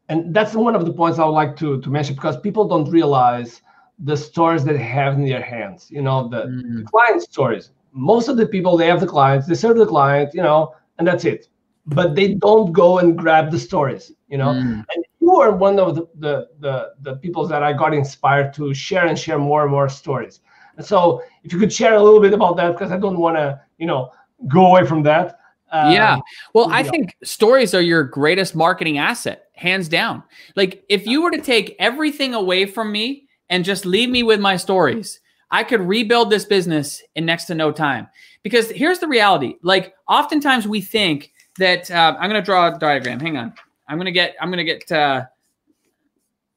and 0.09 0.35
that's 0.35 0.55
one 0.55 0.75
of 0.75 0.85
the 0.85 0.93
points 0.93 1.19
I 1.19 1.25
would 1.25 1.33
like 1.33 1.57
to 1.57 1.81
to 1.81 1.91
mention 1.91 2.15
because 2.15 2.39
people 2.39 2.67
don't 2.67 2.91
realize 2.91 3.63
the 3.99 4.17
stories 4.17 4.65
that 4.65 4.73
they 4.75 4.83
have 4.83 5.15
in 5.15 5.27
their 5.27 5.43
hands. 5.43 5.91
You 5.91 6.03
know 6.03 6.29
the, 6.29 6.47
the 6.77 6.85
client 6.85 7.23
stories. 7.23 7.71
Most 7.93 8.29
of 8.29 8.37
the 8.37 8.47
people 8.47 8.77
they 8.77 8.87
have 8.87 9.01
the 9.01 9.07
clients, 9.07 9.47
they 9.47 9.55
serve 9.55 9.77
the 9.77 9.87
client, 9.87 10.33
you 10.35 10.43
know, 10.43 10.75
and 10.99 11.07
that's 11.07 11.25
it. 11.25 11.49
But 11.87 12.15
they 12.15 12.35
don't 12.35 12.73
go 12.73 12.99
and 12.99 13.19
grab 13.19 13.51
the 13.51 13.59
stories, 13.59 14.13
you 14.29 14.39
know. 14.39 14.49
Mm. 14.51 14.85
And 14.95 15.05
you 15.21 15.35
are 15.37 15.51
one 15.51 15.79
of 15.81 15.97
the, 15.97 16.07
the 16.19 16.49
the 16.61 16.93
the 17.03 17.17
people 17.17 17.47
that 17.49 17.63
I 17.63 17.73
got 17.73 17.93
inspired 17.95 18.55
to 18.55 18.73
share 18.75 19.07
and 19.07 19.19
share 19.19 19.39
more 19.39 19.63
and 19.63 19.71
more 19.71 19.89
stories. 19.89 20.41
And 20.77 20.87
so, 20.87 21.23
if 21.43 21.53
you 21.53 21.59
could 21.59 21.73
share 21.73 21.95
a 21.95 22.03
little 22.03 22.21
bit 22.21 22.33
about 22.33 22.57
that, 22.57 22.73
because 22.73 22.93
I 22.93 22.99
don't 22.99 23.19
want 23.19 23.37
to, 23.37 23.61
you 23.79 23.87
know, 23.87 24.13
go 24.49 24.67
away 24.67 24.87
from 24.87 25.03
that. 25.03 25.40
Um, 25.73 25.93
yeah. 25.93 26.19
Well, 26.53 26.69
I 26.71 26.83
think 26.83 27.17
stories 27.23 27.75
are 27.75 27.81
your 27.81 28.03
greatest 28.03 28.57
marketing 28.57 28.99
asset, 28.99 29.47
hands 29.55 29.89
down. 29.89 30.23
Like 30.57 30.85
if 30.89 31.07
you 31.07 31.23
were 31.23 31.31
to 31.31 31.41
take 31.41 31.77
everything 31.79 32.35
away 32.35 32.67
from 32.67 32.91
me 32.91 33.29
and 33.49 33.65
just 33.65 33.87
leave 33.87 34.11
me 34.11 34.23
with 34.23 34.41
my 34.41 34.57
stories, 34.57 35.21
I 35.51 35.65
could 35.65 35.81
rebuild 35.81 36.31
this 36.31 36.45
business 36.45 37.03
in 37.15 37.25
next 37.25 37.45
to 37.47 37.55
no 37.55 37.73
time. 37.73 38.09
Because 38.43 38.71
here's 38.71 38.99
the 38.99 39.09
reality: 39.09 39.57
like 39.63 39.95
oftentimes 40.09 40.67
we 40.67 40.81
think 40.81 41.33
that 41.59 41.91
uh, 41.91 42.17
I'm 42.19 42.31
going 42.31 42.41
to 42.41 42.45
draw 42.45 42.75
a 42.75 42.79
diagram. 42.79 43.21
Hang 43.21 43.37
on, 43.37 43.53
I'm 43.89 43.97
going 43.97 44.07
to 44.07 44.13
get. 44.13 44.35
I'm 44.41 44.51
going 44.51 44.65
to 44.65 44.73
get. 44.73 44.91
Uh, 44.91 45.25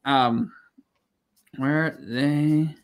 um, 0.05 0.51
where 1.57 1.86
are 1.86 1.97
they? 1.99 2.76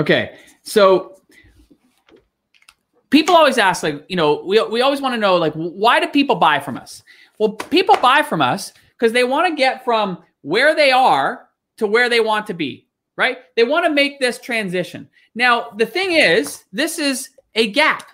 Okay, 0.00 0.38
so 0.62 1.20
people 3.10 3.36
always 3.36 3.58
ask, 3.58 3.82
like, 3.82 4.02
you 4.08 4.16
know, 4.16 4.42
we, 4.46 4.58
we 4.62 4.80
always 4.80 5.02
want 5.02 5.12
to 5.12 5.20
know, 5.20 5.36
like, 5.36 5.52
why 5.52 6.00
do 6.00 6.06
people 6.08 6.36
buy 6.36 6.58
from 6.58 6.78
us? 6.78 7.02
Well, 7.38 7.52
people 7.52 7.98
buy 8.00 8.22
from 8.22 8.40
us 8.40 8.72
because 8.96 9.12
they 9.12 9.24
want 9.24 9.46
to 9.48 9.54
get 9.54 9.84
from 9.84 10.22
where 10.40 10.74
they 10.74 10.90
are 10.90 11.48
to 11.76 11.86
where 11.86 12.08
they 12.08 12.20
want 12.20 12.46
to 12.46 12.54
be, 12.54 12.86
right? 13.16 13.40
They 13.56 13.64
want 13.64 13.84
to 13.84 13.92
make 13.92 14.20
this 14.20 14.38
transition. 14.38 15.06
Now, 15.34 15.68
the 15.76 15.84
thing 15.84 16.12
is, 16.12 16.64
this 16.72 16.98
is 16.98 17.28
a 17.54 17.70
gap, 17.70 18.08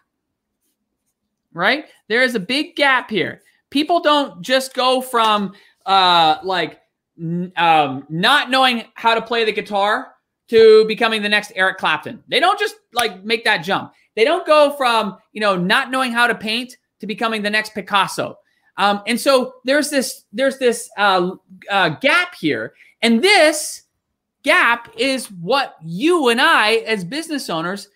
right? 1.53 1.85
There 2.09 2.25
is 2.25 2.35
a 2.35 2.41
big 2.41 2.75
gap 2.75 3.11
here. 3.11 3.43
People 3.71 4.01
don't 4.01 4.43
just 4.43 4.75
go 4.75 5.01
from 5.01 5.53
uh, 5.85 6.39
like 6.43 6.81
um, 7.57 8.07
not 8.09 8.51
knowing 8.51 8.87
how 8.95 9.15
to 9.15 9.23
play 9.23 9.45
the 9.45 9.53
guitar 9.53 10.16
to 10.49 10.85
becoming 10.87 11.23
the 11.23 11.29
next 11.29 11.53
Eric 11.57 11.79
Clapton. 11.79 12.23
They 12.29 12.41
don't 12.41 12.59
just 12.59 12.77
like 12.93 13.25
make 13.25 13.45
that 13.45 13.59
jump. 13.59 13.93
They 14.15 14.25
don't 14.25 14.47
go 14.47 14.75
from, 14.77 15.17
you 15.33 15.41
know, 15.41 15.57
not 15.57 15.91
knowing 15.91 16.13
how 16.13 16.27
to 16.27 16.35
paint 16.35 16.77
to 17.01 17.07
becoming 17.07 17.43
the 17.43 17.51
next 17.51 17.75
Picasso. 17.75 18.39
Um, 18.79 19.03
and 19.07 19.19
so 19.19 19.55
there's 19.65 19.91
this 19.91 20.25
there's 20.33 20.59
this 20.59 20.89
uh, 20.97 21.31
uh, 21.71 21.91
gap 22.01 22.35
here, 22.35 22.75
and 23.03 23.23
this 23.23 23.85
gap 24.43 24.89
is 24.97 25.27
what 25.27 25.77
you 25.85 26.29
and 26.29 26.41
I, 26.41 26.77
as 26.87 27.05
business 27.05 27.49
owners, 27.51 27.89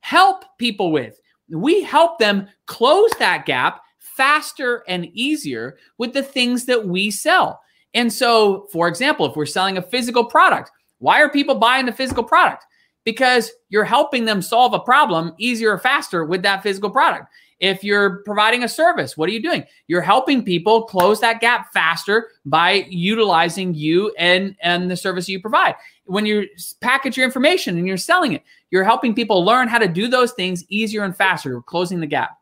help 0.00 0.44
people 0.58 0.92
with. 0.92 1.20
We 1.50 1.82
help 1.82 2.18
them 2.18 2.48
close 2.66 3.10
that 3.18 3.46
gap 3.46 3.82
faster 3.98 4.84
and 4.88 5.06
easier 5.12 5.76
with 5.98 6.12
the 6.12 6.22
things 6.22 6.66
that 6.66 6.86
we 6.86 7.10
sell. 7.10 7.60
And 7.94 8.12
so, 8.12 8.68
for 8.72 8.86
example, 8.88 9.26
if 9.26 9.36
we're 9.36 9.46
selling 9.46 9.78
a 9.78 9.82
physical 9.82 10.24
product, 10.24 10.70
why 10.98 11.20
are 11.20 11.28
people 11.28 11.54
buying 11.54 11.86
the 11.86 11.92
physical 11.92 12.24
product? 12.24 12.64
Because 13.04 13.50
you're 13.68 13.84
helping 13.84 14.24
them 14.24 14.42
solve 14.42 14.74
a 14.74 14.80
problem 14.80 15.32
easier 15.38 15.72
or 15.72 15.78
faster 15.78 16.24
with 16.24 16.42
that 16.42 16.62
physical 16.62 16.90
product. 16.90 17.26
If 17.60 17.82
you're 17.82 18.18
providing 18.24 18.62
a 18.62 18.68
service, 18.68 19.16
what 19.16 19.28
are 19.28 19.32
you 19.32 19.42
doing? 19.42 19.64
You're 19.88 20.02
helping 20.02 20.44
people 20.44 20.82
close 20.82 21.20
that 21.20 21.40
gap 21.40 21.72
faster 21.72 22.30
by 22.44 22.86
utilizing 22.88 23.74
you 23.74 24.14
and 24.16 24.54
and 24.60 24.88
the 24.90 24.96
service 24.96 25.28
you 25.28 25.40
provide. 25.40 25.74
When 26.04 26.24
you 26.24 26.46
package 26.80 27.16
your 27.16 27.26
information 27.26 27.76
and 27.76 27.86
you're 27.86 27.96
selling 27.96 28.32
it, 28.32 28.44
you're 28.70 28.84
helping 28.84 29.14
people 29.14 29.44
learn 29.44 29.66
how 29.66 29.78
to 29.78 29.88
do 29.88 30.06
those 30.06 30.32
things 30.32 30.64
easier 30.68 31.02
and 31.02 31.16
faster, 31.16 31.50
you're 31.50 31.62
closing 31.62 32.00
the 32.00 32.06
gap. 32.06 32.38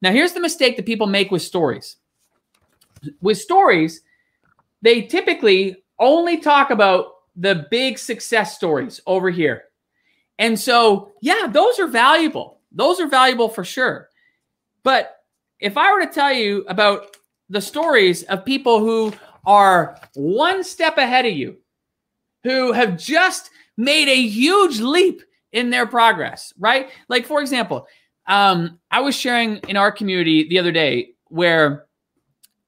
Now, 0.00 0.12
here's 0.12 0.32
the 0.32 0.40
mistake 0.40 0.76
that 0.76 0.86
people 0.86 1.06
make 1.06 1.30
with 1.30 1.42
stories. 1.42 1.96
With 3.20 3.38
stories, 3.38 4.02
they 4.82 5.02
typically 5.02 5.82
only 5.98 6.38
talk 6.38 6.70
about 6.70 7.11
the 7.36 7.66
big 7.70 7.98
success 7.98 8.54
stories 8.56 9.00
over 9.06 9.30
here. 9.30 9.64
And 10.38 10.58
so, 10.58 11.12
yeah, 11.20 11.46
those 11.48 11.78
are 11.78 11.86
valuable. 11.86 12.60
Those 12.72 13.00
are 13.00 13.06
valuable 13.06 13.48
for 13.48 13.64
sure. 13.64 14.08
But 14.82 15.16
if 15.60 15.76
I 15.76 15.92
were 15.92 16.04
to 16.04 16.12
tell 16.12 16.32
you 16.32 16.64
about 16.68 17.16
the 17.48 17.60
stories 17.60 18.22
of 18.24 18.44
people 18.44 18.80
who 18.80 19.12
are 19.46 19.98
one 20.14 20.64
step 20.64 20.98
ahead 20.98 21.26
of 21.26 21.34
you, 21.34 21.58
who 22.44 22.72
have 22.72 22.98
just 22.98 23.50
made 23.76 24.08
a 24.08 24.26
huge 24.26 24.80
leap 24.80 25.22
in 25.52 25.70
their 25.70 25.86
progress, 25.86 26.52
right? 26.58 26.90
Like, 27.08 27.26
for 27.26 27.40
example, 27.40 27.86
um, 28.26 28.78
I 28.90 29.00
was 29.00 29.14
sharing 29.14 29.58
in 29.68 29.76
our 29.76 29.92
community 29.92 30.48
the 30.48 30.58
other 30.58 30.72
day 30.72 31.10
where 31.28 31.86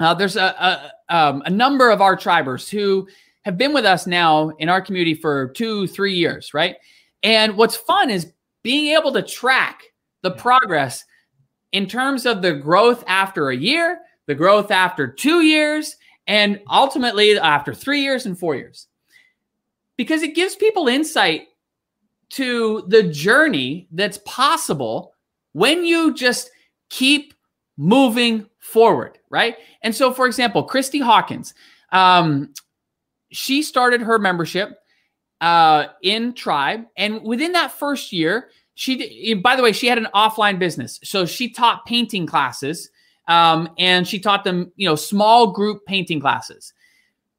uh, 0.00 0.14
there's 0.14 0.36
a, 0.36 0.92
a, 1.08 1.14
um, 1.16 1.42
a 1.46 1.50
number 1.50 1.90
of 1.90 2.00
our 2.00 2.16
tribers 2.16 2.68
who 2.68 3.08
have 3.44 3.58
been 3.58 3.72
with 3.72 3.84
us 3.84 4.06
now 4.06 4.50
in 4.58 4.68
our 4.68 4.80
community 4.80 5.14
for 5.14 5.48
two, 5.48 5.86
three 5.86 6.14
years, 6.14 6.54
right? 6.54 6.76
And 7.22 7.56
what's 7.56 7.76
fun 7.76 8.10
is 8.10 8.32
being 8.62 8.96
able 8.96 9.12
to 9.12 9.22
track 9.22 9.82
the 10.22 10.30
progress 10.30 11.04
in 11.72 11.86
terms 11.86 12.24
of 12.24 12.40
the 12.40 12.54
growth 12.54 13.04
after 13.06 13.50
a 13.50 13.56
year, 13.56 14.00
the 14.26 14.34
growth 14.34 14.70
after 14.70 15.06
two 15.06 15.42
years, 15.42 15.96
and 16.26 16.60
ultimately 16.70 17.38
after 17.38 17.74
three 17.74 18.00
years 18.00 18.26
and 18.26 18.38
four 18.38 18.54
years. 18.54 18.86
Because 19.96 20.22
it 20.22 20.34
gives 20.34 20.56
people 20.56 20.88
insight 20.88 21.48
to 22.30 22.84
the 22.88 23.02
journey 23.02 23.86
that's 23.92 24.18
possible 24.24 25.14
when 25.52 25.84
you 25.84 26.14
just 26.14 26.50
keep 26.88 27.34
moving 27.76 28.46
forward, 28.58 29.18
right? 29.30 29.56
And 29.82 29.94
so, 29.94 30.12
for 30.12 30.26
example, 30.26 30.62
Christy 30.62 31.00
Hawkins, 31.00 31.54
um, 31.92 32.52
she 33.34 33.62
started 33.62 34.00
her 34.00 34.18
membership 34.18 34.78
uh, 35.40 35.86
in 36.02 36.32
Tribe, 36.32 36.84
and 36.96 37.22
within 37.22 37.52
that 37.52 37.72
first 37.72 38.12
year, 38.12 38.48
she. 38.74 39.34
By 39.34 39.56
the 39.56 39.62
way, 39.62 39.72
she 39.72 39.88
had 39.88 39.98
an 39.98 40.08
offline 40.14 40.58
business, 40.58 41.00
so 41.04 41.26
she 41.26 41.50
taught 41.50 41.84
painting 41.84 42.26
classes, 42.26 42.90
um, 43.28 43.68
and 43.76 44.06
she 44.06 44.18
taught 44.18 44.44
them, 44.44 44.72
you 44.76 44.88
know, 44.88 44.94
small 44.94 45.50
group 45.50 45.84
painting 45.86 46.20
classes. 46.20 46.72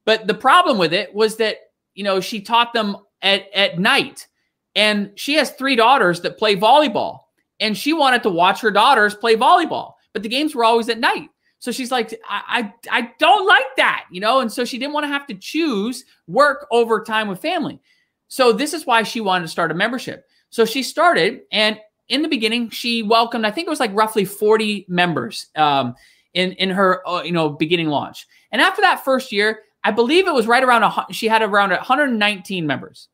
But 0.06 0.28
the 0.28 0.34
problem 0.34 0.78
with 0.78 0.94
it 0.94 1.16
was 1.16 1.38
that 1.38 1.58
you 1.94 2.04
know 2.04 2.20
she 2.20 2.42
taught 2.42 2.74
them 2.74 2.98
at 3.22 3.46
at 3.54 3.80
night, 3.80 4.28
and 4.76 5.12
she 5.16 5.36
has 5.36 5.52
three 5.52 5.76
daughters 5.76 6.22
that 6.22 6.38
play 6.38 6.56
volleyball, 6.56 7.20
and 7.60 7.78
she 7.78 7.94
wanted 7.94 8.24
to 8.24 8.30
watch 8.30 8.62
her 8.62 8.72
daughters 8.72 9.16
play 9.16 9.36
volleyball, 9.36 9.94
but 10.14 10.24
the 10.24 10.30
games 10.30 10.54
were 10.54 10.66
always 10.66 10.90
at 10.90 11.00
night. 11.00 11.30
So 11.66 11.72
she's 11.72 11.92
like, 11.92 12.14
I, 12.30 12.72
I, 12.92 13.02
I 13.02 13.12
don't 13.18 13.48
like 13.48 13.76
that, 13.78 14.06
you 14.12 14.22
know? 14.22 14.40
And 14.40 14.52
so 14.52 14.66
she 14.66 14.78
didn't 14.78 14.94
want 14.94 15.06
to 15.06 15.08
have 15.08 15.26
to 15.26 15.34
choose 15.34 16.06
work 16.28 16.68
over 16.70 17.04
time 17.04 17.28
with 17.28 17.42
family. 17.42 17.82
So 18.28 18.54
this 18.54 18.72
is 18.72 18.86
why 18.86 19.02
she 19.02 19.20
wanted 19.20 19.46
to 19.46 19.48
start 19.48 19.72
a 19.72 19.74
membership. 19.74 20.28
So 20.52 20.64
she 20.64 20.84
started, 20.84 21.42
and 21.52 21.80
in 22.08 22.22
the 22.22 22.28
beginning, 22.28 22.70
she 22.70 23.02
welcomed, 23.02 23.48
I 23.48 23.52
think 23.52 23.66
it 23.66 23.72
was 23.72 23.80
like 23.80 23.90
roughly 23.96 24.26
40 24.26 24.86
members 24.88 25.48
um, 25.56 25.96
in, 26.36 26.52
in 26.52 26.70
her, 26.70 27.02
uh, 27.10 27.24
you 27.24 27.32
know, 27.32 27.50
beginning 27.50 27.88
launch. 27.88 28.28
And 28.52 28.62
after 28.62 28.84
that 28.84 29.04
first 29.04 29.32
year, 29.32 29.64
I 29.84 29.90
believe 29.90 30.28
it 30.28 30.36
was 30.36 30.46
right 30.46 30.64
around, 30.64 30.84
a, 30.84 31.08
she 31.10 31.28
had 31.28 31.42
around 31.42 31.72
119 31.72 32.68
members. 32.68 33.10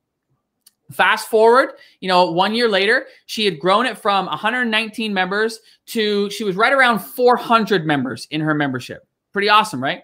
Fast 0.92 1.30
forward, 1.30 1.72
you 2.00 2.08
know, 2.08 2.32
one 2.32 2.54
year 2.54 2.68
later, 2.68 3.06
she 3.26 3.46
had 3.46 3.60
grown 3.60 3.86
it 3.86 3.98
from 3.98 4.26
119 4.26 5.14
members 5.14 5.60
to 5.88 6.30
she 6.30 6.44
was 6.44 6.56
right 6.56 6.74
around 6.74 7.00
400 7.00 7.86
members 7.86 8.28
in 8.32 8.42
her 8.42 8.54
membership. 8.54 9.08
Pretty 9.34 9.50
awesome, 9.50 9.82
right? 9.82 10.04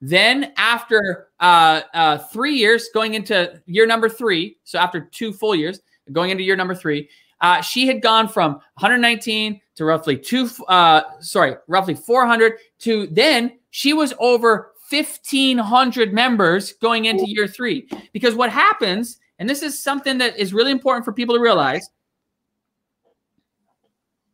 Then, 0.00 0.52
after 0.56 1.28
uh, 1.40 1.80
uh, 1.92 2.18
three 2.18 2.54
years, 2.54 2.88
going 2.94 3.14
into 3.14 3.60
year 3.66 3.84
number 3.86 4.08
three, 4.08 4.58
so 4.62 4.78
after 4.78 5.00
two 5.00 5.32
full 5.32 5.56
years, 5.56 5.80
going 6.12 6.30
into 6.30 6.44
year 6.44 6.54
number 6.54 6.74
three, 6.74 7.08
uh, 7.40 7.60
she 7.60 7.86
had 7.86 8.02
gone 8.02 8.28
from 8.28 8.52
119 8.52 9.60
to 9.76 9.84
roughly 9.84 10.16
two, 10.16 10.48
uh, 10.68 11.02
sorry, 11.20 11.54
roughly 11.66 11.94
400 11.94 12.54
to 12.80 13.06
then 13.08 13.58
she 13.70 13.92
was 13.92 14.14
over 14.18 14.72
1,500 14.90 16.12
members 16.12 16.72
going 16.74 17.04
into 17.04 17.28
year 17.28 17.46
three. 17.46 17.88
Because 18.12 18.34
what 18.34 18.50
happens 18.50 19.18
and 19.38 19.48
this 19.48 19.62
is 19.62 19.82
something 19.82 20.18
that 20.18 20.38
is 20.38 20.52
really 20.52 20.72
important 20.72 21.04
for 21.04 21.12
people 21.12 21.34
to 21.34 21.40
realize. 21.40 21.88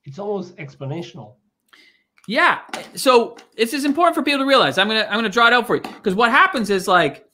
It's 0.04 0.18
almost 0.18 0.56
exponential. 0.56 1.34
Yeah. 2.26 2.60
So 2.94 3.36
this 3.56 3.72
is 3.72 3.84
important 3.84 4.14
for 4.14 4.22
people 4.22 4.40
to 4.40 4.46
realize. 4.46 4.78
I'm 4.78 4.88
gonna 4.88 5.06
I'm 5.08 5.16
gonna 5.16 5.28
draw 5.28 5.46
it 5.46 5.52
out 5.52 5.66
for 5.66 5.76
you. 5.76 5.82
Because 5.82 6.14
what 6.14 6.30
happens 6.30 6.70
is 6.70 6.88
like 6.88 7.26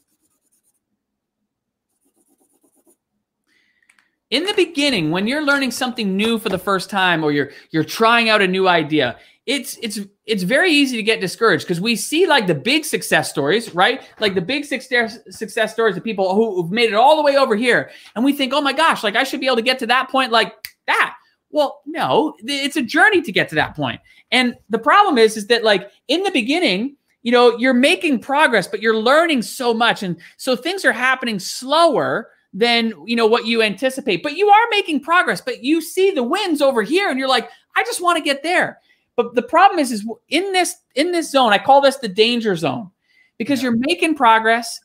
in 4.30 4.44
the 4.44 4.54
beginning, 4.54 5.10
when 5.10 5.26
you're 5.26 5.44
learning 5.44 5.72
something 5.72 6.16
new 6.16 6.38
for 6.38 6.48
the 6.48 6.58
first 6.58 6.90
time 6.90 7.24
or 7.24 7.32
you're 7.32 7.50
you're 7.70 7.84
trying 7.84 8.28
out 8.28 8.42
a 8.42 8.46
new 8.46 8.68
idea, 8.68 9.18
it's 9.46 9.78
it's 9.82 9.98
it's 10.26 10.42
very 10.42 10.70
easy 10.70 10.96
to 10.96 11.02
get 11.02 11.20
discouraged 11.20 11.64
because 11.64 11.80
we 11.80 11.96
see 11.96 12.26
like 12.26 12.46
the 12.46 12.54
big 12.54 12.84
success 12.84 13.30
stories, 13.30 13.74
right? 13.74 14.02
Like 14.20 14.34
the 14.34 14.42
big 14.42 14.64
success 14.64 15.18
success 15.30 15.72
stories 15.72 15.96
of 15.96 16.04
people 16.04 16.34
who've 16.34 16.70
made 16.70 16.90
it 16.90 16.94
all 16.94 17.16
the 17.16 17.22
way 17.22 17.36
over 17.36 17.56
here, 17.56 17.90
and 18.14 18.24
we 18.24 18.32
think, 18.32 18.52
oh 18.52 18.60
my 18.60 18.72
gosh, 18.72 19.02
like 19.02 19.16
I 19.16 19.24
should 19.24 19.40
be 19.40 19.46
able 19.46 19.56
to 19.56 19.62
get 19.62 19.78
to 19.80 19.86
that 19.86 20.10
point 20.10 20.30
like 20.30 20.52
that. 20.86 21.16
Well, 21.50 21.80
no, 21.84 22.34
it's 22.44 22.76
a 22.76 22.82
journey 22.82 23.22
to 23.22 23.32
get 23.32 23.48
to 23.48 23.54
that 23.56 23.74
point. 23.74 24.00
And 24.30 24.54
the 24.68 24.78
problem 24.78 25.18
is, 25.18 25.36
is 25.36 25.48
that 25.48 25.64
like 25.64 25.90
in 26.06 26.22
the 26.22 26.30
beginning, 26.30 26.96
you 27.22 27.32
know, 27.32 27.56
you're 27.58 27.74
making 27.74 28.20
progress, 28.20 28.68
but 28.68 28.80
you're 28.80 28.96
learning 28.96 29.42
so 29.42 29.74
much, 29.74 30.02
and 30.02 30.20
so 30.36 30.54
things 30.54 30.84
are 30.84 30.92
happening 30.92 31.38
slower 31.38 32.30
than 32.52 32.92
you 33.06 33.16
know 33.16 33.26
what 33.26 33.46
you 33.46 33.62
anticipate. 33.62 34.22
But 34.22 34.36
you 34.36 34.48
are 34.48 34.66
making 34.70 35.00
progress, 35.00 35.40
but 35.40 35.64
you 35.64 35.80
see 35.80 36.10
the 36.10 36.22
wins 36.22 36.60
over 36.60 36.82
here, 36.82 37.08
and 37.08 37.18
you're 37.18 37.28
like, 37.28 37.48
I 37.74 37.82
just 37.84 38.02
want 38.02 38.18
to 38.18 38.22
get 38.22 38.42
there. 38.42 38.78
But 39.22 39.34
the 39.34 39.42
problem 39.42 39.78
is, 39.78 39.92
is 39.92 40.06
in 40.30 40.50
this 40.52 40.76
in 40.94 41.12
this 41.12 41.30
zone, 41.30 41.52
I 41.52 41.58
call 41.58 41.82
this 41.82 41.96
the 41.96 42.08
danger 42.08 42.56
zone 42.56 42.90
because 43.36 43.60
yeah. 43.60 43.68
you're 43.68 43.78
making 43.78 44.14
progress, 44.14 44.80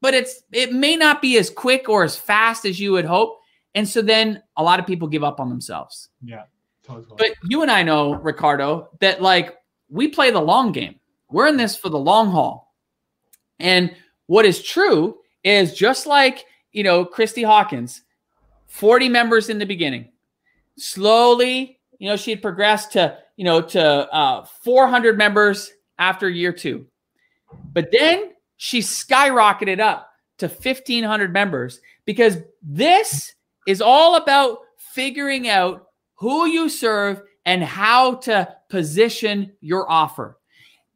but 0.00 0.12
it's 0.12 0.42
it 0.50 0.72
may 0.72 0.96
not 0.96 1.22
be 1.22 1.38
as 1.38 1.50
quick 1.50 1.88
or 1.88 2.02
as 2.02 2.16
fast 2.16 2.64
as 2.64 2.80
you 2.80 2.90
would 2.90 3.04
hope, 3.04 3.38
and 3.76 3.88
so 3.88 4.02
then 4.02 4.42
a 4.56 4.62
lot 4.64 4.80
of 4.80 4.88
people 4.88 5.06
give 5.06 5.22
up 5.22 5.38
on 5.38 5.48
themselves. 5.48 6.08
Yeah, 6.20 6.46
totally. 6.82 7.14
But 7.16 7.34
you 7.44 7.62
and 7.62 7.70
I 7.70 7.84
know, 7.84 8.14
Ricardo, 8.14 8.88
that 8.98 9.22
like 9.22 9.56
we 9.88 10.08
play 10.08 10.32
the 10.32 10.40
long 10.40 10.72
game. 10.72 10.96
We're 11.30 11.46
in 11.46 11.56
this 11.56 11.76
for 11.76 11.88
the 11.88 11.96
long 11.96 12.32
haul, 12.32 12.74
and 13.60 13.94
what 14.26 14.44
is 14.46 14.64
true 14.64 15.18
is 15.44 15.74
just 15.74 16.08
like 16.08 16.44
you 16.72 16.82
know 16.82 17.04
Christy 17.04 17.44
Hawkins, 17.44 18.02
forty 18.66 19.08
members 19.08 19.48
in 19.48 19.60
the 19.60 19.64
beginning, 19.64 20.10
slowly, 20.76 21.78
you 22.00 22.08
know, 22.08 22.16
she 22.16 22.32
had 22.32 22.42
progressed 22.42 22.90
to 22.94 23.18
you 23.36 23.44
know, 23.44 23.60
to 23.60 23.82
uh, 23.82 24.44
400 24.62 25.16
members 25.16 25.72
after 25.98 26.28
year 26.28 26.52
two. 26.52 26.86
But 27.72 27.90
then 27.92 28.32
she 28.56 28.80
skyrocketed 28.80 29.80
up 29.80 30.10
to 30.38 30.48
1,500 30.48 31.32
members 31.32 31.80
because 32.04 32.38
this 32.62 33.34
is 33.66 33.80
all 33.80 34.16
about 34.16 34.58
figuring 34.78 35.48
out 35.48 35.86
who 36.14 36.46
you 36.46 36.68
serve 36.68 37.22
and 37.44 37.62
how 37.62 38.14
to 38.14 38.48
position 38.68 39.52
your 39.60 39.90
offer. 39.90 40.38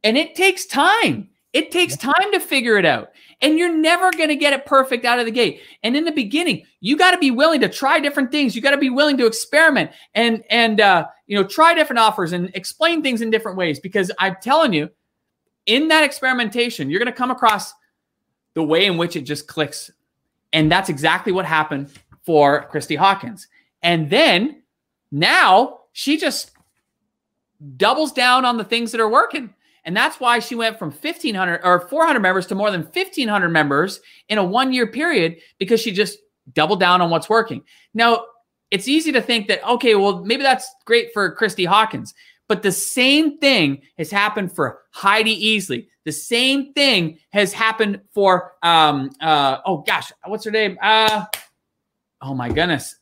And 0.03 0.16
it 0.16 0.34
takes 0.34 0.66
time. 0.66 1.28
It 1.53 1.70
takes 1.70 1.97
time 1.97 2.32
to 2.32 2.41
figure 2.41 2.78
it 2.78 2.86
out 2.86 3.11
and 3.43 3.59
you're 3.59 3.74
never 3.74 4.11
going 4.12 4.28
to 4.28 4.36
get 4.36 4.53
it 4.53 4.66
perfect 4.66 5.05
out 5.05 5.18
of 5.18 5.24
the 5.24 5.30
gate. 5.30 5.62
And 5.82 5.97
in 5.97 6.05
the 6.05 6.12
beginning, 6.12 6.66
you 6.80 6.97
got 6.97 7.12
to 7.12 7.18
be 7.18 7.30
willing 7.30 7.61
to 7.61 7.68
try 7.68 7.99
different 7.99 8.30
things. 8.30 8.55
You 8.55 8.62
got 8.62 8.72
to 8.72 8.78
be 8.78 8.91
willing 8.91 9.16
to 9.18 9.26
experiment 9.26 9.91
and 10.14 10.45
and 10.51 10.80
uh, 10.80 11.07
you 11.26 11.36
know 11.36 11.45
try 11.45 11.74
different 11.74 11.99
offers 11.99 12.32
and 12.32 12.51
explain 12.55 13.03
things 13.03 13.22
in 13.22 13.30
different 13.30 13.57
ways. 13.57 13.80
Because 13.80 14.11
I'm 14.18 14.36
telling 14.43 14.72
you, 14.72 14.91
in 15.66 15.88
that 15.88 16.05
experimentation, 16.05 16.91
you're 16.91 17.01
going 17.01 17.12
to 17.12 17.16
come 17.16 17.30
across 17.30 17.72
the 18.55 18.62
way 18.62 18.86
in 18.86 18.97
which 18.97 19.16
it 19.16 19.22
just 19.22 19.47
clicks, 19.47 19.91
and 20.53 20.70
that's 20.70 20.88
exactly 20.88 21.32
what 21.32 21.47
happened 21.47 21.91
for 22.24 22.64
Christy 22.64 22.97
Hawkins. 22.97 23.49
And 23.82 24.11
then 24.11 24.62
now 25.11 25.80
she 25.93 26.18
just 26.18 26.51
doubles 27.76 28.12
down 28.12 28.45
on 28.45 28.57
the 28.57 28.64
things 28.64 28.93
that 28.93 29.01
are 29.01 29.09
working. 29.09 29.55
And 29.85 29.97
that's 29.97 30.20
why 30.20 30.39
she 30.39 30.55
went 30.55 30.78
from 30.78 30.91
1500 30.91 31.61
or 31.64 31.81
400 31.89 32.20
members 32.20 32.47
to 32.49 32.55
more 32.55 32.70
than 32.70 32.83
1500 32.83 33.49
members 33.49 34.01
in 34.28 34.39
a 34.39 34.45
one 34.45 34.72
year 34.72 34.87
period 34.87 35.37
because 35.59 35.81
she 35.81 35.91
just 35.93 36.18
doubled 36.53 36.81
down 36.81 37.01
on 37.01 37.11
what's 37.11 37.28
working. 37.28 37.62
Now, 37.95 38.24
it's 38.70 38.89
easy 38.89 39.12
to 39.12 39.22
think 39.22 39.49
that, 39.49 39.66
okay, 39.68 39.95
well, 39.95 40.24
maybe 40.24 40.43
that's 40.43 40.68
great 40.85 41.12
for 41.12 41.33
Christy 41.33 41.64
Hawkins. 41.64 42.14
But 42.49 42.62
the 42.62 42.72
same 42.72 43.39
thing 43.39 43.83
has 43.97 44.11
happened 44.11 44.53
for 44.53 44.81
Heidi 44.91 45.57
Easley. 45.57 45.87
The 46.05 46.12
same 46.12 46.72
thing 46.72 47.18
has 47.31 47.53
happened 47.53 48.01
for 48.12 48.55
um 48.62 49.11
uh 49.20 49.59
oh 49.64 49.85
gosh, 49.87 50.11
what's 50.26 50.45
her 50.45 50.51
name? 50.51 50.76
Uh 50.83 51.26
oh 52.20 52.35
my 52.35 52.49
goodness. 52.49 52.97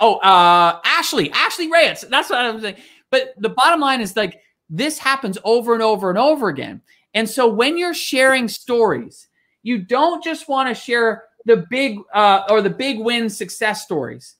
Oh, 0.00 0.16
uh 0.16 0.80
Ashley, 0.84 1.30
Ashley 1.30 1.70
Reyes. 1.70 2.04
That's 2.10 2.28
what 2.30 2.44
I'm 2.44 2.60
saying. 2.60 2.76
But 3.10 3.34
the 3.38 3.50
bottom 3.50 3.78
line 3.78 4.00
is 4.00 4.16
like 4.16 4.40
this 4.70 4.98
happens 4.98 5.38
over 5.44 5.74
and 5.74 5.82
over 5.82 6.10
and 6.10 6.18
over 6.18 6.48
again. 6.48 6.80
And 7.14 7.28
so 7.28 7.48
when 7.48 7.78
you're 7.78 7.94
sharing 7.94 8.48
stories, 8.48 9.28
you 9.62 9.78
don't 9.78 10.22
just 10.22 10.48
want 10.48 10.68
to 10.68 10.74
share 10.74 11.24
the 11.44 11.64
big 11.70 11.98
uh, 12.14 12.42
or 12.48 12.60
the 12.62 12.70
big 12.70 12.98
win 12.98 13.30
success 13.30 13.82
stories. 13.82 14.36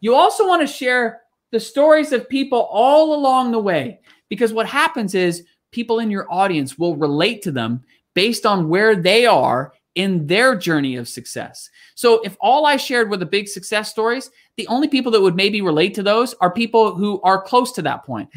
You 0.00 0.14
also 0.14 0.46
want 0.46 0.60
to 0.62 0.66
share 0.66 1.22
the 1.50 1.60
stories 1.60 2.12
of 2.12 2.28
people 2.28 2.68
all 2.70 3.14
along 3.14 3.52
the 3.52 3.58
way 3.58 4.00
because 4.28 4.52
what 4.52 4.66
happens 4.66 5.14
is 5.14 5.44
people 5.72 5.98
in 5.98 6.10
your 6.10 6.30
audience 6.32 6.78
will 6.78 6.96
relate 6.96 7.42
to 7.42 7.50
them 7.50 7.82
based 8.14 8.46
on 8.46 8.68
where 8.68 8.96
they 8.96 9.26
are 9.26 9.72
in 9.96 10.26
their 10.26 10.54
journey 10.54 10.96
of 10.96 11.08
success. 11.08 11.68
So 11.94 12.20
if 12.22 12.36
all 12.40 12.64
I 12.64 12.76
shared 12.76 13.10
were 13.10 13.16
the 13.16 13.26
big 13.26 13.48
success 13.48 13.90
stories, 13.90 14.30
the 14.56 14.66
only 14.68 14.88
people 14.88 15.10
that 15.12 15.20
would 15.20 15.34
maybe 15.34 15.62
relate 15.62 15.94
to 15.94 16.02
those 16.02 16.34
are 16.40 16.50
people 16.50 16.94
who 16.94 17.20
are 17.22 17.42
close 17.42 17.72
to 17.72 17.82
that 17.82 18.04
point. 18.04 18.28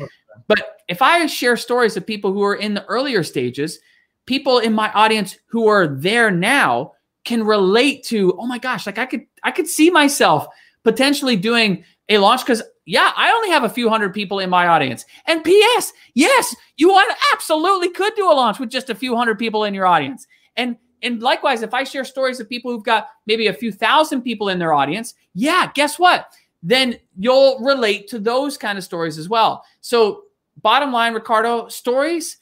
But 0.48 0.78
if 0.88 1.02
I 1.02 1.26
share 1.28 1.58
stories 1.58 1.98
of 1.98 2.06
people 2.06 2.34
who 2.34 2.44
are 2.44 2.56
in 2.56 2.74
the 2.74 2.86
earlier 2.86 3.24
stages, 3.24 3.80
people 4.26 4.60
in 4.60 4.74
my 4.74 4.92
audience 4.92 5.38
who 5.48 5.68
are 5.68 5.88
there 5.88 6.32
now 6.32 6.94
can 7.26 7.44
relate 7.44 8.04
to, 8.06 8.38
oh 8.38 8.46
my 8.46 8.58
gosh, 8.58 8.86
like 8.86 8.98
I 8.98 9.06
could 9.06 9.26
I 9.44 9.52
could 9.52 9.68
see 9.68 9.90
myself 9.90 10.48
potentially 10.84 11.36
doing 11.36 11.84
a 12.10 12.18
launch 12.18 12.42
because 12.42 12.62
yeah, 12.86 13.14
I 13.16 13.32
only 13.32 13.50
have 13.50 13.64
a 13.64 13.70
few 13.70 13.88
hundred 13.90 14.14
people 14.14 14.40
in 14.40 14.50
my 14.50 14.68
audience. 14.68 15.06
And 15.26 15.44
PS, 15.44 15.94
yes, 16.16 16.56
you 16.76 16.98
absolutely 17.32 17.90
could 17.90 18.14
do 18.16 18.30
a 18.30 18.34
launch 18.34 18.60
with 18.60 18.70
just 18.70 18.90
a 18.90 18.96
few 18.96 19.16
hundred 19.16 19.40
people 19.40 19.64
in 19.64 19.74
your 19.74 19.86
audience. 19.86 20.28
And 20.56 20.78
and 21.02 21.22
likewise, 21.22 21.62
if 21.62 21.74
I 21.74 21.84
share 21.84 22.06
stories 22.06 22.40
of 22.40 22.48
people 22.48 22.72
who've 22.72 22.84
got 22.84 23.10
maybe 23.28 23.48
a 23.48 23.54
few 23.54 23.72
thousand 23.72 24.22
people 24.22 24.50
in 24.50 24.58
their 24.58 24.74
audience, 24.74 25.14
yeah, 25.34 25.70
guess 25.74 26.00
what? 26.00 26.28
Then 26.64 26.95
you'll 27.20 27.59
relate 27.59 28.07
to 28.07 28.20
those 28.20 28.57
kind 28.57 28.78
of 28.78 28.84
stories 28.84 29.18
as 29.18 29.28
well. 29.28 29.66
So, 29.82 30.24
bottom 30.61 30.93
line, 30.93 31.14
Ricardo, 31.14 31.68
stories 31.68 32.38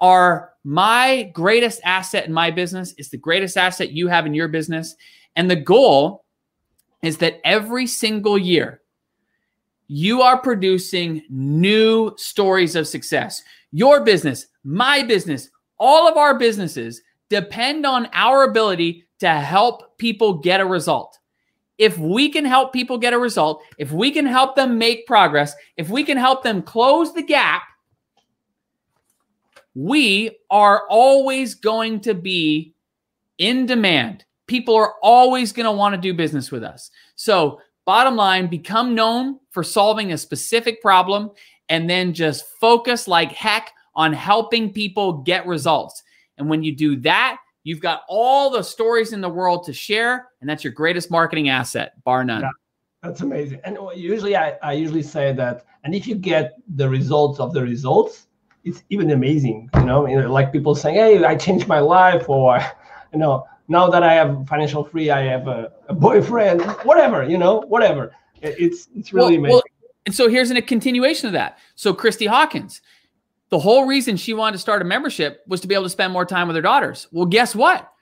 are 0.00 0.54
my 0.64 1.30
greatest 1.34 1.80
asset 1.84 2.26
in 2.26 2.32
my 2.32 2.50
business. 2.50 2.94
It's 2.96 3.10
the 3.10 3.18
greatest 3.18 3.56
asset 3.56 3.92
you 3.92 4.08
have 4.08 4.26
in 4.26 4.34
your 4.34 4.48
business. 4.48 4.96
And 5.36 5.50
the 5.50 5.56
goal 5.56 6.24
is 7.02 7.18
that 7.18 7.40
every 7.44 7.86
single 7.86 8.38
year, 8.38 8.80
you 9.88 10.22
are 10.22 10.40
producing 10.40 11.22
new 11.28 12.12
stories 12.16 12.74
of 12.74 12.88
success. 12.88 13.42
Your 13.70 14.02
business, 14.02 14.46
my 14.64 15.02
business, 15.02 15.50
all 15.78 16.08
of 16.08 16.16
our 16.16 16.38
businesses 16.38 17.02
depend 17.28 17.86
on 17.86 18.08
our 18.12 18.44
ability 18.44 19.04
to 19.20 19.28
help 19.28 19.96
people 19.98 20.38
get 20.38 20.60
a 20.60 20.66
result. 20.66 21.18
If 21.78 21.98
we 21.98 22.30
can 22.30 22.44
help 22.44 22.72
people 22.72 22.98
get 22.98 23.12
a 23.12 23.18
result, 23.18 23.62
if 23.78 23.92
we 23.92 24.10
can 24.10 24.26
help 24.26 24.56
them 24.56 24.78
make 24.78 25.06
progress, 25.06 25.54
if 25.76 25.90
we 25.90 26.04
can 26.04 26.16
help 26.16 26.42
them 26.42 26.62
close 26.62 27.12
the 27.12 27.22
gap, 27.22 27.62
we 29.74 30.38
are 30.50 30.86
always 30.88 31.54
going 31.54 32.00
to 32.00 32.14
be 32.14 32.74
in 33.38 33.66
demand. 33.66 34.24
People 34.46 34.74
are 34.74 34.94
always 35.02 35.52
going 35.52 35.66
to 35.66 35.72
want 35.72 35.94
to 35.94 36.00
do 36.00 36.14
business 36.14 36.50
with 36.50 36.64
us. 36.64 36.90
So, 37.14 37.60
bottom 37.84 38.16
line, 38.16 38.46
become 38.46 38.94
known 38.94 39.38
for 39.50 39.62
solving 39.62 40.12
a 40.12 40.18
specific 40.18 40.80
problem 40.80 41.30
and 41.68 41.90
then 41.90 42.14
just 42.14 42.46
focus 42.60 43.06
like 43.06 43.32
heck 43.32 43.72
on 43.94 44.12
helping 44.12 44.72
people 44.72 45.14
get 45.22 45.46
results. 45.46 46.02
And 46.38 46.48
when 46.48 46.62
you 46.62 46.74
do 46.74 46.96
that, 47.00 47.38
you've 47.66 47.80
got 47.80 48.02
all 48.08 48.48
the 48.48 48.62
stories 48.62 49.12
in 49.12 49.20
the 49.20 49.28
world 49.28 49.64
to 49.64 49.72
share, 49.72 50.28
and 50.40 50.48
that's 50.48 50.62
your 50.62 50.72
greatest 50.72 51.10
marketing 51.10 51.48
asset, 51.48 51.92
bar 52.04 52.22
none. 52.22 52.42
Yeah, 52.42 52.50
that's 53.02 53.22
amazing. 53.22 53.60
And 53.64 53.76
usually, 53.96 54.36
I, 54.36 54.56
I 54.62 54.72
usually 54.74 55.02
say 55.02 55.32
that, 55.32 55.66
and 55.82 55.92
if 55.92 56.06
you 56.06 56.14
get 56.14 56.54
the 56.76 56.88
results 56.88 57.40
of 57.40 57.52
the 57.52 57.62
results, 57.62 58.28
it's 58.62 58.84
even 58.90 59.10
amazing. 59.10 59.68
You 59.74 59.84
know, 59.84 60.06
you 60.06 60.20
know, 60.20 60.32
like 60.32 60.52
people 60.52 60.76
saying, 60.76 60.94
"Hey, 60.94 61.24
I 61.24 61.34
changed 61.34 61.66
my 61.66 61.80
life," 61.80 62.28
or 62.28 62.60
you 63.12 63.18
know, 63.18 63.44
now 63.66 63.90
that 63.90 64.04
I 64.04 64.14
have 64.14 64.46
financial 64.46 64.84
free, 64.84 65.10
I 65.10 65.22
have 65.22 65.48
a, 65.48 65.72
a 65.88 65.94
boyfriend, 65.94 66.62
whatever. 66.84 67.28
You 67.28 67.36
know, 67.36 67.62
whatever. 67.62 68.14
It's 68.42 68.88
it's 68.94 69.12
really 69.12 69.38
well, 69.38 69.40
amazing. 69.40 69.54
Well, 69.54 69.62
and 70.06 70.14
so 70.14 70.28
here's 70.28 70.52
a 70.52 70.62
continuation 70.62 71.26
of 71.26 71.32
that. 71.32 71.58
So 71.74 71.92
Christy 71.92 72.26
Hawkins, 72.26 72.80
the 73.50 73.58
whole 73.58 73.86
reason 73.86 74.16
she 74.16 74.34
wanted 74.34 74.52
to 74.52 74.58
start 74.58 74.82
a 74.82 74.84
membership 74.84 75.42
was 75.46 75.60
to 75.60 75.68
be 75.68 75.74
able 75.74 75.84
to 75.84 75.90
spend 75.90 76.12
more 76.12 76.24
time 76.24 76.48
with 76.48 76.56
her 76.56 76.62
daughters. 76.62 77.06
Well, 77.12 77.26
guess 77.26 77.54
what? 77.54 77.92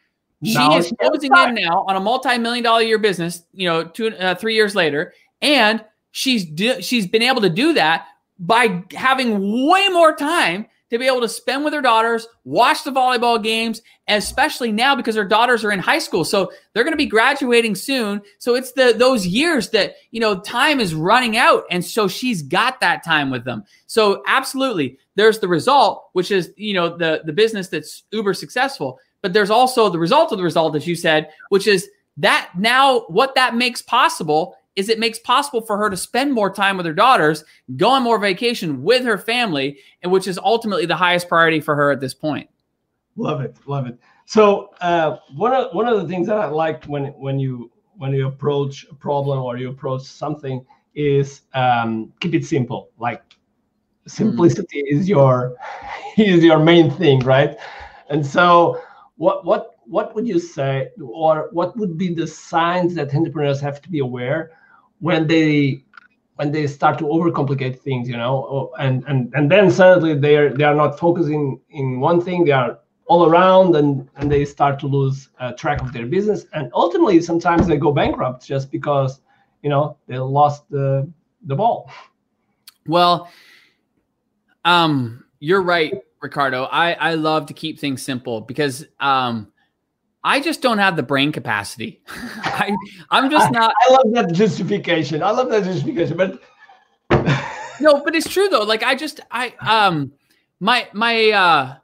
She 0.42 0.54
no, 0.54 0.76
is 0.76 0.92
closing 1.00 1.32
in 1.36 1.54
now 1.54 1.84
on 1.88 1.96
a 1.96 2.00
multi-million 2.00 2.64
dollar 2.64 2.82
year 2.82 2.98
business. 2.98 3.44
You 3.52 3.68
know, 3.68 3.84
two 3.84 4.08
uh, 4.08 4.34
three 4.34 4.54
years 4.54 4.74
later, 4.74 5.14
and 5.40 5.84
she's 6.10 6.44
do, 6.44 6.82
she's 6.82 7.06
been 7.06 7.22
able 7.22 7.40
to 7.42 7.50
do 7.50 7.74
that 7.74 8.06
by 8.38 8.84
having 8.92 9.68
way 9.68 9.88
more 9.88 10.14
time 10.14 10.66
to 10.90 10.98
be 10.98 11.06
able 11.06 11.20
to 11.20 11.28
spend 11.28 11.64
with 11.64 11.74
her 11.74 11.80
daughters, 11.80 12.26
watch 12.44 12.84
the 12.84 12.90
volleyball 12.90 13.42
games, 13.42 13.82
especially 14.08 14.70
now 14.70 14.94
because 14.94 15.16
her 15.16 15.24
daughters 15.24 15.64
are 15.64 15.72
in 15.72 15.78
high 15.78 15.98
school. 15.98 16.24
So 16.24 16.52
they're 16.72 16.84
going 16.84 16.92
to 16.92 16.98
be 16.98 17.06
graduating 17.06 17.74
soon. 17.74 18.20
So 18.38 18.54
it's 18.54 18.72
the 18.72 18.94
those 18.96 19.26
years 19.26 19.70
that, 19.70 19.94
you 20.10 20.20
know, 20.20 20.40
time 20.40 20.80
is 20.80 20.94
running 20.94 21.36
out 21.36 21.64
and 21.70 21.84
so 21.84 22.06
she's 22.06 22.42
got 22.42 22.80
that 22.80 23.04
time 23.04 23.30
with 23.30 23.44
them. 23.44 23.64
So 23.86 24.22
absolutely, 24.26 24.98
there's 25.14 25.38
the 25.38 25.48
result, 25.48 26.10
which 26.12 26.30
is, 26.30 26.52
you 26.56 26.74
know, 26.74 26.96
the 26.96 27.22
the 27.24 27.32
business 27.32 27.68
that's 27.68 28.04
uber 28.12 28.34
successful, 28.34 28.98
but 29.22 29.32
there's 29.32 29.50
also 29.50 29.88
the 29.88 29.98
result 29.98 30.32
of 30.32 30.38
the 30.38 30.44
result 30.44 30.76
as 30.76 30.86
you 30.86 30.94
said, 30.94 31.30
which 31.48 31.66
is 31.66 31.88
that 32.18 32.50
now 32.56 33.00
what 33.08 33.34
that 33.34 33.56
makes 33.56 33.82
possible 33.82 34.56
is 34.76 34.88
it 34.88 34.98
makes 34.98 35.18
possible 35.18 35.60
for 35.60 35.76
her 35.78 35.88
to 35.88 35.96
spend 35.96 36.32
more 36.32 36.52
time 36.52 36.76
with 36.76 36.86
her 36.86 36.92
daughters, 36.92 37.44
go 37.76 37.90
on 37.90 38.02
more 38.02 38.18
vacation 38.18 38.82
with 38.82 39.04
her 39.04 39.18
family, 39.18 39.78
and 40.02 40.10
which 40.10 40.26
is 40.26 40.38
ultimately 40.38 40.86
the 40.86 40.96
highest 40.96 41.28
priority 41.28 41.60
for 41.60 41.76
her 41.76 41.90
at 41.90 42.00
this 42.00 42.14
point. 42.14 42.48
Love 43.16 43.40
it, 43.40 43.56
love 43.66 43.86
it. 43.86 43.98
So 44.26 44.70
uh, 44.80 45.18
one 45.36 45.52
of 45.52 45.74
one 45.74 45.86
of 45.86 46.00
the 46.00 46.08
things 46.08 46.26
that 46.26 46.38
I 46.38 46.46
liked 46.46 46.88
when 46.88 47.06
when 47.18 47.38
you 47.38 47.70
when 47.96 48.12
you 48.12 48.26
approach 48.26 48.86
a 48.90 48.94
problem 48.94 49.40
or 49.40 49.56
you 49.56 49.68
approach 49.68 50.02
something 50.02 50.64
is 50.94 51.42
um, 51.54 52.12
keep 52.20 52.34
it 52.34 52.44
simple. 52.44 52.90
Like 52.98 53.22
simplicity 54.06 54.82
mm. 54.82 54.98
is 54.98 55.08
your 55.08 55.56
is 56.16 56.42
your 56.42 56.58
main 56.58 56.90
thing, 56.90 57.20
right? 57.20 57.56
And 58.10 58.26
so 58.26 58.80
what 59.16 59.44
what 59.44 59.76
what 59.86 60.14
would 60.14 60.26
you 60.26 60.40
say, 60.40 60.88
or 61.00 61.48
what 61.52 61.76
would 61.76 61.96
be 61.96 62.12
the 62.12 62.26
signs 62.26 62.94
that 62.94 63.14
entrepreneurs 63.14 63.60
have 63.60 63.82
to 63.82 63.90
be 63.90 63.98
aware 64.00 64.50
when 65.06 65.26
they 65.26 65.84
when 66.36 66.50
they 66.50 66.66
start 66.66 66.98
to 66.98 67.04
overcomplicate 67.04 67.76
things 67.86 68.08
you 68.08 68.16
know 68.16 68.72
and 68.78 69.04
and 69.10 69.18
and 69.36 69.50
then 69.52 69.70
suddenly 69.70 70.14
they 70.24 70.34
are 70.36 70.50
they 70.58 70.64
are 70.64 70.78
not 70.82 70.98
focusing 70.98 71.60
in 71.70 72.00
one 72.00 72.20
thing 72.26 72.44
they 72.44 72.56
are 72.62 72.78
all 73.06 73.26
around 73.26 73.76
and 73.76 74.08
and 74.16 74.30
they 74.30 74.44
start 74.44 74.78
to 74.78 74.86
lose 74.86 75.28
uh, 75.40 75.52
track 75.52 75.82
of 75.82 75.92
their 75.92 76.06
business. 76.06 76.46
And 76.52 76.70
ultimately 76.74 77.20
sometimes 77.20 77.66
they 77.66 77.76
go 77.76 77.92
bankrupt 77.92 78.46
just 78.46 78.70
because 78.70 79.20
you 79.62 79.70
know 79.70 79.98
they 80.06 80.18
lost 80.18 80.68
the 80.70 81.10
the 81.46 81.54
ball. 81.54 81.90
Well 82.86 83.30
um 84.64 85.24
you're 85.40 85.62
right 85.62 85.94
ricardo. 86.22 86.64
I 86.64 86.94
i 86.94 87.14
love 87.14 87.46
to 87.46 87.54
keep 87.54 87.78
things 87.78 88.02
simple 88.02 88.40
because 88.40 88.86
um 89.00 89.52
I 90.24 90.40
just 90.40 90.62
don't 90.62 90.78
have 90.78 90.96
the 90.96 91.02
brain 91.02 91.32
capacity. 91.32 92.00
I, 92.08 92.74
I'm 93.10 93.30
just 93.30 93.52
not. 93.52 93.72
I, 93.82 93.88
I 93.88 93.92
love 93.92 94.12
that 94.14 94.32
justification. 94.32 95.22
I 95.22 95.30
love 95.30 95.50
that 95.50 95.64
justification, 95.64 96.16
but 96.16 96.40
no, 97.80 98.02
but 98.02 98.14
it's 98.14 98.28
true 98.28 98.48
though. 98.48 98.62
Like 98.62 98.82
I 98.82 98.94
just, 98.94 99.20
I, 99.30 99.54
um, 99.60 100.12
my, 100.60 100.88
my, 100.94 101.30
uh, 101.30 101.76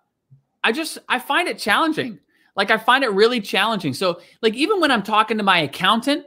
I 0.65 0.73
just, 0.73 0.99
I 1.07 1.19
find 1.19 1.49
it 1.49 1.59
challenging. 1.59 2.19
Like 2.57 2.71
I 2.71 2.79
find 2.79 3.05
it 3.05 3.13
really 3.13 3.43
challenging. 3.43 3.93
So 3.93 4.21
like 4.41 4.55
even 4.55 4.81
when 4.81 4.91
I'm 4.91 5.03
talking 5.03 5.37
to 5.37 5.45
my 5.45 5.59
accountant, 5.61 6.25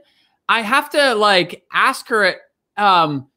I 0.47 0.61
have 0.61 0.91
to 0.91 1.15
like 1.15 1.63
ask 1.73 2.07
her, 2.09 2.35
um, 2.77 3.27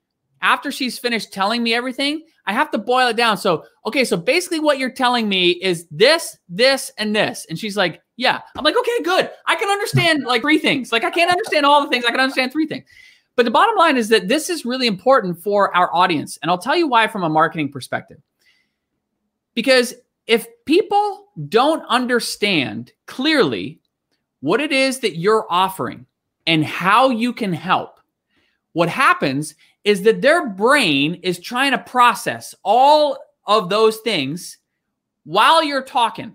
after 0.42 0.70
she's 0.70 0.98
finished 0.98 1.32
telling 1.32 1.62
me 1.62 1.72
everything, 1.72 2.22
I 2.46 2.52
have 2.52 2.70
to 2.72 2.78
boil 2.78 3.08
it 3.08 3.16
down. 3.16 3.38
So, 3.38 3.64
okay, 3.86 4.04
so 4.04 4.18
basically 4.18 4.60
what 4.60 4.78
you're 4.78 4.90
telling 4.90 5.28
me 5.28 5.50
is 5.50 5.86
this, 5.90 6.36
this, 6.48 6.92
and 6.98 7.16
this. 7.16 7.46
And 7.48 7.58
she's 7.58 7.76
like, 7.76 8.02
yeah. 8.16 8.40
I'm 8.56 8.64
like, 8.64 8.76
okay, 8.76 9.02
good. 9.02 9.30
I 9.46 9.56
can 9.56 9.68
understand 9.68 10.24
like 10.24 10.42
three 10.42 10.58
things. 10.58 10.90
Like 10.92 11.04
I 11.04 11.10
can't 11.10 11.30
understand 11.30 11.66
all 11.66 11.82
the 11.82 11.88
things. 11.88 12.04
I 12.04 12.10
can 12.10 12.20
understand 12.20 12.52
three 12.52 12.66
things. 12.66 12.84
But 13.36 13.44
the 13.44 13.50
bottom 13.50 13.76
line 13.76 13.98
is 13.98 14.08
that 14.08 14.28
this 14.28 14.48
is 14.48 14.64
really 14.64 14.86
important 14.86 15.42
for 15.42 15.74
our 15.76 15.94
audience. 15.94 16.38
And 16.40 16.50
I'll 16.50 16.58
tell 16.58 16.76
you 16.76 16.88
why 16.88 17.06
from 17.06 17.22
a 17.22 17.28
marketing 17.28 17.70
perspective. 17.70 18.18
Because 19.54 19.94
if 20.26 20.46
people 20.64 21.26
don't 21.48 21.84
understand 21.88 22.92
clearly 23.04 23.80
what 24.40 24.60
it 24.60 24.72
is 24.72 25.00
that 25.00 25.16
you're 25.16 25.46
offering 25.50 26.06
and 26.46 26.64
how 26.64 27.10
you 27.10 27.32
can 27.32 27.52
help, 27.52 28.00
what 28.72 28.88
happens 28.88 29.54
is 29.84 30.02
that 30.02 30.22
their 30.22 30.48
brain 30.48 31.14
is 31.22 31.38
trying 31.38 31.72
to 31.72 31.78
process 31.78 32.54
all 32.64 33.18
of 33.46 33.68
those 33.68 33.98
things 33.98 34.58
while 35.24 35.62
you're 35.62 35.82
talking. 35.82 36.34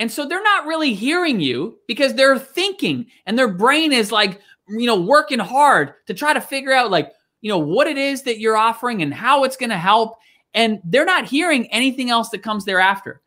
And 0.00 0.10
so 0.10 0.24
they're 0.24 0.42
not 0.42 0.64
really 0.64 0.94
hearing 0.94 1.40
you 1.40 1.78
because 1.86 2.14
they're 2.14 2.38
thinking 2.38 3.06
and 3.26 3.38
their 3.38 3.52
brain 3.52 3.92
is 3.92 4.10
like, 4.10 4.40
you 4.66 4.86
know, 4.86 4.98
working 4.98 5.38
hard 5.38 5.92
to 6.06 6.14
try 6.14 6.32
to 6.32 6.40
figure 6.40 6.72
out 6.72 6.90
like, 6.90 7.12
you 7.42 7.50
know, 7.50 7.58
what 7.58 7.86
it 7.86 7.98
is 7.98 8.22
that 8.22 8.40
you're 8.40 8.56
offering 8.56 9.02
and 9.02 9.12
how 9.12 9.44
it's 9.44 9.58
going 9.58 9.68
to 9.68 9.76
help. 9.76 10.16
And 10.54 10.80
they're 10.84 11.04
not 11.04 11.26
hearing 11.26 11.66
anything 11.66 12.08
else 12.08 12.30
that 12.30 12.42
comes 12.42 12.64
thereafter. 12.64 13.20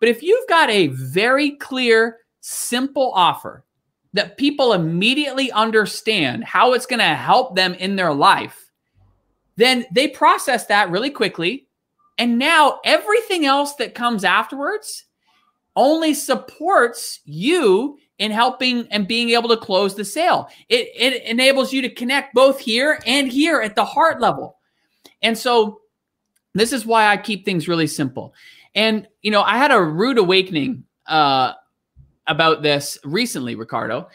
But 0.00 0.08
if 0.08 0.22
you've 0.22 0.48
got 0.48 0.70
a 0.70 0.86
very 0.86 1.50
clear, 1.50 2.20
simple 2.40 3.12
offer 3.14 3.62
that 4.14 4.38
people 4.38 4.72
immediately 4.72 5.52
understand 5.52 6.42
how 6.44 6.72
it's 6.72 6.86
going 6.86 7.00
to 7.00 7.04
help 7.04 7.54
them 7.54 7.74
in 7.74 7.96
their 7.96 8.14
life, 8.14 8.70
then 9.56 9.84
they 9.92 10.08
process 10.08 10.64
that 10.66 10.90
really 10.90 11.10
quickly. 11.10 11.66
And 12.16 12.38
now 12.38 12.80
everything 12.82 13.44
else 13.44 13.74
that 13.74 13.94
comes 13.94 14.24
afterwards 14.24 15.04
only 15.76 16.14
supports 16.14 17.20
you 17.24 17.98
in 18.18 18.30
helping 18.30 18.86
and 18.90 19.08
being 19.08 19.30
able 19.30 19.48
to 19.48 19.56
close 19.56 19.94
the 19.94 20.04
sale. 20.04 20.48
It, 20.68 20.88
it 20.94 21.22
enables 21.24 21.72
you 21.72 21.82
to 21.82 21.88
connect 21.88 22.34
both 22.34 22.60
here 22.60 23.00
and 23.06 23.30
here 23.30 23.60
at 23.60 23.74
the 23.74 23.84
heart 23.84 24.20
level. 24.20 24.58
And 25.22 25.36
so 25.36 25.80
this 26.54 26.72
is 26.72 26.86
why 26.86 27.06
I 27.06 27.16
keep 27.16 27.44
things 27.44 27.66
really 27.66 27.88
simple. 27.88 28.34
And, 28.74 29.08
you 29.22 29.30
know, 29.30 29.42
I 29.42 29.58
had 29.58 29.72
a 29.72 29.82
rude 29.82 30.18
awakening 30.18 30.84
uh, 31.06 31.54
about 32.26 32.62
this 32.62 32.98
recently, 33.04 33.54
Ricardo. 33.54 34.08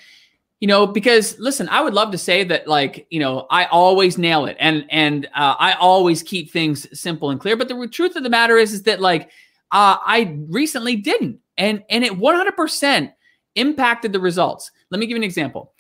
You 0.61 0.67
know, 0.67 0.85
because 0.85 1.39
listen, 1.39 1.69
I 1.69 1.79
would 1.79 1.93
love 1.93 2.11
to 2.11 2.17
say 2.17 2.43
that, 2.43 2.67
like, 2.67 3.07
you 3.09 3.21
know, 3.21 3.47
I 3.49 3.65
always 3.67 4.17
nail 4.17 4.45
it, 4.45 4.57
and 4.59 4.85
and 4.89 5.25
uh, 5.27 5.55
I 5.57 5.71
always 5.79 6.21
keep 6.21 6.51
things 6.51 6.85
simple 6.99 7.29
and 7.29 7.39
clear. 7.39 7.55
But 7.55 7.69
the 7.69 7.87
truth 7.87 8.17
of 8.17 8.23
the 8.23 8.29
matter 8.29 8.57
is, 8.57 8.73
is 8.73 8.83
that 8.83 8.99
like 8.99 9.29
uh, 9.71 9.95
I 10.05 10.37
recently 10.49 10.97
didn't, 10.97 11.39
and 11.59 11.83
and 11.89 12.03
it 12.03 12.13
100% 12.13 13.13
impacted 13.55 14.13
the 14.13 14.19
results. 14.19 14.71
Let 14.89 14.99
me 14.99 15.05
give 15.05 15.11
you 15.11 15.17
an 15.17 15.23
example. 15.23 15.73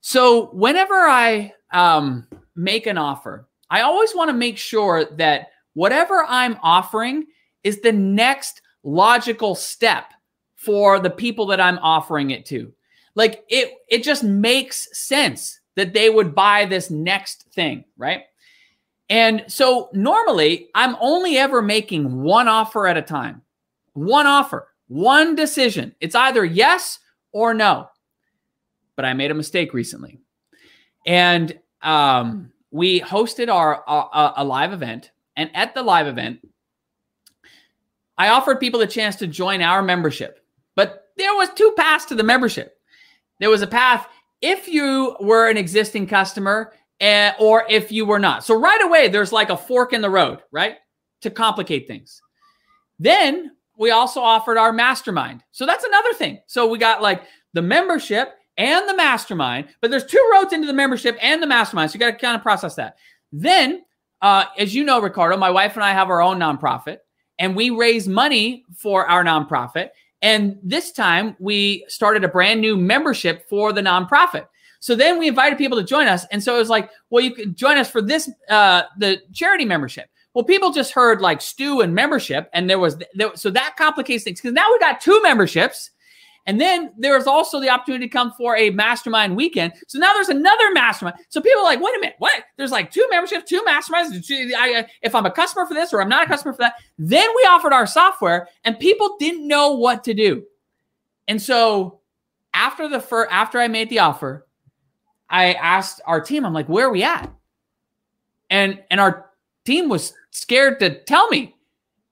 So 0.00 0.46
whenever 0.52 0.94
I 0.94 1.52
um, 1.72 2.26
make 2.56 2.86
an 2.86 2.96
offer, 2.96 3.48
I 3.68 3.82
always 3.82 4.14
want 4.14 4.30
to 4.30 4.34
make 4.34 4.56
sure 4.56 5.04
that 5.16 5.48
whatever 5.74 6.24
I'm 6.26 6.56
offering 6.62 7.26
is 7.64 7.80
the 7.80 7.92
next 7.92 8.62
logical 8.84 9.54
step 9.54 10.12
for 10.54 10.98
the 11.00 11.10
people 11.10 11.46
that 11.46 11.60
I'm 11.60 11.78
offering 11.78 12.30
it 12.30 12.46
to. 12.46 12.72
Like 13.14 13.44
it 13.48 13.74
it 13.90 14.04
just 14.04 14.22
makes 14.22 14.88
sense 14.96 15.60
that 15.74 15.92
they 15.92 16.10
would 16.10 16.34
buy 16.34 16.64
this 16.64 16.90
next 16.90 17.46
thing, 17.52 17.84
right? 17.96 18.22
And 19.10 19.44
so 19.48 19.90
normally 19.92 20.68
I'm 20.74 20.96
only 21.00 21.38
ever 21.38 21.62
making 21.62 22.22
one 22.22 22.46
offer 22.46 22.86
at 22.86 22.96
a 22.96 23.02
time. 23.02 23.42
One 23.94 24.26
offer, 24.26 24.68
one 24.88 25.34
decision. 25.34 25.94
It's 26.00 26.14
either 26.14 26.44
yes 26.44 26.98
or 27.32 27.54
no. 27.54 27.88
But 28.96 29.04
I 29.04 29.12
made 29.14 29.30
a 29.30 29.34
mistake 29.34 29.72
recently. 29.72 30.18
And 31.06 31.58
um, 31.82 32.52
we 32.70 33.00
hosted 33.00 33.52
our 33.52 33.84
uh, 33.86 34.32
a 34.36 34.44
live 34.44 34.72
event 34.72 35.12
and 35.36 35.50
at 35.54 35.74
the 35.74 35.82
live 35.82 36.06
event 36.06 36.40
I 38.18 38.30
offered 38.30 38.58
people 38.58 38.80
the 38.80 38.86
chance 38.86 39.14
to 39.16 39.28
join 39.28 39.62
our 39.62 39.80
membership. 39.80 40.44
But 40.74 41.04
there 41.16 41.34
was 41.34 41.48
two 41.54 41.72
paths 41.76 42.04
to 42.06 42.16
the 42.16 42.24
membership. 42.24 42.76
There 43.38 43.48
was 43.48 43.62
a 43.62 43.66
path 43.66 44.08
if 44.42 44.66
you 44.66 45.16
were 45.20 45.48
an 45.48 45.56
existing 45.56 46.08
customer 46.08 46.72
uh, 47.00 47.32
or 47.38 47.64
if 47.70 47.92
you 47.92 48.04
were 48.04 48.18
not. 48.18 48.44
So 48.44 48.58
right 48.58 48.82
away, 48.82 49.08
there's 49.08 49.32
like 49.32 49.50
a 49.50 49.56
fork 49.56 49.92
in 49.92 50.00
the 50.00 50.10
road, 50.10 50.40
right? 50.50 50.76
To 51.22 51.30
complicate 51.30 51.86
things. 51.86 52.20
Then 52.98 53.52
we 53.78 53.90
also 53.90 54.20
offered 54.20 54.58
our 54.58 54.72
mastermind. 54.72 55.42
So 55.52 55.64
that's 55.64 55.84
another 55.84 56.12
thing. 56.12 56.40
So 56.46 56.66
we 56.66 56.78
got 56.78 57.00
like 57.00 57.22
the 57.54 57.62
membership 57.62 58.34
and 58.58 58.88
the 58.88 58.96
mastermind, 58.96 59.68
but 59.80 59.90
there's 59.90 60.04
two 60.04 60.30
roads 60.34 60.52
into 60.52 60.66
the 60.66 60.72
membership 60.72 61.16
and 61.22 61.42
the 61.42 61.46
mastermind. 61.46 61.90
So 61.90 61.94
you 61.94 62.00
got 62.00 62.10
to 62.10 62.18
kind 62.18 62.36
of 62.36 62.42
process 62.42 62.74
that. 62.74 62.96
Then, 63.32 63.82
uh, 64.20 64.46
as 64.58 64.74
you 64.74 64.84
know, 64.84 65.00
Ricardo, 65.00 65.36
my 65.36 65.50
wife 65.50 65.74
and 65.76 65.84
I 65.84 65.92
have 65.92 66.10
our 66.10 66.20
own 66.20 66.38
nonprofit 66.38 66.98
and 67.38 67.54
we 67.54 67.70
raise 67.70 68.08
money 68.08 68.64
for 68.76 69.06
our 69.06 69.24
nonprofit. 69.24 69.90
And 70.22 70.58
this 70.62 70.90
time 70.90 71.36
we 71.38 71.84
started 71.86 72.24
a 72.24 72.28
brand 72.28 72.60
new 72.60 72.76
membership 72.76 73.48
for 73.48 73.72
the 73.72 73.80
nonprofit. 73.80 74.46
So 74.80 74.96
then 74.96 75.18
we 75.18 75.28
invited 75.28 75.56
people 75.56 75.78
to 75.78 75.84
join 75.84 76.08
us. 76.08 76.24
And 76.32 76.42
so 76.42 76.56
it 76.56 76.58
was 76.58 76.68
like, 76.68 76.90
well, 77.10 77.22
you 77.22 77.32
could 77.32 77.56
join 77.56 77.78
us 77.78 77.88
for 77.88 78.02
this, 78.02 78.28
uh, 78.48 78.82
the 78.98 79.20
charity 79.32 79.64
membership. 79.64 80.08
Well, 80.38 80.44
people 80.44 80.70
just 80.70 80.92
heard 80.92 81.20
like 81.20 81.40
Stu 81.40 81.80
and 81.80 81.92
membership. 81.92 82.48
And 82.52 82.70
there 82.70 82.78
was, 82.78 82.96
there, 83.14 83.34
so 83.34 83.50
that 83.50 83.74
complicates 83.76 84.22
things 84.22 84.40
because 84.40 84.52
now 84.52 84.66
we 84.70 84.78
got 84.78 85.00
two 85.00 85.20
memberships 85.20 85.90
and 86.46 86.60
then 86.60 86.92
there's 86.96 87.26
also 87.26 87.58
the 87.58 87.68
opportunity 87.68 88.06
to 88.06 88.08
come 88.08 88.30
for 88.38 88.56
a 88.56 88.70
mastermind 88.70 89.34
weekend. 89.34 89.72
So 89.88 89.98
now 89.98 90.14
there's 90.14 90.28
another 90.28 90.70
mastermind. 90.70 91.16
So 91.28 91.40
people 91.40 91.62
are 91.62 91.64
like, 91.64 91.80
wait 91.80 91.96
a 91.96 91.98
minute, 91.98 92.14
what? 92.18 92.44
There's 92.56 92.70
like 92.70 92.92
two 92.92 93.04
memberships, 93.10 93.50
two 93.50 93.60
masterminds. 93.66 94.12
if 95.02 95.12
I'm 95.12 95.26
a 95.26 95.30
customer 95.32 95.66
for 95.66 95.74
this 95.74 95.92
or 95.92 96.00
I'm 96.00 96.08
not 96.08 96.26
a 96.26 96.28
customer 96.28 96.52
for 96.52 96.58
that, 96.58 96.74
then 96.98 97.28
we 97.34 97.42
offered 97.42 97.72
our 97.72 97.88
software 97.88 98.46
and 98.62 98.78
people 98.78 99.16
didn't 99.18 99.44
know 99.44 99.72
what 99.72 100.04
to 100.04 100.14
do. 100.14 100.44
And 101.26 101.42
so 101.42 101.98
after 102.54 102.88
the 102.88 103.00
first, 103.00 103.32
after 103.32 103.58
I 103.58 103.66
made 103.66 103.90
the 103.90 103.98
offer, 103.98 104.46
I 105.28 105.54
asked 105.54 106.00
our 106.06 106.20
team, 106.20 106.46
I'm 106.46 106.54
like, 106.54 106.68
where 106.68 106.86
are 106.86 106.92
we 106.92 107.02
at? 107.02 107.28
And 108.50 108.80
and 108.88 109.00
our 109.00 109.27
team 109.68 109.88
was 109.88 110.14
scared 110.30 110.80
to 110.80 111.02
tell 111.04 111.28
me. 111.28 111.54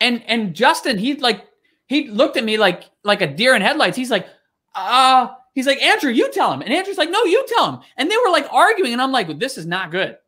And 0.01 0.23
and 0.27 0.55
Justin, 0.55 0.99
he 0.99 1.15
like 1.15 1.47
he 1.87 2.09
looked 2.09 2.37
at 2.37 2.45
me 2.45 2.59
like 2.59 2.85
like 3.03 3.23
a 3.23 3.27
deer 3.27 3.55
in 3.55 3.63
headlights. 3.63 3.97
He's 3.97 4.11
like, 4.11 4.29
uh, 4.75 5.29
he's 5.55 5.67
like, 5.67 5.83
Andrew, 5.83 6.13
you 6.13 6.31
tell 6.33 6.53
him. 6.53 6.61
And 6.61 6.73
Andrew's 6.73 6.99
like, 6.99 7.11
no, 7.11 7.25
you 7.25 7.45
tell 7.49 7.73
him. 7.73 7.81
And 7.97 8.11
they 8.11 8.17
were 8.17 8.31
like 8.31 8.47
arguing, 8.53 8.93
and 8.93 9.01
I'm 9.01 9.13
like, 9.13 9.39
this 9.39 9.57
is 9.57 9.67
not 9.67 9.91
good. 9.91 10.19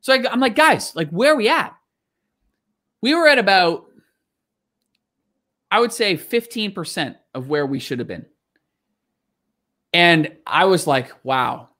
So 0.00 0.14
I, 0.14 0.24
I'm 0.30 0.40
like, 0.40 0.54
guys, 0.54 0.94
like, 0.94 1.10
where 1.10 1.32
are 1.32 1.36
we 1.36 1.48
at? 1.48 1.74
We 3.00 3.14
were 3.14 3.26
at 3.28 3.38
about, 3.38 3.86
I 5.70 5.80
would 5.80 5.92
say, 5.92 6.16
15% 6.16 7.16
of 7.34 7.48
where 7.48 7.66
we 7.66 7.80
should 7.80 7.98
have 7.98 8.08
been. 8.08 8.26
And 9.92 10.36
I 10.46 10.66
was 10.66 10.86
like, 10.86 11.12
wow. 11.24 11.70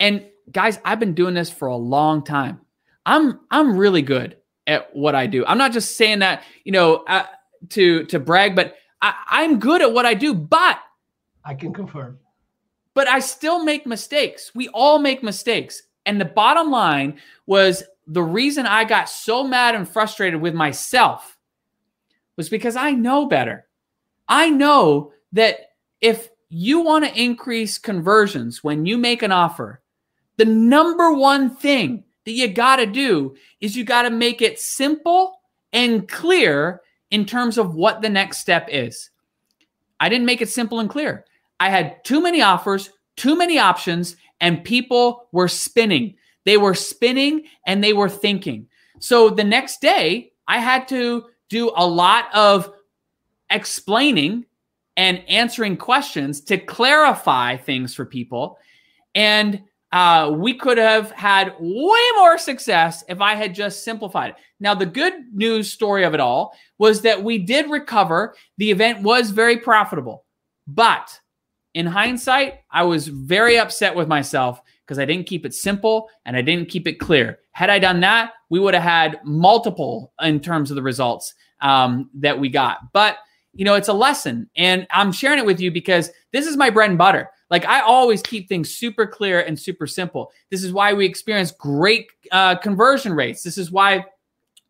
And 0.00 0.26
guys, 0.50 0.78
I've 0.84 1.00
been 1.00 1.14
doing 1.14 1.34
this 1.34 1.50
for 1.50 1.68
a 1.68 1.76
long 1.76 2.24
time. 2.24 2.60
I'm 3.06 3.40
I'm 3.50 3.76
really 3.76 4.02
good 4.02 4.36
at 4.66 4.94
what 4.94 5.14
I 5.14 5.26
do. 5.26 5.44
I'm 5.46 5.58
not 5.58 5.72
just 5.72 5.96
saying 5.96 6.20
that, 6.20 6.42
you 6.64 6.72
know, 6.72 6.96
uh, 7.06 7.26
to 7.70 8.04
to 8.06 8.18
brag, 8.18 8.56
but 8.56 8.76
I, 9.02 9.14
I'm 9.28 9.58
good 9.58 9.82
at 9.82 9.92
what 9.92 10.06
I 10.06 10.14
do. 10.14 10.34
But 10.34 10.78
I 11.44 11.54
can 11.54 11.72
confirm. 11.72 12.18
But 12.94 13.08
I 13.08 13.18
still 13.18 13.64
make 13.64 13.86
mistakes. 13.86 14.52
We 14.54 14.68
all 14.68 14.98
make 14.98 15.22
mistakes. 15.22 15.82
And 16.06 16.20
the 16.20 16.26
bottom 16.26 16.70
line 16.70 17.18
was 17.46 17.82
the 18.06 18.22
reason 18.22 18.66
I 18.66 18.84
got 18.84 19.08
so 19.08 19.44
mad 19.44 19.74
and 19.74 19.88
frustrated 19.88 20.40
with 20.40 20.54
myself 20.54 21.36
was 22.36 22.48
because 22.48 22.76
I 22.76 22.92
know 22.92 23.26
better. 23.26 23.66
I 24.28 24.50
know 24.50 25.12
that 25.32 25.72
if 26.00 26.28
you 26.48 26.80
want 26.80 27.04
to 27.04 27.20
increase 27.20 27.78
conversions 27.78 28.62
when 28.62 28.86
you 28.86 28.98
make 28.98 29.22
an 29.22 29.32
offer, 29.32 29.82
the 30.36 30.44
number 30.44 31.12
one 31.12 31.54
thing 31.56 32.03
that 32.24 32.32
you 32.32 32.48
got 32.48 32.76
to 32.76 32.86
do 32.86 33.36
is 33.60 33.76
you 33.76 33.84
got 33.84 34.02
to 34.02 34.10
make 34.10 34.42
it 34.42 34.58
simple 34.58 35.40
and 35.72 36.08
clear 36.08 36.80
in 37.10 37.24
terms 37.24 37.58
of 37.58 37.74
what 37.74 38.02
the 38.02 38.08
next 38.08 38.38
step 38.38 38.68
is. 38.70 39.10
I 40.00 40.08
didn't 40.08 40.26
make 40.26 40.42
it 40.42 40.48
simple 40.48 40.80
and 40.80 40.90
clear. 40.90 41.24
I 41.60 41.70
had 41.70 42.04
too 42.04 42.20
many 42.20 42.42
offers, 42.42 42.90
too 43.16 43.36
many 43.36 43.58
options, 43.58 44.16
and 44.40 44.64
people 44.64 45.28
were 45.32 45.48
spinning. 45.48 46.16
They 46.44 46.56
were 46.56 46.74
spinning 46.74 47.44
and 47.66 47.82
they 47.82 47.92
were 47.92 48.08
thinking. 48.08 48.68
So 49.00 49.30
the 49.30 49.44
next 49.44 49.80
day, 49.80 50.32
I 50.46 50.58
had 50.58 50.88
to 50.88 51.26
do 51.48 51.72
a 51.76 51.86
lot 51.86 52.34
of 52.34 52.72
explaining 53.50 54.46
and 54.96 55.22
answering 55.28 55.76
questions 55.76 56.40
to 56.42 56.58
clarify 56.58 57.56
things 57.56 57.94
for 57.94 58.04
people. 58.04 58.58
And 59.14 59.62
uh, 59.94 60.28
we 60.28 60.52
could 60.52 60.76
have 60.76 61.12
had 61.12 61.54
way 61.60 62.00
more 62.16 62.36
success 62.36 63.04
if 63.08 63.20
I 63.20 63.36
had 63.36 63.54
just 63.54 63.84
simplified 63.84 64.30
it. 64.30 64.36
Now, 64.58 64.74
the 64.74 64.86
good 64.86 65.14
news 65.32 65.72
story 65.72 66.02
of 66.02 66.14
it 66.14 66.20
all 66.20 66.52
was 66.78 67.02
that 67.02 67.22
we 67.22 67.38
did 67.38 67.70
recover. 67.70 68.34
The 68.58 68.72
event 68.72 69.02
was 69.02 69.30
very 69.30 69.56
profitable. 69.56 70.24
But 70.66 71.16
in 71.74 71.86
hindsight, 71.86 72.54
I 72.72 72.82
was 72.82 73.06
very 73.06 73.56
upset 73.56 73.94
with 73.94 74.08
myself 74.08 74.60
because 74.84 74.98
I 74.98 75.04
didn't 75.04 75.28
keep 75.28 75.46
it 75.46 75.54
simple 75.54 76.10
and 76.24 76.36
I 76.36 76.42
didn't 76.42 76.70
keep 76.70 76.88
it 76.88 76.98
clear. 76.98 77.38
Had 77.52 77.70
I 77.70 77.78
done 77.78 78.00
that, 78.00 78.32
we 78.50 78.58
would 78.58 78.74
have 78.74 78.82
had 78.82 79.20
multiple 79.22 80.12
in 80.20 80.40
terms 80.40 80.72
of 80.72 80.74
the 80.74 80.82
results 80.82 81.34
um, 81.60 82.10
that 82.14 82.40
we 82.40 82.48
got. 82.48 82.78
But, 82.92 83.18
you 83.52 83.64
know, 83.64 83.74
it's 83.74 83.86
a 83.86 83.92
lesson. 83.92 84.50
And 84.56 84.88
I'm 84.90 85.12
sharing 85.12 85.38
it 85.38 85.46
with 85.46 85.60
you 85.60 85.70
because 85.70 86.10
this 86.32 86.48
is 86.48 86.56
my 86.56 86.68
bread 86.68 86.90
and 86.90 86.98
butter. 86.98 87.30
Like 87.50 87.66
I 87.66 87.80
always 87.80 88.22
keep 88.22 88.48
things 88.48 88.74
super 88.74 89.06
clear 89.06 89.40
and 89.40 89.58
super 89.58 89.86
simple. 89.86 90.32
This 90.50 90.64
is 90.64 90.72
why 90.72 90.92
we 90.92 91.06
experience 91.06 91.50
great 91.50 92.08
uh, 92.32 92.56
conversion 92.56 93.12
rates. 93.12 93.42
This 93.42 93.58
is 93.58 93.70
why 93.70 94.04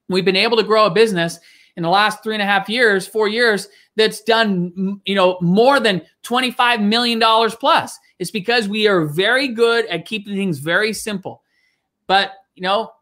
we've 0.09 0.25
been 0.25 0.37
able 0.37 0.57
to 0.57 0.63
grow 0.63 0.87
a 0.87 0.91
business 0.91 1.39
in 1.77 1.83
the 1.83 1.89
last 1.89 2.23
three 2.23 2.35
and 2.35 2.43
a 2.43 2.47
half 2.47 2.69
years, 2.69 3.07
four 3.07 3.29
years, 3.29 3.69
that's 3.97 4.23
done, 4.23 5.01
you 5.05 5.15
know, 5.15 5.39
more 5.41 5.81
than 5.81 6.03
$25 6.25 6.83
million 6.83 7.21
plus. 7.21 7.99
It's 8.19 8.31
because 8.31 8.69
we 8.69 8.87
are 8.87 9.05
very 9.07 9.49
good 9.49 9.87
at 9.87 10.07
keeping 10.07 10.35
things 10.35 10.59
very 10.59 10.93
simple. 10.93 11.43
But, 12.07 12.33
you 12.55 12.63
know, 12.63 12.93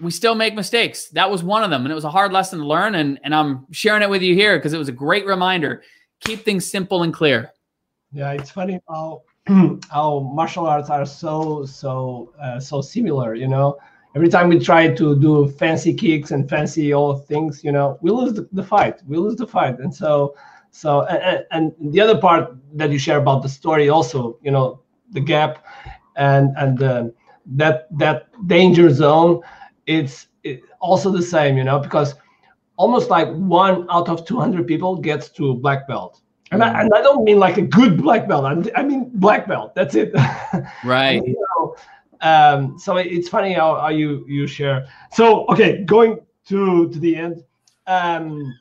we 0.00 0.10
still 0.10 0.34
make 0.34 0.54
mistakes. 0.54 1.08
That 1.10 1.30
was 1.30 1.44
one 1.44 1.62
of 1.62 1.70
them. 1.70 1.82
And 1.82 1.92
it 1.92 1.94
was 1.94 2.04
a 2.04 2.10
hard 2.10 2.32
lesson 2.32 2.60
to 2.60 2.66
learn. 2.66 2.94
And, 2.94 3.20
and 3.22 3.34
I'm 3.34 3.66
sharing 3.70 4.02
it 4.02 4.10
with 4.10 4.22
you 4.22 4.34
here 4.34 4.58
because 4.58 4.72
it 4.72 4.78
was 4.78 4.88
a 4.88 4.92
great 4.92 5.26
reminder. 5.26 5.82
Keep 6.20 6.44
things 6.44 6.70
simple 6.70 7.02
and 7.02 7.12
clear. 7.12 7.52
Yeah, 8.12 8.32
it's 8.32 8.50
funny 8.50 8.80
how 8.88 9.22
how 9.90 10.20
martial 10.34 10.66
arts 10.66 10.90
are 10.90 11.06
so 11.06 11.64
so 11.64 12.32
uh, 12.42 12.58
so 12.58 12.80
similar. 12.80 13.34
You 13.34 13.48
know, 13.48 13.78
every 14.16 14.28
time 14.28 14.48
we 14.48 14.58
try 14.58 14.88
to 14.94 15.18
do 15.20 15.48
fancy 15.48 15.94
kicks 15.94 16.30
and 16.32 16.48
fancy 16.48 16.92
all 16.92 17.16
things, 17.16 17.62
you 17.62 17.72
know, 17.72 17.98
we 18.02 18.10
lose 18.10 18.34
the, 18.34 18.48
the 18.52 18.62
fight. 18.64 19.00
We 19.06 19.16
lose 19.16 19.36
the 19.36 19.46
fight, 19.46 19.78
and 19.78 19.94
so 19.94 20.34
so 20.72 21.02
and, 21.06 21.44
and 21.52 21.92
the 21.92 22.00
other 22.00 22.18
part 22.18 22.56
that 22.74 22.90
you 22.90 22.98
share 22.98 23.18
about 23.18 23.42
the 23.42 23.48
story 23.48 23.88
also, 23.88 24.38
you 24.42 24.50
know, 24.50 24.80
the 25.12 25.20
gap 25.20 25.64
and 26.16 26.50
and 26.56 26.78
that 27.46 27.86
that 27.98 28.28
danger 28.48 28.90
zone, 28.90 29.40
it's 29.86 30.28
it, 30.42 30.62
also 30.80 31.10
the 31.12 31.22
same, 31.22 31.56
you 31.56 31.64
know, 31.64 31.78
because 31.78 32.14
almost 32.76 33.08
like 33.10 33.28
one 33.34 33.86
out 33.90 34.08
of 34.08 34.26
200 34.26 34.66
people 34.66 34.96
gets 34.96 35.28
to 35.30 35.54
black 35.54 35.86
belt 35.86 36.20
and 36.50 36.62
I, 36.62 36.80
and 36.80 36.92
I 36.92 37.00
don't 37.02 37.24
mean 37.24 37.38
like 37.38 37.58
a 37.58 37.62
good 37.62 38.02
black 38.02 38.26
belt. 38.26 38.70
I 38.74 38.82
mean 38.82 39.10
black 39.14 39.46
belt. 39.46 39.74
That's 39.74 39.94
it. 39.94 40.12
Right. 40.84 41.22
so, 41.24 41.76
um, 42.20 42.78
so 42.78 42.96
it's 42.96 43.28
funny 43.28 43.52
how, 43.52 43.80
how 43.80 43.88
you 43.88 44.24
you 44.28 44.46
share. 44.46 44.88
So 45.12 45.46
okay, 45.48 45.84
going 45.84 46.20
to 46.48 46.88
to 46.90 46.98
the 46.98 47.16
end. 47.16 47.44
Um, 47.86 48.54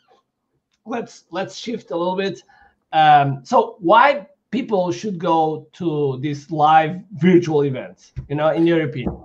let's 0.85 1.25
let's 1.31 1.55
shift 1.57 1.91
a 1.91 1.97
little 1.97 2.15
bit. 2.15 2.43
Um, 2.91 3.41
so 3.43 3.75
why 3.79 4.27
people 4.51 4.91
should 4.91 5.19
go 5.19 5.67
to 5.73 6.19
these 6.21 6.49
live 6.51 7.01
virtual 7.13 7.63
events? 7.65 8.13
You 8.29 8.35
know, 8.35 8.49
in 8.49 8.65
your 8.67 8.83
opinion. 8.83 9.17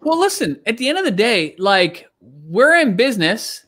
Well, 0.00 0.18
listen. 0.18 0.60
At 0.66 0.78
the 0.78 0.88
end 0.88 0.98
of 0.98 1.04
the 1.04 1.10
day, 1.10 1.56
like 1.58 2.08
we're 2.20 2.76
in 2.76 2.94
business, 2.94 3.66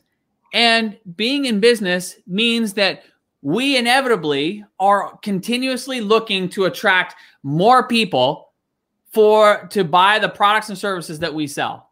and 0.53 0.97
being 1.15 1.45
in 1.45 1.59
business 1.59 2.15
means 2.25 2.73
that 2.73 3.03
we 3.41 3.77
inevitably 3.77 4.65
are 4.79 5.17
continuously 5.19 6.01
looking 6.01 6.49
to 6.49 6.65
attract 6.65 7.15
more 7.43 7.87
people 7.87 8.51
for 9.11 9.67
to 9.71 9.83
buy 9.83 10.19
the 10.19 10.29
products 10.29 10.69
and 10.69 10.77
services 10.77 11.19
that 11.19 11.33
we 11.33 11.47
sell. 11.47 11.89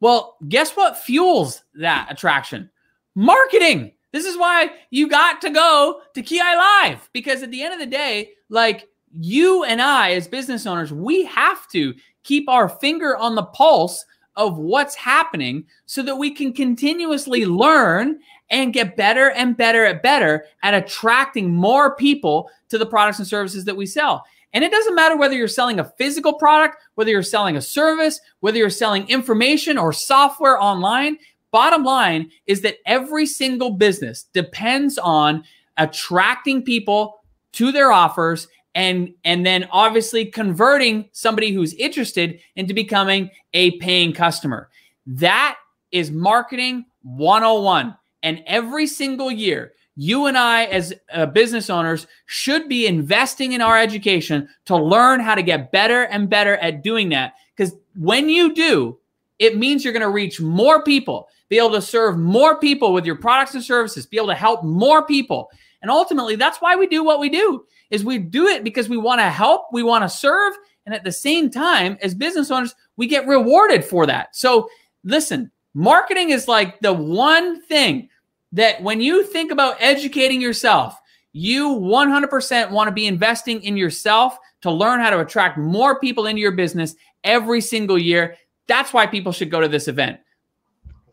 Well, 0.00 0.36
guess 0.48 0.72
what 0.72 0.98
fuels 0.98 1.62
that 1.74 2.08
attraction? 2.10 2.70
Marketing. 3.14 3.92
This 4.12 4.24
is 4.24 4.36
why 4.36 4.70
you 4.90 5.08
got 5.08 5.40
to 5.42 5.50
go 5.50 6.00
to 6.14 6.22
KIAI 6.22 6.56
Live 6.56 7.10
because 7.12 7.42
at 7.42 7.50
the 7.50 7.62
end 7.62 7.74
of 7.74 7.80
the 7.80 7.86
day, 7.86 8.30
like 8.48 8.88
you 9.18 9.64
and 9.64 9.82
I 9.82 10.12
as 10.12 10.28
business 10.28 10.66
owners, 10.66 10.92
we 10.92 11.24
have 11.26 11.68
to 11.68 11.94
keep 12.22 12.48
our 12.48 12.68
finger 12.68 13.16
on 13.16 13.34
the 13.34 13.42
pulse 13.42 14.04
of 14.36 14.56
what's 14.56 14.94
happening 14.94 15.66
so 15.86 16.02
that 16.02 16.16
we 16.16 16.30
can 16.30 16.52
continuously 16.52 17.44
learn 17.44 18.20
and 18.50 18.72
get 18.72 18.96
better 18.96 19.30
and 19.30 19.56
better 19.56 19.84
at 19.84 20.02
better 20.02 20.44
at 20.62 20.74
attracting 20.74 21.54
more 21.54 21.94
people 21.96 22.50
to 22.68 22.78
the 22.78 22.86
products 22.86 23.18
and 23.18 23.28
services 23.28 23.64
that 23.64 23.76
we 23.76 23.86
sell. 23.86 24.24
And 24.52 24.64
it 24.64 24.70
doesn't 24.70 24.94
matter 24.94 25.16
whether 25.16 25.34
you're 25.34 25.48
selling 25.48 25.78
a 25.78 25.92
physical 25.98 26.34
product, 26.34 26.78
whether 26.94 27.10
you're 27.10 27.22
selling 27.22 27.56
a 27.56 27.62
service, 27.62 28.20
whether 28.40 28.56
you're 28.56 28.70
selling 28.70 29.06
information 29.08 29.76
or 29.76 29.92
software 29.92 30.60
online. 30.60 31.18
Bottom 31.50 31.82
line 31.82 32.30
is 32.46 32.62
that 32.62 32.76
every 32.86 33.26
single 33.26 33.70
business 33.70 34.24
depends 34.32 34.98
on 34.98 35.44
attracting 35.76 36.62
people 36.62 37.20
to 37.52 37.72
their 37.72 37.92
offers 37.92 38.48
and 38.74 39.12
and 39.24 39.44
then 39.44 39.66
obviously 39.70 40.26
converting 40.26 41.08
somebody 41.12 41.52
who's 41.52 41.74
interested 41.74 42.38
into 42.56 42.74
becoming 42.74 43.30
a 43.54 43.72
paying 43.78 44.12
customer. 44.12 44.68
That 45.06 45.56
is 45.90 46.10
marketing 46.10 46.84
101. 47.02 47.96
And 48.22 48.42
every 48.46 48.86
single 48.86 49.30
year, 49.30 49.72
you 49.96 50.26
and 50.26 50.38
I, 50.38 50.64
as 50.66 50.94
uh, 51.12 51.26
business 51.26 51.68
owners, 51.68 52.06
should 52.26 52.68
be 52.68 52.86
investing 52.86 53.52
in 53.52 53.60
our 53.60 53.76
education 53.76 54.48
to 54.66 54.76
learn 54.76 55.20
how 55.20 55.34
to 55.34 55.42
get 55.42 55.72
better 55.72 56.04
and 56.04 56.30
better 56.30 56.56
at 56.58 56.82
doing 56.82 57.08
that. 57.08 57.34
Because 57.56 57.74
when 57.96 58.28
you 58.28 58.54
do, 58.54 58.98
it 59.38 59.58
means 59.58 59.82
you're 59.82 59.92
going 59.92 60.02
to 60.02 60.08
reach 60.08 60.40
more 60.40 60.82
people, 60.82 61.28
be 61.48 61.58
able 61.58 61.72
to 61.72 61.82
serve 61.82 62.16
more 62.16 62.58
people 62.60 62.92
with 62.92 63.06
your 63.06 63.16
products 63.16 63.54
and 63.54 63.62
services, 63.62 64.06
be 64.06 64.16
able 64.16 64.28
to 64.28 64.34
help 64.34 64.62
more 64.64 65.04
people. 65.04 65.50
And 65.82 65.90
ultimately, 65.90 66.36
that's 66.36 66.58
why 66.58 66.76
we 66.76 66.86
do 66.86 67.04
what 67.04 67.20
we 67.20 67.28
do. 67.28 67.64
Is 67.90 68.04
we 68.04 68.18
do 68.18 68.46
it 68.46 68.64
because 68.64 68.88
we 68.88 68.98
want 68.98 69.20
to 69.20 69.30
help, 69.30 69.66
we 69.72 69.82
want 69.82 70.04
to 70.04 70.08
serve, 70.08 70.54
and 70.86 70.94
at 70.94 71.04
the 71.04 71.12
same 71.12 71.50
time, 71.50 71.98
as 72.02 72.14
business 72.14 72.50
owners, 72.50 72.74
we 72.96 73.06
get 73.06 73.26
rewarded 73.26 73.84
for 73.84 74.06
that. 74.06 74.34
So, 74.34 74.68
listen, 75.04 75.50
Marketing 75.78 76.30
is 76.30 76.48
like 76.48 76.80
the 76.80 76.92
one 76.92 77.62
thing 77.62 78.08
that 78.50 78.82
when 78.82 79.00
you 79.00 79.22
think 79.22 79.52
about 79.52 79.76
educating 79.78 80.40
yourself, 80.40 81.00
you 81.32 81.68
100% 81.68 82.70
want 82.72 82.88
to 82.88 82.92
be 82.92 83.06
investing 83.06 83.62
in 83.62 83.76
yourself 83.76 84.36
to 84.62 84.72
learn 84.72 84.98
how 84.98 85.10
to 85.10 85.20
attract 85.20 85.56
more 85.56 86.00
people 86.00 86.26
into 86.26 86.42
your 86.42 86.50
business 86.50 86.96
every 87.22 87.60
single 87.60 87.96
year. 87.96 88.34
That's 88.66 88.92
why 88.92 89.06
people 89.06 89.30
should 89.30 89.52
go 89.52 89.60
to 89.60 89.68
this 89.68 89.86
event. 89.86 90.18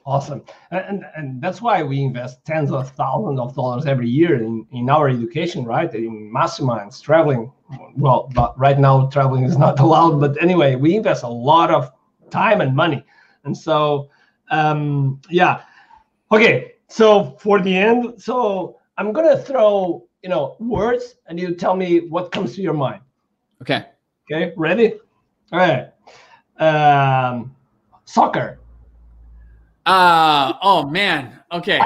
Awesome. 0.04 0.44
And, 0.72 1.06
and 1.16 1.40
that's 1.40 1.62
why 1.62 1.84
we 1.84 2.02
invest 2.02 2.44
tens 2.44 2.72
of 2.72 2.90
thousands 2.94 3.40
of 3.40 3.54
dollars 3.54 3.86
every 3.86 4.10
year 4.10 4.42
in, 4.42 4.66
in 4.72 4.90
our 4.90 5.08
education, 5.08 5.64
right? 5.64 5.94
In 5.94 6.34
masterminds, 6.34 7.04
traveling. 7.04 7.52
Well, 7.96 8.32
but 8.34 8.58
right 8.58 8.80
now 8.80 9.10
traveling 9.10 9.44
is 9.44 9.60
not 9.60 9.80
allowed. 9.86 10.20
But 10.20 10.42
anyway, 10.42 10.74
we 10.74 10.96
invest 10.96 11.22
a 11.22 11.28
lot 11.28 11.70
of 11.70 11.92
time 12.32 12.62
and 12.62 12.76
money. 12.76 13.06
And 13.44 13.56
so 13.56 14.10
um, 14.50 15.22
yeah. 15.30 15.62
Okay. 16.32 16.74
So 16.88 17.36
for 17.40 17.62
the 17.62 17.76
end, 17.76 18.22
so 18.22 18.80
I'm 18.98 19.12
gonna 19.12 19.38
throw 19.38 20.08
you 20.24 20.30
know 20.30 20.56
words, 20.60 21.16
and 21.28 21.40
you 21.40 21.56
tell 21.56 21.76
me 21.76 22.08
what 22.08 22.32
comes 22.32 22.56
to 22.56 22.62
your 22.62 22.74
mind. 22.74 23.02
Okay. 23.62 23.86
Okay. 24.32 24.54
Ready? 24.56 24.94
All 25.52 25.60
right. 25.60 25.92
Um, 26.60 27.56
soccer. 28.06 28.60
Uh 29.86 30.54
oh 30.62 30.88
man. 30.88 31.40
Okay. 31.52 31.80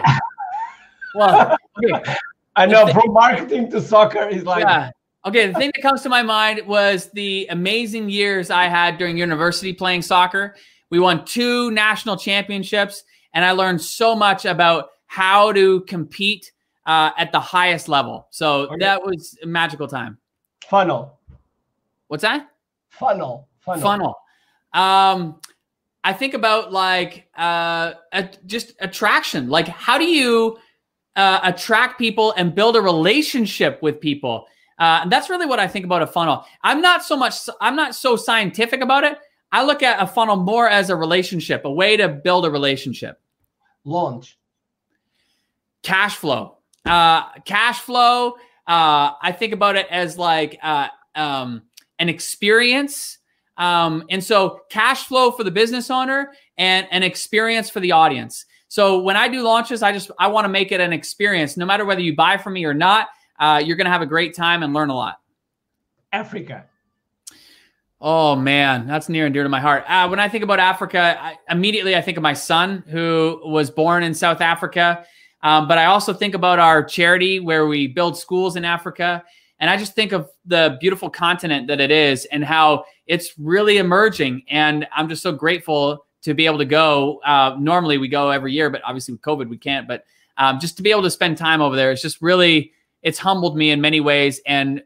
well, 1.16 1.58
okay. 1.84 2.16
I 2.56 2.66
know 2.66 2.88
from 2.88 3.14
marketing 3.14 3.70
to 3.72 3.82
soccer 3.82 4.28
is 4.28 4.44
like 4.44 4.64
yeah. 4.64 4.92
Okay, 5.26 5.48
the 5.48 5.54
thing 5.54 5.72
that 5.76 5.82
comes 5.82 6.02
to 6.04 6.10
my 6.10 6.24
mind 6.24 6.66
was 6.66 7.10
the 7.12 7.46
amazing 7.50 8.10
years 8.10 8.50
I 8.50 8.66
had 8.66 8.98
during 8.98 9.18
university 9.18 9.74
playing 9.74 10.02
soccer. 10.02 10.56
We 10.90 11.00
won 11.00 11.26
two 11.26 11.72
national 11.72 12.18
championships, 12.18 13.04
and 13.34 13.46
I 13.46 13.52
learned 13.52 13.82
so 13.82 14.16
much 14.16 14.46
about 14.46 14.90
how 15.08 15.52
to 15.54 15.82
compete 15.82 16.52
uh, 16.86 17.12
at 17.18 17.32
the 17.32 17.40
highest 17.40 17.88
level. 17.88 18.28
So 18.32 18.62
okay. 18.62 18.78
that 18.80 19.04
was 19.04 19.38
a 19.44 19.46
magical 19.46 19.88
time. 19.88 20.18
Funnel. 20.68 21.20
What's 22.08 22.24
that? 22.24 22.50
Funnel. 22.90 23.48
Funnel. 23.60 23.82
Funnel. 23.82 24.16
Um, 24.74 25.40
I 26.04 26.14
think 26.14 26.34
about 26.34 26.72
like 26.72 27.28
uh, 27.38 27.94
a, 28.14 28.30
just 28.46 28.74
attraction. 28.80 29.50
Like, 29.50 29.68
how 29.68 29.98
do 29.98 30.06
you 30.06 30.58
uh, 31.16 31.40
attract 31.44 32.00
people 32.00 32.34
and 32.38 32.56
build 32.56 32.76
a 32.76 32.82
relationship 32.82 33.82
with 33.82 34.00
people? 34.00 34.48
Uh, 34.80 35.02
and 35.04 35.12
that's 35.12 35.30
really 35.30 35.46
what 35.46 35.60
I 35.60 35.68
think 35.68 35.86
about 35.86 36.02
a 36.02 36.08
funnel. 36.08 36.46
I'm 36.64 36.82
not 36.82 37.04
so 37.04 37.18
much. 37.18 37.36
I'm 37.60 37.76
not 37.76 37.96
so 37.96 38.16
scientific 38.16 38.82
about 38.82 39.04
it. 39.04 39.18
I 39.52 39.64
look 39.64 39.82
at 39.84 40.02
a 40.02 40.08
funnel 40.08 40.36
more 40.36 40.70
as 40.70 40.90
a 40.90 40.96
relationship, 40.96 41.66
a 41.66 41.72
way 41.72 41.98
to 41.98 42.08
build 42.08 42.46
a 42.46 42.52
relationship. 42.52 43.20
Launch. 43.84 44.38
Cash 45.82 46.18
flow. 46.18 46.58
Uh, 46.86 47.32
cash 47.46 47.80
flow. 47.80 48.34
Uh, 48.68 49.14
I 49.22 49.36
think 49.38 49.54
about 49.54 49.76
it 49.76 49.88
as 49.90 50.18
like 50.18 50.60
uh, 50.62 50.88
um, 51.16 51.64
an 51.98 52.10
experience. 52.10 53.18
Um, 53.58 54.06
and 54.10 54.24
so 54.24 54.62
cash 54.70 55.06
flow 55.06 55.32
for 55.32 55.44
the 55.44 55.52
business 55.52 55.90
owner 55.90 56.34
and 56.58 56.88
an 56.92 57.04
experience 57.04 57.70
for 57.70 57.80
the 57.80 57.92
audience. 57.92 58.46
So 58.68 59.00
when 59.00 59.18
I 59.18 59.28
do 59.28 59.42
launches, 59.42 59.82
I 59.82 59.92
just 59.92 60.12
I 60.20 60.28
want 60.28 60.46
to 60.46 60.50
make 60.50 60.72
it 60.72 60.80
an 60.80 60.94
experience. 60.94 61.58
No 61.58 61.66
matter 61.66 61.86
whether 61.86 62.02
you 62.02 62.16
buy 62.16 62.38
from 62.38 62.54
me 62.54 62.66
or 62.66 62.74
not, 62.74 63.08
uh, 63.40 63.62
you're 63.64 63.76
going 63.76 63.86
to 63.86 63.92
have 63.92 64.04
a 64.04 64.06
great 64.06 64.36
time 64.36 64.62
and 64.62 64.74
learn 64.74 64.90
a 64.90 64.96
lot. 64.96 65.20
Africa. 66.12 66.66
Oh 68.02 68.34
man, 68.34 68.88
that's 68.88 69.10
near 69.10 69.26
and 69.26 69.34
dear 69.34 69.44
to 69.44 69.50
my 69.50 69.60
heart. 69.60 69.84
Uh, 69.88 70.08
when 70.08 70.22
I 70.22 70.30
think 70.30 70.44
about 70.44 70.60
Africa, 70.60 71.18
I, 71.20 71.38
immediately 71.50 71.98
I 71.98 72.02
think 72.02 72.16
of 72.16 72.24
my 72.24 72.34
son 72.34 72.84
who 72.88 73.42
was 73.44 73.70
born 73.70 74.04
in 74.04 74.14
South 74.14 74.40
Africa. 74.40 75.06
Um, 75.42 75.68
but 75.68 75.78
I 75.78 75.86
also 75.86 76.14
think 76.14 76.34
about 76.34 76.60
our 76.60 76.82
charity 76.84 77.42
where 77.42 77.68
we 77.68 77.88
build 77.88 78.18
schools 78.18 78.56
in 78.56 78.64
Africa. 78.64 79.24
And 79.60 79.70
I 79.70 79.76
just 79.76 79.96
think 79.96 80.14
of 80.14 80.30
the 80.46 80.78
beautiful 80.80 81.10
continent 81.10 81.68
that 81.68 81.82
it 81.82 81.92
is 81.92 82.24
and 82.26 82.44
how 82.44 82.86
it's 83.06 83.34
really 83.38 83.78
emerging. 83.78 84.44
And 84.50 84.88
I'm 84.96 85.10
just 85.10 85.22
so 85.22 85.34
grateful 85.34 86.06
to 86.22 86.34
be 86.34 86.46
able 86.46 86.58
to 86.60 86.66
go. 86.66 87.20
Uh, 87.26 87.58
normally 87.60 87.98
we 87.98 88.08
go 88.08 88.30
every 88.30 88.54
year, 88.54 88.70
but 88.70 88.82
obviously 88.86 89.14
with 89.14 89.22
COVID 89.22 89.50
we 89.50 89.58
can't. 89.58 89.88
But 89.90 90.06
um, 90.38 90.60
just 90.60 90.78
to 90.78 90.84
be 90.84 90.92
able 90.92 91.04
to 91.04 91.12
spend 91.12 91.38
time 91.38 91.62
over 91.62 91.76
there, 91.76 91.92
it's 91.92 92.02
just 92.02 92.22
really 92.22 92.72
it's 93.02 93.20
humbled 93.20 93.58
me 93.58 93.72
in 93.72 93.82
many 93.82 94.00
ways 94.00 94.40
and 94.46 94.84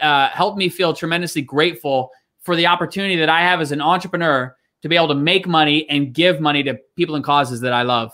uh, 0.00 0.28
helped 0.30 0.58
me 0.58 0.68
feel 0.68 0.92
tremendously 0.92 1.42
grateful 1.42 2.10
for 2.46 2.56
the 2.56 2.66
opportunity 2.66 3.16
that 3.16 3.28
I 3.28 3.40
have 3.40 3.60
as 3.60 3.72
an 3.72 3.82
entrepreneur 3.82 4.56
to 4.82 4.88
be 4.88 4.96
able 4.96 5.08
to 5.08 5.14
make 5.14 5.46
money 5.48 5.88
and 5.90 6.14
give 6.14 6.40
money 6.40 6.62
to 6.62 6.78
people 6.94 7.16
and 7.16 7.24
causes 7.24 7.60
that 7.60 7.72
I 7.72 7.82
love. 7.82 8.12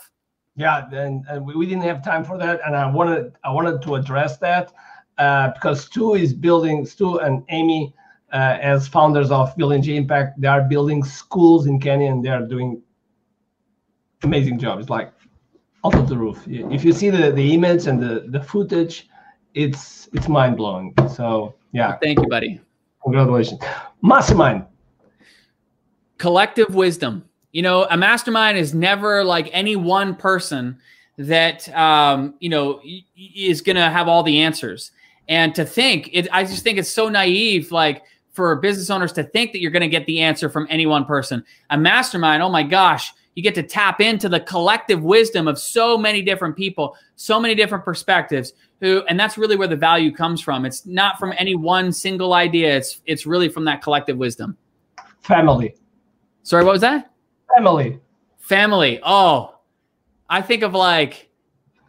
Yeah, 0.55 0.89
and, 0.91 1.23
and 1.29 1.45
we 1.45 1.65
didn't 1.65 1.83
have 1.83 2.03
time 2.03 2.23
for 2.23 2.37
that, 2.37 2.59
and 2.65 2.75
I 2.75 2.85
wanted 2.87 3.33
I 3.43 3.51
wanted 3.51 3.81
to 3.83 3.95
address 3.95 4.37
that 4.37 4.73
uh, 5.17 5.51
because 5.53 5.85
Stu 5.85 6.15
is 6.15 6.33
building 6.33 6.85
Stu 6.85 7.19
and 7.19 7.43
Amy 7.49 7.93
uh, 8.31 8.57
as 8.61 8.87
founders 8.87 9.31
of 9.31 9.55
Village 9.55 9.87
Impact. 9.87 10.39
They 10.41 10.47
are 10.47 10.61
building 10.61 11.03
schools 11.03 11.65
in 11.65 11.79
Kenya, 11.79 12.11
and 12.11 12.23
they 12.23 12.29
are 12.29 12.45
doing 12.45 12.81
amazing 14.23 14.59
job. 14.59 14.79
It's 14.79 14.89
like 14.89 15.11
off 15.83 15.95
of 15.95 16.07
the 16.07 16.17
roof. 16.17 16.43
If 16.47 16.83
you 16.83 16.93
see 16.93 17.09
the 17.09 17.31
the 17.31 17.53
image 17.53 17.87
and 17.87 18.01
the 18.01 18.25
the 18.27 18.41
footage, 18.41 19.09
it's 19.53 20.07
it's 20.13 20.27
mind 20.27 20.57
blowing. 20.57 20.93
So 21.15 21.55
yeah, 21.71 21.97
thank 21.97 22.19
you, 22.19 22.27
buddy. 22.27 22.61
Congratulations, 23.03 23.61
mastermind. 24.01 24.65
Collective 26.17 26.73
wisdom 26.73 27.23
you 27.53 27.61
know, 27.61 27.85
a 27.89 27.95
mastermind 27.95 28.57
is 28.57 28.73
never 28.73 29.23
like 29.23 29.47
any 29.53 29.75
one 29.75 30.15
person 30.15 30.79
that 31.17 31.69
um, 31.77 32.33
you 32.39 32.49
know 32.49 32.81
is 33.15 33.61
going 33.61 33.75
to 33.75 33.89
have 33.89 34.07
all 34.09 34.23
the 34.23 34.41
answers. 34.41 34.91
And 35.29 35.55
to 35.55 35.63
think, 35.63 36.09
it, 36.11 36.27
I 36.33 36.43
just 36.43 36.63
think 36.63 36.79
it's 36.79 36.89
so 36.89 37.07
naive, 37.07 37.71
like 37.71 38.03
for 38.31 38.55
business 38.57 38.89
owners 38.89 39.13
to 39.13 39.23
think 39.23 39.51
that 39.51 39.61
you're 39.61 39.71
going 39.71 39.81
to 39.81 39.87
get 39.87 40.07
the 40.07 40.19
answer 40.19 40.49
from 40.49 40.67
any 40.69 40.87
one 40.87 41.05
person. 41.05 41.45
A 41.69 41.77
mastermind, 41.77 42.41
oh 42.41 42.49
my 42.49 42.63
gosh, 42.63 43.13
you 43.35 43.43
get 43.43 43.55
to 43.55 43.63
tap 43.63 43.99
into 43.99 44.29
the 44.29 44.39
collective 44.39 45.03
wisdom 45.03 45.47
of 45.47 45.57
so 45.57 45.97
many 45.97 46.21
different 46.21 46.55
people, 46.55 46.95
so 47.15 47.39
many 47.39 47.55
different 47.55 47.83
perspectives. 47.83 48.53
Who, 48.81 49.03
and 49.07 49.19
that's 49.19 49.37
really 49.37 49.55
where 49.55 49.67
the 49.67 49.75
value 49.75 50.11
comes 50.11 50.41
from. 50.41 50.65
It's 50.65 50.85
not 50.85 51.17
from 51.17 51.33
any 51.37 51.55
one 51.55 51.91
single 51.91 52.33
idea. 52.33 52.75
It's 52.77 53.01
it's 53.05 53.25
really 53.25 53.49
from 53.49 53.65
that 53.65 53.81
collective 53.81 54.17
wisdom. 54.17 54.57
Family. 55.21 55.75
Sorry, 56.43 56.63
what 56.63 56.73
was 56.73 56.81
that? 56.81 57.11
Family. 57.55 57.99
Family. 58.39 58.99
Oh, 59.03 59.55
I 60.29 60.41
think 60.41 60.63
of 60.63 60.73
like 60.73 61.29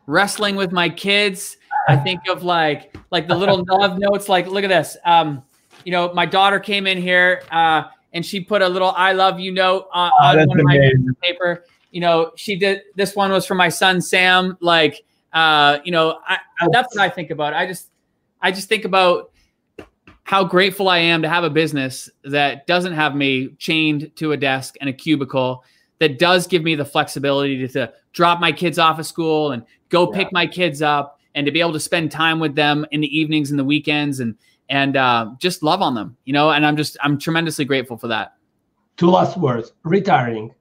wrestling 0.07 0.57
with 0.57 0.71
my 0.73 0.89
kids. 0.89 1.57
I 1.89 1.97
think 1.97 2.29
of 2.29 2.45
like 2.45 2.97
like 3.11 3.29
the 3.29 3.35
little 3.35 3.65
love 3.69 3.99
notes. 3.99 4.29
Like, 4.29 4.47
look 4.47 4.65
at 4.65 4.69
this. 4.69 4.97
Um, 5.05 5.43
you 5.85 5.93
know, 5.93 6.13
my 6.15 6.27
daughter 6.27 6.59
came 6.59 6.87
in 6.87 7.01
here 7.01 7.43
uh, 7.51 7.85
and 8.15 8.25
she 8.25 8.41
put 8.41 8.63
a 8.63 8.69
little 8.69 8.93
"I 8.97 9.13
love 9.13 9.39
you" 9.39 9.53
note 9.53 9.89
on, 9.93 10.11
oh, 10.19 10.25
on 10.25 10.49
one 10.49 10.61
of 10.61 10.65
my 10.65 10.91
paper. 11.21 11.65
You 11.91 12.01
know, 12.01 12.33
she 12.37 12.57
did. 12.57 12.83
This 12.95 13.15
one 13.15 13.31
was 13.31 13.45
for 13.45 13.55
my 13.55 13.69
son 13.69 14.01
Sam. 14.01 14.57
Like, 14.61 15.05
uh, 15.33 15.79
you 15.85 15.93
know, 15.93 16.19
I, 16.27 16.39
that's 16.73 16.95
what 16.95 17.03
I 17.03 17.11
think 17.11 17.31
about. 17.31 17.53
I 17.53 17.67
just, 17.67 17.91
I 18.41 18.51
just 18.51 18.69
think 18.69 18.85
about 18.85 19.31
how 20.25 20.43
grateful 20.43 20.89
I 20.89 20.99
am 20.99 21.23
to 21.23 21.29
have 21.29 21.45
a 21.45 21.51
business 21.51 22.09
that 22.25 22.67
doesn't 22.67 22.95
have 22.95 23.15
me 23.15 23.51
chained 23.59 24.11
to 24.17 24.33
a 24.33 24.37
desk 24.37 24.75
and 24.81 24.89
a 24.89 24.93
cubicle, 24.93 25.63
that 25.99 26.19
does 26.19 26.47
give 26.47 26.63
me 26.63 26.75
the 26.75 26.85
flexibility 26.85 27.59
to, 27.59 27.69
to 27.69 27.93
drop 28.13 28.41
my 28.41 28.51
kids 28.51 28.79
off 28.79 28.99
of 28.99 29.07
school 29.07 29.53
and 29.53 29.65
go 29.91 30.11
yeah. 30.11 30.19
pick 30.19 30.33
my 30.33 30.47
kids 30.47 30.83
up 30.83 31.21
and 31.35 31.47
to 31.47 31.53
be 31.53 31.61
able 31.61 31.73
to 31.73 31.81
spend 31.81 32.11
time 32.11 32.41
with 32.41 32.55
them 32.55 32.87
in 32.91 33.01
the 33.01 33.19
evenings 33.19 33.51
and 33.51 33.59
the 33.59 33.65
weekends 33.65 34.19
and 34.21 34.35
and 34.69 34.97
uh, 34.97 35.31
just 35.39 35.63
love 35.63 35.83
on 35.83 35.95
them, 35.95 36.17
you 36.25 36.33
know. 36.33 36.51
And 36.51 36.65
I'm 36.65 36.77
just 36.77 36.97
I'm 37.03 37.19
tremendously 37.19 37.65
grateful 37.65 37.97
for 37.97 38.09
that. 38.09 38.35
Two 38.97 39.11
last 39.11 39.37
words: 39.37 39.73
retiring. 39.83 40.55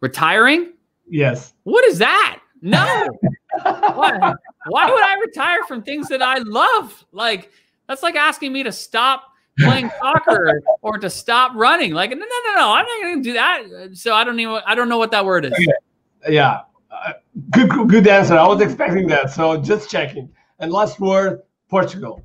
Retiring? 0.00 0.72
Yes. 1.08 1.54
What 1.64 1.84
is 1.84 1.98
that? 1.98 2.40
No. 2.60 3.08
why? 3.62 4.34
Why 4.68 4.90
would 4.90 5.02
I 5.02 5.16
retire 5.24 5.64
from 5.66 5.82
things 5.82 6.08
that 6.08 6.22
I 6.22 6.38
love? 6.38 7.04
Like 7.12 7.50
that's 7.88 8.02
like 8.02 8.16
asking 8.16 8.52
me 8.52 8.62
to 8.62 8.72
stop 8.72 9.24
playing 9.58 9.90
soccer 9.98 10.60
or 10.82 10.98
to 10.98 11.10
stop 11.10 11.52
running. 11.54 11.92
Like, 11.92 12.10
no, 12.10 12.16
no, 12.16 12.24
no, 12.24 12.54
no, 12.56 12.72
I'm 12.72 12.86
not 12.86 13.02
going 13.02 13.22
to 13.22 13.22
do 13.22 13.32
that. 13.34 13.90
So 13.94 14.14
I 14.14 14.24
don't 14.24 14.38
even, 14.40 14.60
I 14.66 14.74
don't 14.74 14.88
know 14.88 14.98
what 14.98 15.10
that 15.10 15.24
word 15.24 15.44
is. 15.44 15.52
Okay. 15.52 16.34
Yeah. 16.34 16.60
Uh, 16.90 17.12
good, 17.50 17.70
good 17.88 18.06
answer. 18.06 18.34
I 18.34 18.46
was 18.46 18.60
expecting 18.60 19.06
that. 19.08 19.30
So 19.30 19.60
just 19.60 19.90
checking. 19.90 20.30
And 20.58 20.72
last 20.72 21.00
word, 21.00 21.42
Portugal. 21.68 22.22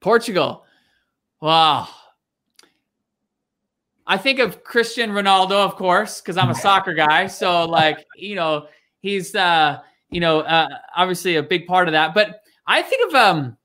Portugal. 0.00 0.64
Wow. 1.40 1.88
I 4.06 4.16
think 4.16 4.40
of 4.40 4.64
Cristiano 4.64 5.12
Ronaldo, 5.12 5.52
of 5.52 5.76
course, 5.76 6.20
because 6.20 6.36
I'm 6.36 6.50
a 6.50 6.54
soccer 6.54 6.94
guy. 6.94 7.26
So 7.28 7.64
like, 7.64 8.04
you 8.16 8.34
know, 8.34 8.66
he's, 9.00 9.34
uh, 9.34 9.78
you 10.10 10.20
know, 10.20 10.40
uh, 10.40 10.68
obviously 10.96 11.36
a 11.36 11.42
big 11.42 11.66
part 11.66 11.86
of 11.86 11.92
that. 11.92 12.14
But 12.14 12.42
I 12.66 12.82
think 12.82 13.08
of, 13.08 13.14
um, 13.14 13.56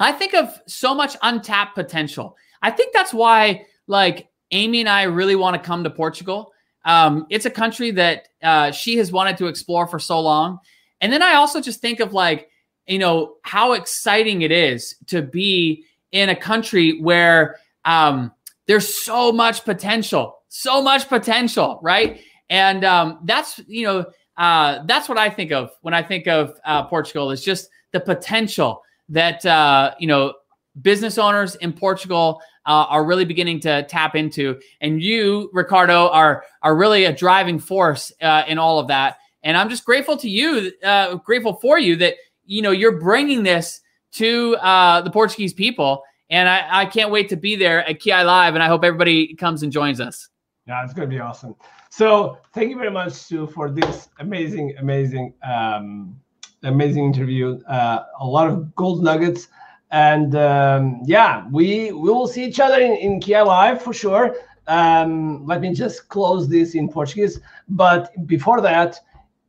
I 0.00 0.12
think 0.12 0.34
of 0.34 0.58
so 0.66 0.94
much 0.94 1.16
untapped 1.22 1.74
potential. 1.74 2.36
I 2.62 2.70
think 2.70 2.94
that's 2.94 3.12
why, 3.12 3.66
like, 3.86 4.28
Amy 4.50 4.80
and 4.80 4.88
I 4.88 5.02
really 5.02 5.36
want 5.36 5.54
to 5.54 5.66
come 5.66 5.84
to 5.84 5.90
Portugal. 5.90 6.52
Um, 6.84 7.26
it's 7.28 7.46
a 7.46 7.50
country 7.50 7.90
that 7.90 8.28
uh, 8.42 8.70
she 8.70 8.96
has 8.96 9.12
wanted 9.12 9.36
to 9.38 9.46
explore 9.46 9.86
for 9.86 9.98
so 9.98 10.20
long. 10.20 10.58
And 11.00 11.12
then 11.12 11.22
I 11.22 11.34
also 11.34 11.60
just 11.60 11.80
think 11.80 12.00
of, 12.00 12.12
like, 12.12 12.48
you 12.88 12.98
know, 12.98 13.36
how 13.42 13.72
exciting 13.72 14.42
it 14.42 14.50
is 14.50 14.96
to 15.06 15.22
be 15.22 15.84
in 16.12 16.30
a 16.30 16.36
country 16.36 17.00
where 17.00 17.56
um, 17.84 18.32
there's 18.66 19.04
so 19.04 19.30
much 19.30 19.64
potential, 19.64 20.38
so 20.48 20.82
much 20.82 21.08
potential, 21.08 21.78
right? 21.82 22.20
And 22.50 22.84
um, 22.84 23.20
that's, 23.24 23.60
you 23.66 23.84
know, 23.84 24.06
uh, 24.38 24.84
that's 24.86 25.08
what 25.08 25.18
I 25.18 25.28
think 25.28 25.52
of 25.52 25.72
when 25.82 25.92
I 25.92 26.02
think 26.02 26.28
of 26.28 26.58
uh, 26.64 26.84
Portugal 26.84 27.30
is 27.30 27.44
just 27.44 27.68
the 27.92 28.00
potential 28.00 28.82
that 29.08 29.44
uh, 29.44 29.94
you 29.98 30.06
know 30.06 30.34
business 30.80 31.18
owners 31.18 31.56
in 31.56 31.72
Portugal 31.72 32.40
uh, 32.66 32.86
are 32.88 33.04
really 33.04 33.24
beginning 33.24 33.58
to 33.60 33.82
tap 33.84 34.14
into, 34.14 34.60
and 34.80 35.02
you, 35.02 35.50
Ricardo, 35.52 36.08
are 36.08 36.44
are 36.62 36.76
really 36.76 37.04
a 37.04 37.12
driving 37.12 37.58
force 37.58 38.12
uh, 38.22 38.44
in 38.46 38.58
all 38.58 38.78
of 38.78 38.86
that. 38.88 39.16
And 39.42 39.56
I'm 39.56 39.70
just 39.70 39.84
grateful 39.84 40.16
to 40.18 40.28
you, 40.28 40.72
uh, 40.84 41.16
grateful 41.16 41.54
for 41.54 41.78
you 41.78 41.96
that 41.96 42.14
you 42.48 42.62
know 42.62 42.72
you're 42.72 42.98
bringing 42.98 43.44
this 43.44 43.80
to 44.12 44.56
uh, 44.56 45.00
the 45.02 45.10
Portuguese 45.10 45.52
people, 45.52 46.02
and 46.30 46.48
I, 46.48 46.80
I 46.80 46.86
can't 46.86 47.10
wait 47.10 47.28
to 47.28 47.36
be 47.36 47.54
there 47.54 47.88
at 47.88 48.00
KIAI 48.00 48.24
Live, 48.24 48.54
and 48.54 48.62
I 48.62 48.66
hope 48.66 48.82
everybody 48.82 49.34
comes 49.34 49.62
and 49.62 49.70
joins 49.70 50.00
us. 50.00 50.28
Yeah, 50.66 50.82
it's 50.82 50.92
going 50.92 51.08
to 51.08 51.14
be 51.14 51.20
awesome. 51.20 51.54
So 51.90 52.38
thank 52.52 52.70
you 52.70 52.76
very 52.76 52.90
much, 52.90 53.12
Stu, 53.12 53.46
for 53.46 53.70
this 53.70 54.08
amazing, 54.18 54.74
amazing 54.78 55.32
um, 55.42 56.18
amazing 56.62 57.04
interview. 57.04 57.60
Uh, 57.66 58.04
a 58.20 58.26
lot 58.26 58.48
of 58.48 58.74
gold 58.74 59.02
nuggets. 59.02 59.48
And 59.90 60.34
um, 60.34 61.00
yeah, 61.04 61.46
we, 61.50 61.92
we 61.92 62.10
will 62.10 62.28
see 62.28 62.44
each 62.44 62.60
other 62.60 62.80
in, 62.80 62.92
in 62.92 63.20
KIAI 63.20 63.46
Live 63.46 63.82
for 63.82 63.92
sure. 63.92 64.36
Um, 64.66 65.46
let 65.46 65.62
me 65.62 65.72
just 65.72 66.08
close 66.08 66.48
this 66.48 66.74
in 66.74 66.88
Portuguese. 66.88 67.40
But 67.68 68.12
before 68.26 68.60
that, 68.60 69.00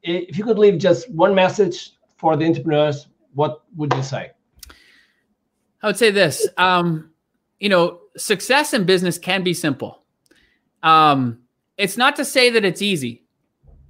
if 0.02 0.38
you 0.38 0.46
could 0.46 0.58
leave 0.58 0.78
just 0.78 1.12
one 1.12 1.36
message 1.36 1.92
for 2.20 2.36
the 2.38 2.46
entrepreneurs, 2.46 3.08
what 3.34 3.64
would 3.76 3.94
you 3.94 4.04
say? 4.04 4.32
I 5.82 5.88
would 5.88 5.98
say 5.98 6.12
this. 6.12 6.48
Um, 6.58 7.10
you 7.60 7.70
know, 7.70 8.02
success 8.18 8.74
in 8.74 8.84
business 8.84 9.18
can 9.18 9.44
be 9.44 9.54
simple. 9.54 10.04
Um, 10.84 11.40
it's 11.78 11.98
not 11.98 12.16
to 12.18 12.26
say 12.26 12.50
that 12.52 12.66
it's 12.66 12.82
easy, 12.82 13.24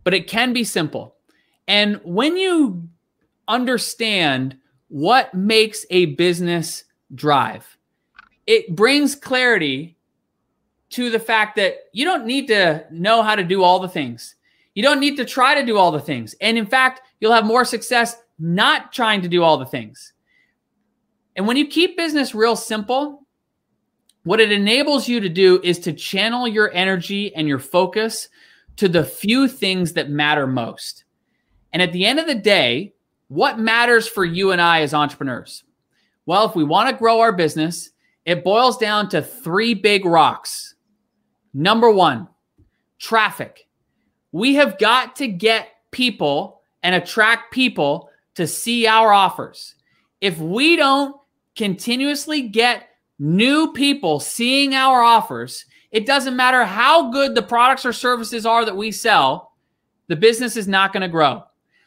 but 0.03 0.13
it 0.13 0.27
can 0.27 0.53
be 0.53 0.63
simple. 0.63 1.15
And 1.67 1.99
when 2.03 2.37
you 2.37 2.87
understand 3.47 4.55
what 4.87 5.33
makes 5.33 5.85
a 5.89 6.05
business 6.05 6.85
drive. 7.15 7.77
It 8.47 8.75
brings 8.75 9.15
clarity 9.15 9.97
to 10.91 11.09
the 11.09 11.19
fact 11.19 11.55
that 11.57 11.75
you 11.91 12.05
don't 12.05 12.25
need 12.25 12.47
to 12.47 12.85
know 12.91 13.21
how 13.21 13.35
to 13.35 13.43
do 13.43 13.63
all 13.63 13.79
the 13.79 13.89
things. 13.89 14.35
You 14.73 14.83
don't 14.83 14.99
need 14.99 15.17
to 15.17 15.25
try 15.25 15.55
to 15.55 15.65
do 15.65 15.77
all 15.77 15.91
the 15.91 15.99
things. 15.99 16.35
And 16.41 16.57
in 16.57 16.65
fact, 16.65 17.01
you'll 17.19 17.33
have 17.33 17.45
more 17.45 17.65
success 17.65 18.15
not 18.37 18.93
trying 18.93 19.21
to 19.21 19.27
do 19.27 19.43
all 19.43 19.57
the 19.57 19.65
things. 19.65 20.13
And 21.35 21.47
when 21.47 21.57
you 21.57 21.67
keep 21.67 21.97
business 21.97 22.35
real 22.35 22.55
simple, 22.55 23.25
what 24.23 24.39
it 24.39 24.51
enables 24.51 25.07
you 25.07 25.19
to 25.19 25.29
do 25.29 25.59
is 25.63 25.79
to 25.79 25.93
channel 25.93 26.47
your 26.47 26.71
energy 26.73 27.33
and 27.35 27.47
your 27.47 27.59
focus 27.59 28.29
to 28.77 28.87
the 28.87 29.03
few 29.03 29.47
things 29.47 29.93
that 29.93 30.09
matter 30.09 30.47
most. 30.47 31.03
And 31.73 31.81
at 31.81 31.93
the 31.93 32.05
end 32.05 32.19
of 32.19 32.27
the 32.27 32.35
day, 32.35 32.93
what 33.27 33.59
matters 33.59 34.07
for 34.07 34.25
you 34.25 34.51
and 34.51 34.61
I 34.61 34.81
as 34.81 34.93
entrepreneurs? 34.93 35.63
Well, 36.25 36.45
if 36.45 36.55
we 36.55 36.63
want 36.63 36.89
to 36.89 36.95
grow 36.95 37.21
our 37.21 37.31
business, 37.31 37.91
it 38.25 38.43
boils 38.43 38.77
down 38.77 39.09
to 39.09 39.21
three 39.21 39.73
big 39.73 40.05
rocks. 40.05 40.75
Number 41.53 41.89
one, 41.89 42.27
traffic. 42.99 43.67
We 44.31 44.55
have 44.55 44.77
got 44.77 45.15
to 45.17 45.27
get 45.27 45.69
people 45.91 46.58
and 46.83 46.95
attract 46.95 47.53
people 47.53 48.09
to 48.35 48.47
see 48.47 48.87
our 48.87 49.11
offers. 49.11 49.75
If 50.21 50.39
we 50.39 50.75
don't 50.75 51.15
continuously 51.55 52.43
get 52.43 52.89
new 53.19 53.73
people 53.73 54.19
seeing 54.19 54.73
our 54.73 55.01
offers, 55.01 55.65
It 55.91 56.05
doesn't 56.05 56.35
matter 56.35 56.65
how 56.65 57.11
good 57.11 57.35
the 57.35 57.41
products 57.41 57.85
or 57.85 57.93
services 57.93 58.45
are 58.45 58.63
that 58.65 58.77
we 58.77 58.91
sell, 58.91 59.53
the 60.07 60.15
business 60.15 60.55
is 60.55 60.67
not 60.67 60.93
going 60.93 61.01
to 61.01 61.07
grow. 61.07 61.43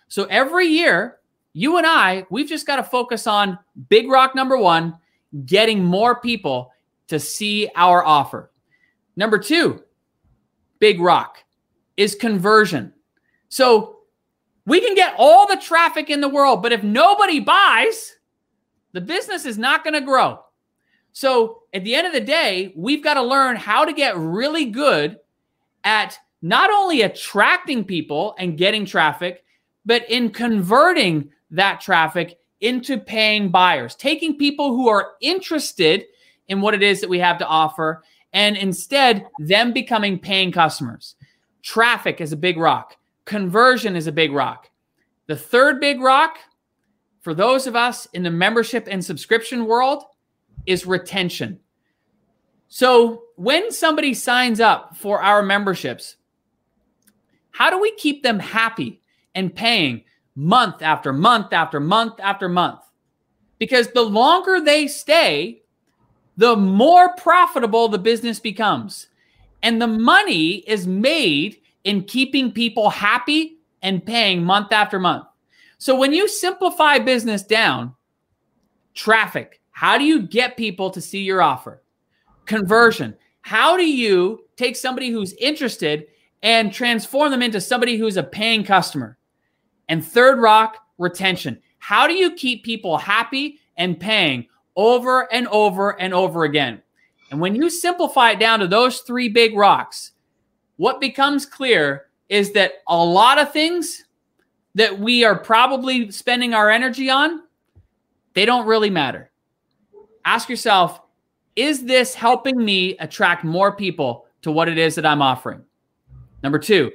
So 0.09 0.25
every 0.25 0.67
year, 0.67 1.19
you 1.53 1.79
and 1.79 1.87
I, 1.87 2.27
we've 2.31 2.49
just 2.49 2.67
got 2.67 2.77
to 2.77 2.83
focus 2.83 3.27
on 3.27 3.59
big 3.89 4.09
rock 4.09 4.35
number 4.35 4.57
one, 4.57 4.99
getting 5.47 5.85
more 5.85 6.21
people 6.21 6.73
to 7.09 7.19
see 7.21 7.69
our 7.77 8.05
offer. 8.05 8.51
Number 9.17 9.39
two, 9.39 9.83
big 10.79 11.01
rock 11.01 11.39
is 11.97 12.15
conversion. 12.15 12.93
So 13.49 13.99
we 14.67 14.81
can 14.81 14.95
get 14.95 15.15
all 15.19 15.47
the 15.47 15.57
traffic 15.57 16.11
in 16.11 16.21
the 16.21 16.29
world, 16.29 16.63
but 16.63 16.73
if 16.73 16.83
nobody 16.83 17.41
buys, 17.41 18.15
the 18.93 19.01
business 19.01 19.45
is 19.45 19.59
not 19.59 19.85
going 19.85 19.95
to 19.95 20.01
grow. 20.01 20.41
So 21.13 21.63
at 21.75 21.85
the 21.85 21.95
end 21.95 22.07
of 22.07 22.13
the 22.13 22.21
day, 22.21 22.73
we've 22.77 23.03
got 23.03 23.15
to 23.15 23.23
learn 23.23 23.57
how 23.57 23.85
to 23.85 23.93
get 23.93 24.17
really 24.17 24.67
good 24.67 25.19
at 25.85 26.17
not 26.43 26.71
only 26.71 27.03
attracting 27.03 27.85
people 27.85 28.35
and 28.39 28.59
getting 28.59 28.85
traffic, 28.85 29.45
but 29.85 30.09
in 30.11 30.31
converting 30.31 31.31
that 31.51 31.81
traffic 31.81 32.39
into 32.61 32.99
paying 32.99 33.51
buyers, 33.51 33.95
taking 33.97 34.39
people 34.39 34.75
who 34.75 34.89
are 34.89 35.13
interested 35.21 36.05
in 36.49 36.61
what 36.61 36.75
it 36.75 36.83
is 36.83 37.01
that 37.01 37.11
we 37.11 37.19
have 37.19 37.39
to 37.39 37.47
offer 37.47 38.03
and 38.33 38.57
instead 38.57 39.27
them 39.39 39.73
becoming 39.73 40.19
paying 40.19 40.53
customers. 40.53 41.17
Traffic 41.63 42.21
is 42.21 42.33
a 42.33 42.37
big 42.37 42.57
rock, 42.57 42.97
conversion 43.25 43.97
is 43.97 44.07
a 44.07 44.13
big 44.13 44.33
rock. 44.33 44.71
The 45.27 45.37
third 45.37 45.81
big 45.81 46.01
rock 46.01 46.39
for 47.21 47.35
those 47.35 47.67
of 47.67 47.77
us 47.77 48.07
in 48.13 48.23
the 48.25 48.31
membership 48.31 48.89
and 48.91 49.05
subscription 49.05 49.67
world 49.67 50.03
is 50.67 50.87
retention. 50.87 51.61
So 52.69 53.25
when 53.37 53.71
somebody 53.71 54.15
signs 54.15 54.61
up 54.61 54.97
for 54.97 55.23
our 55.23 55.43
memberships, 55.43 56.17
how 57.51 57.71
do 57.71 57.81
we 57.81 57.93
keep 57.93 58.23
them 58.23 58.39
happy 58.39 59.01
and 59.35 59.55
paying 59.55 60.05
month 60.35 60.83
after 60.83 61.13
month 61.13 61.53
after 61.53 61.79
month 61.79 62.15
after 62.19 62.49
month? 62.49 62.81
Because 63.59 63.89
the 63.89 64.03
longer 64.03 64.61
they 64.61 64.89
stay, 64.89 65.63
the 66.37 66.57
more 66.57 67.15
profitable 67.15 67.89
the 67.89 67.99
business 67.99 68.41
becomes. 68.41 69.09
And 69.63 69.81
the 69.81 69.87
money 69.87 70.65
is 70.67 70.87
made 70.87 71.59
in 71.85 72.05
keeping 72.05 72.53
people 72.53 72.91
happy 72.91 73.59
and 73.83 74.05
paying 74.05 74.45
month 74.45 74.73
after 74.73 74.99
month. 74.99 75.25
So 75.79 75.99
when 75.99 76.13
you 76.13 76.29
simplify 76.29 76.99
business 76.99 77.43
down, 77.43 77.95
traffic, 78.95 79.61
how 79.73 79.99
do 79.99 80.05
you 80.05 80.23
get 80.23 80.57
people 80.57 80.91
to 80.91 81.01
see 81.01 81.23
your 81.23 81.43
offer? 81.43 81.83
Conversion, 82.47 83.17
how 83.41 83.77
do 83.77 83.85
you 83.85 84.45
take 84.57 84.77
somebody 84.77 85.11
who's 85.11 85.33
interested 85.35 86.07
and 86.43 86.73
transform 86.73 87.31
them 87.31 87.43
into 87.43 87.61
somebody 87.61 87.97
who's 87.97 88.17
a 88.17 88.23
paying 88.23 88.65
customer? 88.65 89.19
And 89.89 90.05
third 90.05 90.39
rock, 90.39 90.79
retention. 90.99 91.61
How 91.79 92.07
do 92.07 92.15
you 92.15 92.35
keep 92.35 92.65
people 92.65 92.97
happy 92.97 93.59
and 93.77 93.99
paying 93.99 94.47
over 94.77 95.33
and 95.33 95.49
over 95.49 96.01
and 96.01 96.15
over 96.15 96.45
again? 96.45 96.81
And 97.33 97.41
when 97.41 97.55
you 97.55 97.71
simplify 97.71 98.31
it 98.31 98.39
down 98.39 98.61
to 98.61 98.69
those 98.69 99.01
three 99.01 99.29
big 99.29 99.57
rocks, 99.57 100.12
what 100.77 101.01
becomes 101.01 101.47
clear 101.47 102.07
is 102.29 102.53
that 102.53 102.83
a 102.89 102.97
lot 102.97 103.39
of 103.39 103.53
things 103.53 104.05
that 104.75 104.99
we 104.99 105.25
are 105.25 105.39
probably 105.39 106.11
spending 106.11 106.55
our 106.55 106.71
energy 106.71 107.11
on, 107.11 107.43
they 108.35 108.47
don't 108.47 108.67
really 108.67 108.91
matter. 108.91 109.31
Ask 110.25 110.49
yourself, 110.49 111.01
is 111.57 111.85
this 111.85 112.15
helping 112.15 112.65
me 112.65 112.97
attract 112.99 113.45
more 113.45 113.73
people 113.73 114.27
to 114.43 114.51
what 114.51 114.69
it 114.69 114.79
is 114.79 114.95
that 114.95 115.05
I'm 115.05 115.21
offering? 115.21 115.63
Number 116.43 116.59
two, 116.59 116.91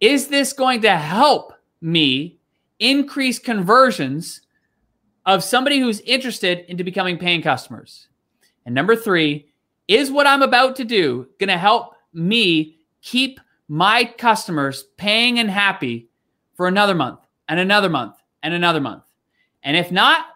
is 0.00 0.28
this 0.28 0.52
going 0.52 0.80
to 0.82 0.96
help 0.96 1.52
me 1.80 2.38
increase 2.78 3.38
conversions 3.38 4.40
of 5.26 5.44
somebody 5.44 5.78
who's 5.78 6.00
interested 6.00 6.60
into 6.68 6.84
becoming 6.84 7.18
paying 7.18 7.42
customers? 7.42 8.08
And 8.64 8.74
number 8.74 8.96
three, 8.96 9.50
is 9.86 10.10
what 10.10 10.26
I'm 10.26 10.42
about 10.42 10.76
to 10.76 10.84
do 10.84 11.28
going 11.38 11.48
to 11.48 11.58
help 11.58 11.94
me 12.14 12.73
keep 13.04 13.38
my 13.68 14.04
customers 14.04 14.86
paying 14.96 15.38
and 15.38 15.48
happy 15.48 16.08
for 16.54 16.66
another 16.66 16.94
month 16.94 17.20
and 17.48 17.60
another 17.60 17.88
month 17.88 18.16
and 18.42 18.52
another 18.52 18.80
month? 18.80 19.04
And 19.62 19.76
if 19.76 19.92
not, 19.92 20.26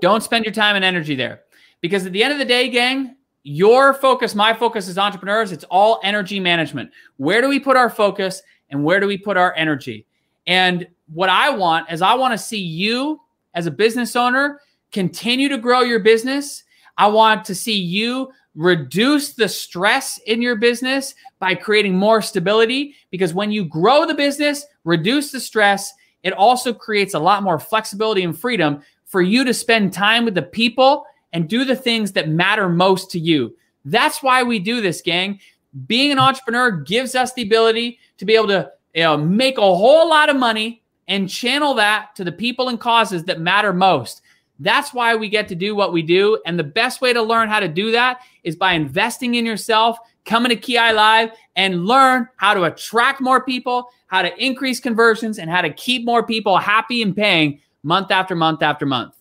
don't 0.00 0.22
spend 0.22 0.44
your 0.44 0.54
time 0.54 0.76
and 0.76 0.84
energy 0.84 1.14
there. 1.14 1.42
Because 1.80 2.06
at 2.06 2.12
the 2.12 2.22
end 2.22 2.32
of 2.32 2.38
the 2.38 2.44
day, 2.44 2.70
gang, 2.70 3.16
your 3.42 3.92
focus, 3.92 4.34
my 4.34 4.54
focus 4.54 4.88
as 4.88 4.96
entrepreneurs, 4.96 5.52
it's 5.52 5.64
all 5.64 6.00
energy 6.02 6.40
management. 6.40 6.90
Where 7.18 7.42
do 7.42 7.48
we 7.48 7.60
put 7.60 7.76
our 7.76 7.90
focus 7.90 8.42
and 8.70 8.82
where 8.82 9.00
do 9.00 9.06
we 9.06 9.18
put 9.18 9.36
our 9.36 9.54
energy? 9.54 10.06
And 10.46 10.86
what 11.12 11.28
I 11.28 11.50
want 11.50 11.92
is 11.92 12.00
I 12.00 12.14
want 12.14 12.32
to 12.32 12.38
see 12.38 12.60
you 12.60 13.20
as 13.54 13.66
a 13.66 13.70
business 13.70 14.16
owner 14.16 14.60
continue 14.92 15.48
to 15.48 15.58
grow 15.58 15.80
your 15.80 16.00
business. 16.00 16.64
I 16.96 17.08
want 17.08 17.44
to 17.46 17.54
see 17.54 17.76
you 17.76 18.30
reduce 18.54 19.32
the 19.32 19.48
stress 19.48 20.18
in 20.26 20.40
your 20.40 20.56
business 20.56 21.14
by 21.38 21.54
creating 21.54 21.96
more 21.96 22.22
stability 22.22 22.94
because 23.10 23.34
when 23.34 23.50
you 23.50 23.64
grow 23.64 24.06
the 24.06 24.14
business, 24.14 24.64
reduce 24.84 25.32
the 25.32 25.40
stress, 25.40 25.92
it 26.22 26.32
also 26.32 26.72
creates 26.72 27.14
a 27.14 27.18
lot 27.18 27.42
more 27.42 27.58
flexibility 27.58 28.22
and 28.22 28.38
freedom 28.38 28.82
for 29.04 29.22
you 29.22 29.44
to 29.44 29.54
spend 29.54 29.92
time 29.92 30.24
with 30.24 30.34
the 30.34 30.42
people 30.42 31.04
and 31.32 31.48
do 31.48 31.64
the 31.64 31.76
things 31.76 32.12
that 32.12 32.28
matter 32.28 32.68
most 32.68 33.10
to 33.10 33.18
you. 33.18 33.54
That's 33.84 34.22
why 34.22 34.42
we 34.42 34.58
do 34.58 34.80
this, 34.80 35.02
gang. 35.02 35.40
Being 35.86 36.12
an 36.12 36.18
entrepreneur 36.18 36.70
gives 36.70 37.14
us 37.14 37.32
the 37.32 37.42
ability 37.42 37.98
to 38.18 38.24
be 38.24 38.34
able 38.34 38.48
to 38.48 38.70
you 38.94 39.02
know, 39.02 39.16
make 39.16 39.58
a 39.58 39.60
whole 39.60 40.08
lot 40.08 40.28
of 40.28 40.36
money 40.36 40.82
and 41.08 41.28
channel 41.28 41.74
that 41.74 42.14
to 42.16 42.24
the 42.24 42.32
people 42.32 42.68
and 42.68 42.80
causes 42.80 43.24
that 43.24 43.40
matter 43.40 43.72
most. 43.72 44.22
That's 44.64 44.94
why 44.94 45.14
we 45.14 45.28
get 45.28 45.46
to 45.48 45.54
do 45.54 45.76
what 45.76 45.92
we 45.92 46.00
do. 46.00 46.40
And 46.46 46.58
the 46.58 46.64
best 46.64 47.02
way 47.02 47.12
to 47.12 47.22
learn 47.22 47.50
how 47.50 47.60
to 47.60 47.68
do 47.68 47.92
that 47.92 48.20
is 48.42 48.56
by 48.56 48.72
investing 48.72 49.34
in 49.34 49.44
yourself, 49.44 49.98
coming 50.24 50.48
to 50.48 50.56
KIAI 50.56 50.94
Live 50.94 51.30
and 51.54 51.84
learn 51.84 52.28
how 52.36 52.54
to 52.54 52.64
attract 52.64 53.20
more 53.20 53.44
people, 53.44 53.90
how 54.06 54.22
to 54.22 54.34
increase 54.42 54.80
conversions, 54.80 55.38
and 55.38 55.50
how 55.50 55.60
to 55.60 55.70
keep 55.70 56.06
more 56.06 56.24
people 56.24 56.56
happy 56.56 57.02
and 57.02 57.14
paying 57.14 57.60
month 57.82 58.10
after 58.10 58.34
month 58.34 58.62
after 58.62 58.86
month. 58.86 59.14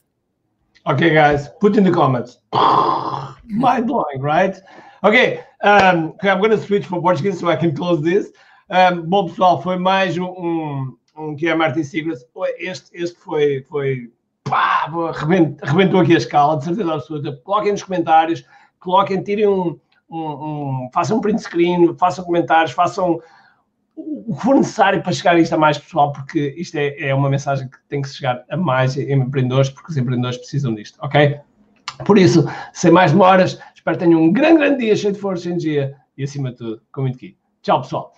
Okay, 0.87 1.13
guys, 1.13 1.49
put 1.59 1.75
in 1.75 1.83
the 1.83 1.91
comments. 1.91 2.37
Mind 2.53 3.87
blowing, 3.87 4.21
right? 4.21 4.55
Okay, 5.03 5.43
um, 5.61 6.13
I'm 6.21 6.39
going 6.39 6.51
to 6.51 6.57
switch 6.57 6.85
for 6.85 7.01
Portuguese 7.01 7.39
so 7.39 7.49
I 7.49 7.57
can 7.57 7.75
close 7.75 8.01
this. 8.01 8.31
Um, 8.69 9.09
bom, 9.09 9.27
pessoal, 9.27 9.61
foi 9.61 9.77
mais 9.77 10.17
um, 10.17 10.23
um, 10.23 10.97
um 11.17 11.57
Marketing 11.57 11.83
Secrets. 11.83 12.23
Este, 12.57 12.89
este 12.93 13.19
foi, 13.19 13.65
foi 13.69 14.09
pá, 14.43 14.91
arrebentou 15.61 15.99
aqui 15.99 16.13
a 16.13 16.17
escala, 16.17 16.57
de 16.57 16.65
certeza 16.65 16.93
absoluta. 16.93 17.39
Coloquem 17.43 17.71
nos 17.71 17.83
comentários, 17.83 18.45
coloquem, 18.79 19.23
tirem 19.23 19.47
um, 19.47 19.79
um, 20.09 20.19
um, 20.19 20.89
façam 20.93 21.17
um 21.17 21.21
print 21.21 21.41
screen, 21.41 21.95
façam 21.97 22.23
comentários, 22.25 22.71
façam 22.71 23.19
o 23.95 24.35
que 24.35 24.41
for 24.41 24.55
necessário 24.55 25.01
para 25.01 25.11
chegar 25.11 25.37
isto 25.39 25.53
a 25.53 25.57
mais 25.57 25.77
pessoal, 25.77 26.11
porque 26.11 26.53
isto 26.57 26.75
é, 26.75 27.09
é 27.09 27.15
uma 27.15 27.29
mensagem 27.29 27.67
que 27.67 27.77
tem 27.87 28.01
que 28.01 28.09
chegar 28.09 28.43
a 28.49 28.57
mais 28.57 28.97
empreendedores, 28.97 29.69
porque 29.69 29.91
os 29.91 29.97
empreendedores 29.97 30.37
precisam 30.37 30.73
disto, 30.73 30.97
ok? 31.01 31.39
Por 32.05 32.17
isso, 32.17 32.45
sem 32.73 32.91
mais 32.91 33.11
demoras, 33.11 33.59
espero 33.75 33.97
que 33.97 34.03
tenham 34.03 34.21
um 34.21 34.33
grande, 34.33 34.57
grande 34.57 34.79
dia, 34.79 34.95
cheio 34.95 35.13
de 35.13 35.19
força, 35.19 35.47
energia 35.47 35.95
e, 36.17 36.23
acima 36.23 36.51
de 36.51 36.57
tudo, 36.57 36.81
com 36.91 37.01
muito 37.01 37.17
aqui. 37.17 37.37
Tchau, 37.61 37.81
pessoal. 37.81 38.13